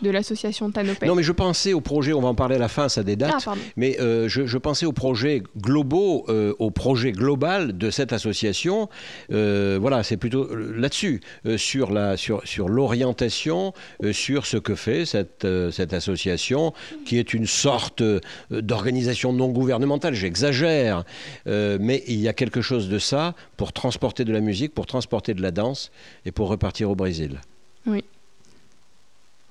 de 0.02 0.10
l'association 0.10 0.70
Tanopé. 0.70 1.06
Non, 1.06 1.14
mais 1.16 1.22
je 1.24 1.32
pensais 1.32 1.72
au 1.72 1.80
projet, 1.80 2.12
on 2.12 2.20
va 2.20 2.28
en 2.28 2.34
parler 2.34 2.54
à 2.54 2.58
la 2.58 2.68
fin, 2.68 2.88
ça 2.88 3.02
des 3.02 3.16
dates. 3.16 3.44
Ah. 3.46 3.54
Mais 3.76 3.98
euh, 4.00 4.28
je, 4.28 4.46
je 4.46 4.58
pensais 4.58 4.86
aux 4.86 4.92
projets 4.92 5.42
globaux, 5.56 6.24
euh, 6.28 6.54
au 6.58 6.70
projet 6.70 7.10
global 7.12 7.76
de 7.76 7.90
cette 7.90 8.12
association. 8.12 8.88
Euh, 9.32 9.76
voilà, 9.80 10.02
c'est 10.02 10.16
plutôt 10.16 10.48
là-dessus, 10.54 11.20
sur 11.56 11.90
la, 11.90 12.16
sur, 12.16 12.40
sur 12.46 12.68
l'orientation, 12.68 13.72
sur 14.12 14.46
ce 14.46 14.56
que 14.56 14.74
fait 14.74 15.04
cette, 15.04 15.46
cette 15.72 15.92
association, 15.92 16.72
qui 17.04 17.18
est 17.18 17.34
une 17.34 17.46
sorte 17.46 18.02
d'organisation 18.50 19.32
non 19.32 19.48
gouvernementale. 19.48 20.14
J'exagère, 20.14 21.04
mais 21.46 22.04
il 22.06 22.20
y 22.20 22.28
a 22.28 22.32
quelque 22.32 22.62
chose 22.62 22.88
de 22.88 22.98
ça 22.98 23.34
pour 23.56 23.72
transporter 23.72 24.24
de 24.24 24.32
la 24.32 24.40
musique, 24.40 24.74
pour 24.74 24.86
transporter 24.86 25.34
de 25.34 25.42
la 25.42 25.50
danse 25.50 25.90
et 26.24 26.30
pour 26.30 26.48
repartir 26.48 26.77
au 26.84 26.94
Brésil. 26.94 27.40
Oui. 27.86 28.04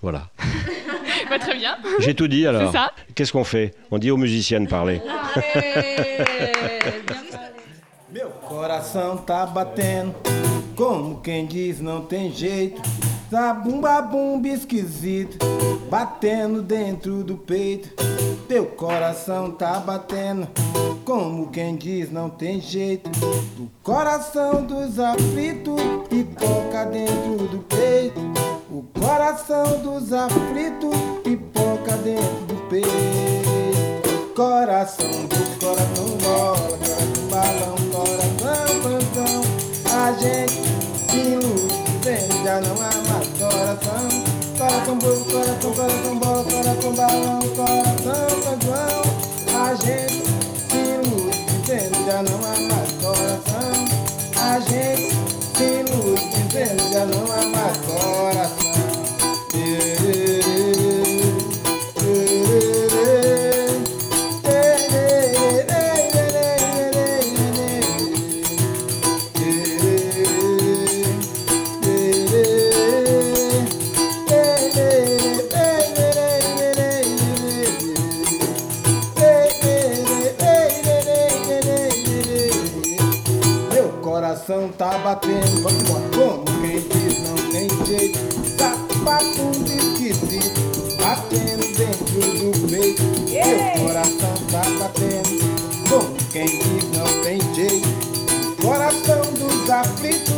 Voilà. 0.02 0.30
Bah, 1.30 1.38
très 1.40 1.56
bien. 1.56 1.76
J'ai 2.00 2.14
tout 2.16 2.30
dit 2.30 2.48
alors. 2.48 2.72
C'est 2.72 2.78
ça. 2.78 2.94
Qu'est-ce 3.14 3.34
qu'on 3.34 3.44
fait 3.44 3.74
On 3.92 3.98
dit 3.98 4.12
aux 4.12 4.16
musiciens 4.16 4.62
de 4.62 4.68
parler. 4.70 5.02
Meu 8.10 8.30
coração 8.48 9.18
tá 9.18 9.46
batendo, 9.46 10.16
como 10.78 11.20
quem 11.20 11.46
diz 11.46 11.82
não 11.82 12.06
tem 12.06 12.32
jeito. 12.32 12.82
Zabumba 13.30 14.02
bumba 14.02 14.48
esquisito, 14.48 15.38
batendo 15.90 16.62
dentro 16.62 17.24
do 17.24 17.38
peito. 17.38 17.90
Teu 18.48 18.66
coração 18.68 19.52
tá 19.52 19.80
batendo, 19.80 20.48
como 21.04 21.48
quem 21.50 21.76
diz 21.76 22.12
não 22.12 22.30
tem 22.30 22.62
jeito. 22.62 23.10
O 23.60 23.70
coração 23.84 24.66
dos 24.66 24.98
aflitos 25.00 25.82
pipoca 26.10 26.86
dentro 26.86 27.48
do 27.48 27.60
peito. 27.68 28.22
O 28.72 28.84
coração 28.98 29.80
dos 29.82 30.14
aflitos 30.14 30.96
pipoca 31.24 31.98
dentro 31.98 32.46
do 32.48 32.56
peito. 32.70 32.88
Coração 34.34 35.26
do 35.26 35.60
coração 35.60 36.18
coração 36.18 37.18
balão, 37.30 37.76
coração, 37.92 38.82
coração. 38.82 39.42
A 39.92 40.12
gente 40.14 40.54
se 41.10 41.18
ilude, 41.18 41.67
já 42.16 42.62
não 42.62 42.74
há 42.76 42.92
mais 43.10 43.28
coração. 43.38 44.08
Coração 44.58 44.98
bolo, 44.98 45.26
coração, 45.26 45.74
coração 45.74 46.20
bola, 46.20 46.44
coração 46.44 46.94
balão, 46.94 47.40
coração, 47.56 48.28
coração. 48.44 49.02
A 49.54 49.76
gente 49.76 50.24
se 50.70 50.78
ilude, 50.78 52.06
já 52.06 52.24
não 52.24 52.38
há 52.38 52.56
mais 52.72 52.92
coração. 53.02 53.72
A 54.42 54.60
gente 54.60 55.14
se 55.56 55.64
ilude, 55.64 56.92
já 56.94 57.06
não 57.06 57.24
há 57.32 57.42
mais 57.46 57.78
coração. 57.78 58.67
Tá 84.78 84.98
batendo. 85.00 85.62
Vamos 85.62 85.82
embora. 85.82 86.04
Como 86.14 86.46
quem 86.62 86.80
diz, 86.80 87.20
não 87.28 87.36
tem 87.52 87.68
jeito. 87.86 88.20
Sapato 88.58 89.52
esquisito, 89.66 90.62
batendo 90.98 91.66
dentro 91.78 92.06
do 92.22 92.70
peito. 92.70 93.04
Meu 93.30 93.86
coração 93.86 94.36
tá 94.52 94.64
batendo. 94.80 95.34
Como 95.90 96.16
quem 96.32 96.46
diz, 96.46 96.84
não 96.96 97.24
tem 97.24 97.40
jeito. 97.56 97.88
Coração 98.62 99.22
dos 99.34 99.70
aflitos, 99.70 100.37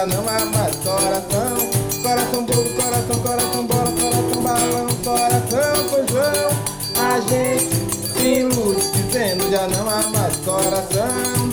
já 0.00 0.06
não 0.06 0.26
há 0.28 0.44
mais 0.46 0.74
coração. 0.76 1.56
Coração 2.02 2.44
bolo, 2.44 2.70
coração, 2.70 3.20
coração 3.20 3.66
bola, 3.66 3.92
coração 4.00 4.42
balão, 4.42 4.88
coração 5.04 5.84
com 5.90 6.06
João. 6.08 6.50
A 6.96 7.20
gente 7.20 7.68
se 8.14 8.26
ilude 8.38 8.80
dizendo 8.92 9.50
já 9.50 9.66
não 9.68 9.88
há 9.90 10.02
mais 10.08 10.36
coração. 10.38 11.52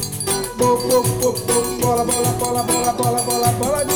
Bo, 0.57 0.77
bo, 0.77 1.03
bo, 1.03 1.31
bo, 1.33 1.77
bola, 1.81 2.05
bola, 2.05 2.31
bola, 2.39 2.63
bola, 2.63 2.93
bola, 2.93 3.21
bola, 3.21 3.51
bola 3.51 3.86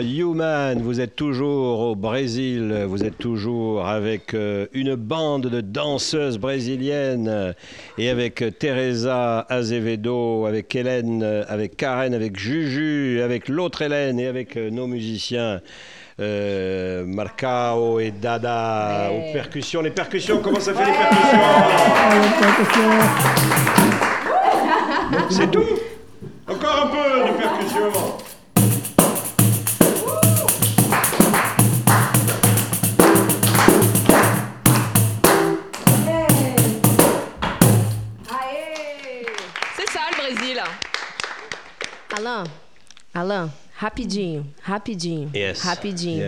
Human, 0.00 0.80
vous 0.80 1.00
êtes 1.00 1.16
toujours 1.16 1.80
au 1.80 1.96
Brésil, 1.96 2.84
vous 2.88 3.04
êtes 3.04 3.18
toujours 3.18 3.86
avec 3.86 4.34
euh, 4.34 4.66
une 4.72 4.94
bande 4.94 5.46
de 5.46 5.60
danseuses 5.60 6.38
brésiliennes 6.38 7.28
euh, 7.28 7.52
et 7.98 8.08
avec 8.08 8.42
euh, 8.42 8.50
Teresa 8.50 9.46
Azevedo, 9.48 10.46
avec 10.46 10.74
Hélène, 10.74 11.22
avec 11.48 11.76
Karen, 11.76 12.14
avec 12.14 12.38
Juju, 12.38 13.20
avec 13.22 13.48
l'autre 13.48 13.82
Hélène 13.82 14.18
et 14.18 14.26
avec 14.26 14.56
nos 14.56 14.86
musiciens. 14.86 15.60
Euh, 16.20 17.04
Marcao 17.04 17.98
et 17.98 18.12
Dada 18.12 19.10
aux 19.10 19.32
percussions. 19.32 19.82
Les 19.82 19.90
percussions, 19.90 20.40
comment 20.40 20.60
ça 20.60 20.72
fait 20.72 20.84
les 20.84 20.92
percussions. 22.40 22.90
C'est 25.28 25.50
tout? 25.50 25.64
Alain, 43.14 43.48
rapidinho, 43.78 44.42
rapidinho, 44.64 45.28
Yes, 45.34 45.62
rapidinho. 45.62 46.20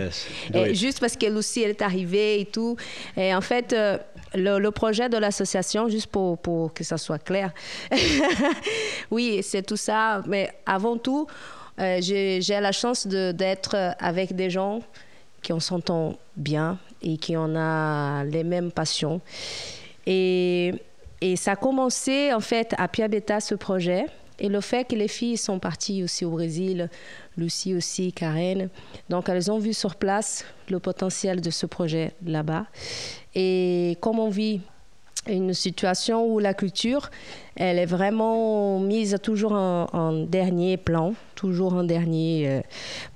yes, 0.53 0.73
juste 0.73 0.99
parce 1.01 1.17
que 1.17 1.25
Lucie 1.25 1.63
elle 1.63 1.71
est 1.71 1.81
arrivée 1.81 2.39
et 2.41 2.45
tout. 2.45 2.77
Et 3.17 3.33
en 3.35 3.41
fait, 3.41 3.73
euh, 3.73 3.97
le, 4.33 4.57
le 4.59 4.71
projet 4.71 5.09
de 5.09 5.17
l'association, 5.17 5.89
juste 5.89 6.07
pour, 6.07 6.37
pour 6.37 6.73
que 6.73 6.83
ça 6.85 6.97
soit 6.97 7.19
clair, 7.19 7.51
oui, 9.11 9.39
c'est 9.43 9.63
tout 9.65 9.77
ça. 9.77 10.23
Mais 10.27 10.49
avant 10.65 10.97
tout, 10.97 11.27
euh, 11.79 11.97
j'ai 12.01 12.39
la 12.59 12.71
chance 12.71 13.05
de- 13.07 13.31
d'être 13.31 13.75
avec 13.99 14.35
des 14.35 14.49
gens 14.49 14.79
qui 15.41 15.53
en 15.53 15.59
s'entendent 15.59 16.15
bien 16.35 16.79
et 17.01 17.17
qui 17.17 17.35
en 17.37 17.55
a 17.55 18.23
les 18.23 18.43
mêmes 18.43 18.71
passions. 18.71 19.21
Et, 20.05 20.73
et 21.21 21.35
ça 21.35 21.51
a 21.51 21.55
commencé 21.55 22.33
en 22.33 22.39
fait 22.39 22.73
à 22.77 22.87
Piabeta 22.87 23.39
ce 23.39 23.55
projet. 23.55 24.05
Et 24.39 24.49
le 24.49 24.61
fait 24.61 24.87
que 24.87 24.95
les 24.95 25.07
filles 25.07 25.37
sont 25.37 25.59
parties 25.59 26.03
aussi 26.03 26.25
au 26.25 26.31
Brésil, 26.31 26.89
Lucie 27.37 27.73
aussi, 27.73 28.13
Karen, 28.13 28.69
donc 29.09 29.29
elles 29.29 29.51
ont 29.51 29.59
vu 29.59 29.73
sur 29.73 29.95
place 29.95 30.45
le 30.69 30.79
potentiel 30.79 31.41
de 31.41 31.49
ce 31.49 31.65
projet 31.65 32.13
là-bas. 32.25 32.67
Et 33.35 33.97
comme 34.01 34.19
on 34.19 34.29
vit 34.29 34.61
une 35.29 35.53
situation 35.53 36.25
où 36.25 36.39
la 36.39 36.53
culture, 36.53 37.09
elle 37.55 37.79
est 37.79 37.85
vraiment 37.85 38.79
mise 38.79 39.17
toujours 39.21 39.53
en, 39.53 39.87
en 39.93 40.13
dernier 40.25 40.77
plan, 40.77 41.13
toujours 41.35 41.73
en 41.73 41.83
dernier 41.83 42.45
euh, 42.47 42.61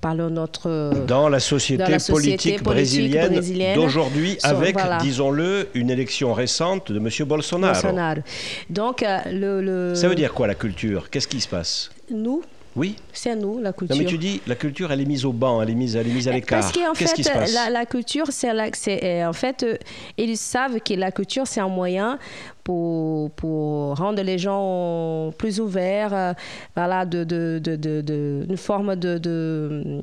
par 0.01 0.15
notre... 0.15 0.91
Dans 1.07 1.29
la 1.29 1.39
société, 1.39 1.83
Dans 1.83 1.89
la 1.89 1.99
société 1.99 2.13
politique, 2.31 2.63
politique 2.63 2.63
brésilienne, 2.63 3.33
brésilienne. 3.33 3.75
d'aujourd'hui, 3.75 4.37
avec, 4.43 4.73
voilà. 4.73 4.97
disons-le, 4.97 5.69
une 5.73 5.89
élection 5.89 6.33
récente 6.33 6.91
de 6.91 6.97
M. 6.97 7.09
Bolsonaro. 7.27 7.73
Bolsonaro. 7.73 8.21
Donc, 8.69 9.03
euh, 9.03 9.19
le, 9.31 9.61
le- 9.61 9.95
Ça 9.95 10.07
veut 10.07 10.15
dire 10.15 10.33
quoi 10.33 10.47
la 10.47 10.55
culture? 10.55 11.09
Qu'est-ce 11.09 11.27
qui 11.27 11.41
se 11.41 11.47
passe? 11.47 11.91
Nous, 12.09 12.41
Oui 12.75 12.95
c'est 13.11 13.35
nous, 13.35 13.59
la 13.59 13.73
culture. 13.73 13.95
Non 13.97 14.01
mais 14.01 14.07
tu 14.07 14.17
dis, 14.17 14.41
la 14.47 14.55
culture, 14.55 14.91
elle 14.91 15.01
est 15.01 15.05
mise 15.05 15.25
au 15.25 15.33
banc, 15.33 15.61
elle 15.61 15.69
est 15.71 15.75
mise, 15.75 15.95
elle 15.97 16.07
est 16.07 16.13
mise 16.13 16.27
à 16.29 16.31
l'écart. 16.31 16.61
Parce 16.61 16.71
qu'en 16.71 16.93
Qu'est-ce 16.93 17.09
fait, 17.09 17.15
qui 17.17 17.23
se 17.25 17.29
passe? 17.29 17.53
la, 17.53 17.69
la 17.69 17.85
culture, 17.85 18.27
c'est 18.29 18.53
la- 18.53 18.69
c'est, 18.73 19.03
euh, 19.03 19.27
en 19.29 19.33
fait, 19.33 19.63
euh, 19.63 19.75
ils 20.17 20.37
savent 20.37 20.79
que 20.79 20.93
la 20.93 21.11
culture, 21.11 21.45
c'est 21.45 21.59
un 21.59 21.67
moyen 21.67 22.17
pour, 22.63 23.29
pour 23.31 23.95
rendre 23.97 24.21
les 24.21 24.37
gens 24.37 25.33
plus 25.37 25.59
ouverts, 25.59 26.13
euh, 26.13 26.33
voilà, 26.75 27.05
de, 27.05 27.25
de, 27.25 27.59
de, 27.61 27.75
de- 27.75 27.99
de- 28.01 28.45
une 28.49 28.57
forme 28.57 28.95
de, 28.95 29.17
de, 29.17 29.99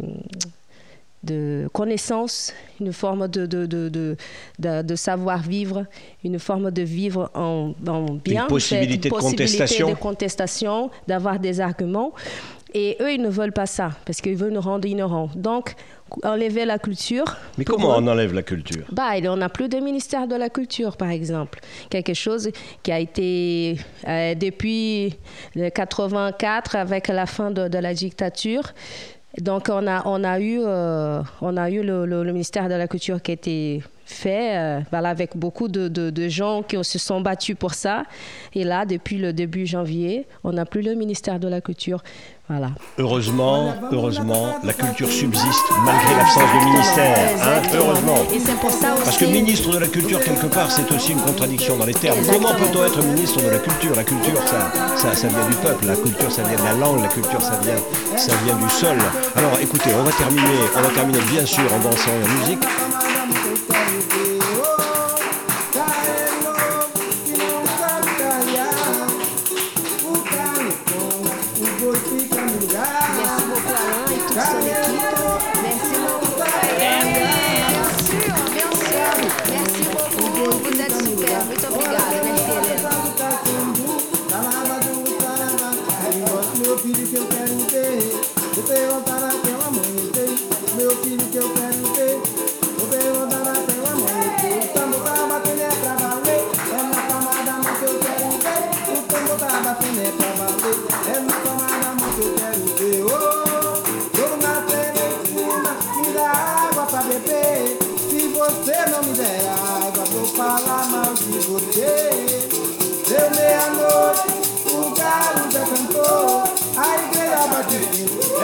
connaissance, 1.72 2.52
une 2.80 2.92
forme 2.92 3.28
de, 3.28 3.46
de, 3.46 3.66
de, 3.66 3.88
de, 3.88 4.82
de- 4.82 4.94
savoir-vivre, 4.96 5.84
une 6.24 6.38
forme 6.38 6.70
de 6.70 6.82
vivre 6.82 7.30
en, 7.34 7.72
en 7.86 8.04
bien. 8.14 8.46
possibilité 8.46 9.08
de 9.08 9.14
contestation. 9.14 9.88
de 9.90 9.94
contestation, 9.94 10.90
d'avoir 11.06 11.38
des 11.38 11.60
arguments. 11.60 12.12
Et 12.74 12.96
eux, 13.00 13.12
ils 13.12 13.22
ne 13.22 13.28
veulent 13.28 13.52
pas 13.52 13.66
ça, 13.66 13.90
parce 14.04 14.20
qu'ils 14.20 14.36
veulent 14.36 14.52
nous 14.52 14.60
rendre 14.60 14.86
ignorants. 14.86 15.30
Donc, 15.34 15.74
enlever 16.22 16.64
la 16.64 16.78
culture. 16.78 17.36
Mais 17.56 17.64
comment 17.64 17.96
on 17.96 18.06
enlève 18.06 18.34
la 18.34 18.42
culture? 18.42 18.84
Bah, 18.92 19.10
on 19.24 19.36
n'a 19.36 19.48
plus 19.48 19.68
de 19.68 19.78
ministère 19.78 20.26
de 20.26 20.34
la 20.36 20.48
culture, 20.50 20.96
par 20.96 21.10
exemple. 21.10 21.60
Quelque 21.90 22.14
chose 22.14 22.50
qui 22.82 22.92
a 22.92 22.98
été 22.98 23.78
euh, 24.06 24.34
depuis 24.34 25.14
le 25.54 25.70
84, 25.70 26.76
avec 26.76 27.08
la 27.08 27.26
fin 27.26 27.50
de, 27.50 27.68
de 27.68 27.78
la 27.78 27.94
dictature. 27.94 28.72
Donc, 29.38 29.68
on 29.70 29.86
a, 29.86 30.02
on 30.06 30.24
a 30.24 30.40
eu, 30.40 30.60
euh, 30.64 31.22
on 31.40 31.56
a 31.56 31.70
eu 31.70 31.82
le, 31.82 32.06
le- 32.06 32.24
le 32.24 32.32
ministère 32.32 32.68
de 32.68 32.74
la 32.74 32.88
culture 32.88 33.22
qui 33.22 33.30
a 33.30 33.34
été 33.34 33.82
fait, 34.04 34.56
euh, 34.56 34.80
voilà, 34.90 35.10
avec 35.10 35.36
beaucoup 35.36 35.68
de, 35.68 35.86
de- 35.88 36.08
de 36.10 36.28
gens 36.28 36.62
qui 36.62 36.82
se 36.82 36.98
sont 36.98 37.20
battus 37.20 37.54
pour 37.56 37.74
ça. 37.74 38.04
Et 38.54 38.64
là, 38.64 38.86
depuis 38.86 39.18
le 39.18 39.32
début 39.34 39.66
janvier, 39.66 40.26
on 40.44 40.52
n'a 40.54 40.64
plus 40.64 40.80
le 40.82 40.94
ministère 40.94 41.38
de 41.38 41.46
la 41.46 41.60
culture. 41.60 42.02
Voilà. 42.48 42.68
Heureusement, 42.98 43.74
heureusement, 43.92 44.58
la 44.64 44.72
culture 44.72 45.10
subsiste 45.10 45.66
malgré 45.84 46.14
l'absence 46.16 46.42
de 46.58 46.64
ministère. 46.64 47.18
hein, 47.42 47.60
heureusement. 47.74 48.16
Parce 49.04 49.18
que 49.18 49.26
ministre 49.26 49.70
de 49.70 49.78
la 49.78 49.86
culture, 49.86 50.18
quelque 50.24 50.46
part, 50.46 50.70
c'est 50.70 50.90
aussi 50.94 51.12
une 51.12 51.20
contradiction 51.20 51.76
dans 51.76 51.84
les 51.84 51.92
termes. 51.92 52.16
Comment 52.32 52.54
peut-on 52.54 52.84
être 52.86 53.02
ministre 53.02 53.42
de 53.42 53.50
la 53.50 53.58
culture? 53.58 53.94
La 53.94 54.04
culture, 54.04 54.40
ça, 54.46 54.72
ça, 54.96 55.14
ça 55.14 55.28
vient 55.28 55.46
du 55.46 55.54
peuple. 55.56 55.84
La 55.86 55.96
culture, 55.96 56.32
ça 56.32 56.42
vient 56.44 56.56
de 56.58 56.64
la 56.64 56.72
langue. 56.74 57.02
La 57.02 57.08
culture, 57.08 57.42
ça 57.42 57.58
vient, 57.62 57.76
ça 58.16 58.32
vient 58.46 58.56
du 58.56 58.70
sol. 58.70 58.96
Alors, 59.36 59.52
écoutez, 59.60 59.90
on 59.98 60.02
va 60.04 60.12
terminer, 60.12 60.58
on 60.74 60.80
va 60.80 60.88
terminer 60.88 61.20
bien 61.30 61.44
sûr 61.44 61.64
en 61.74 61.78
dansant 61.84 62.10
et 62.10 62.24
en 62.24 62.40
musique. 62.40 62.64
não 108.90 109.02
me 109.02 109.12
der 109.12 109.40
água, 109.48 110.04
vou 110.04 110.26
falar 110.26 110.86
mal 110.88 111.14
de 111.14 111.38
você. 111.46 112.48
Deu 113.08 113.30
meia-noite, 113.30 114.28
o 114.66 114.94
galo 114.94 115.50
já 115.50 115.64
cantou, 115.64 116.44
a 116.76 116.96
igreja 117.04 117.46
bateu, 117.48 117.86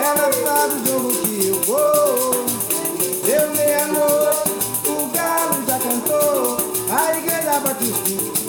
ela 0.03 0.32
sabe 0.32 0.74
o 0.74 0.86
jogo 0.86 1.11
que 1.12 1.47
eu 1.49 1.61
vou. 1.62 2.47
Deu 3.24 3.51
meia-noite, 3.51 4.51
o 4.86 5.07
galo 5.12 5.57
já 5.66 5.78
cantou, 5.78 6.57
a 6.90 7.18
igreja 7.18 7.61
bateu, 7.61 7.95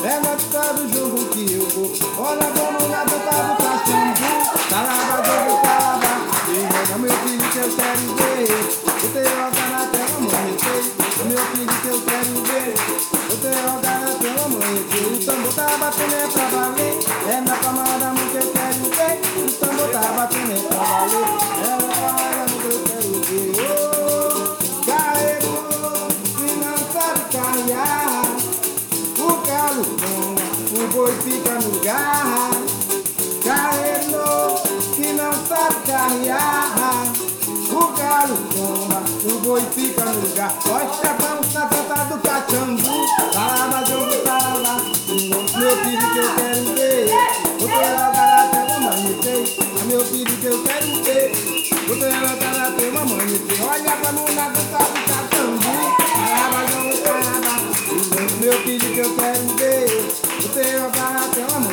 ela 0.03 0.37
sabe 0.51 0.81
o 0.81 0.93
jogo 0.93 1.25
que 1.29 1.53
eu 1.53 1.67
vou. 1.69 1.91
Olha 2.25 2.47
como 2.51 2.87
na 2.89 3.03
dança 3.03 3.43
do 3.43 3.55
cachimbo, 3.63 4.29
calava, 4.69 5.17
jogo, 5.23 5.61
calava, 5.61 6.07
e 6.49 6.99
meu 6.99 7.11
filho 7.11 7.49
que 7.51 7.57
eu 7.57 7.69
quero 7.75 8.05
ver. 8.15 8.84
batendo 16.05 16.15
é 16.15 16.27
pra 16.27 16.45
valer. 16.49 16.95
É 17.27 17.41
na 17.41 17.55
palma 17.55 17.83
da 17.83 18.13
que 18.13 18.37
eu 18.37 18.45
quero 18.51 18.85
ver. 18.95 19.15
Os 19.45 19.53
tambor 19.55 19.89
tá 19.89 19.99
batendo 20.15 20.67
pra 20.67 20.77
valer. 20.77 21.25
É 21.61 21.69
na 21.69 21.77
palma 21.95 22.25
da 22.31 22.45
que 22.45 22.67
eu 22.67 22.77
quero 22.85 23.13
ver. 23.25 23.55
Se 26.37 26.47
não 26.61 26.77
sabe 26.93 27.21
carregar, 27.31 28.23
O 29.17 29.21
galo 29.47 29.83
o 30.75 30.87
boi 30.91 31.13
fica 31.23 31.51
no 31.51 31.69
lugar. 31.69 32.51
Carregou, 33.43 34.57
se 34.95 35.13
não 35.13 35.33
sabe 35.47 35.75
carrear. 35.85 37.05
O 37.71 37.97
galo 37.97 38.37
toma, 38.55 38.99
o 39.23 39.39
boi 39.39 39.61
fica 39.73 40.05
no 40.05 40.19
lugar. 40.21 40.53
Nós 40.65 40.89
chegamos 40.99 41.53
na 41.53 41.65
planta 41.65 42.05
do 42.05 42.17
cachambu, 42.21 43.05
lá 43.33 43.67
na 43.71 43.81
filho 45.85 45.99
que 46.11 46.17
eu 46.17 46.35
quero. 46.35 46.65
Vou 47.59 47.69
mamãe 48.79 49.85
meu 49.85 50.03
filho 50.05 50.37
que 50.37 50.45
eu 50.45 50.63
quero 50.63 51.03
ver. 51.03 51.31
Vou 51.87 51.97
ela 52.07 52.35
caráter, 52.37 52.91
mamãe. 52.91 53.41
Olha 53.69 53.95
Meu 58.41 58.53
filho 58.63 58.93
que 58.93 58.99
eu 58.99 59.15
quero. 59.15 59.35
Vou 60.41 61.64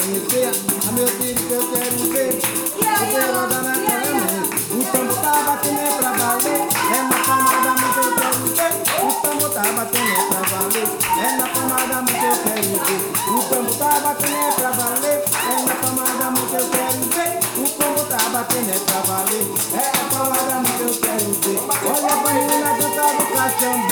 some 23.61 23.92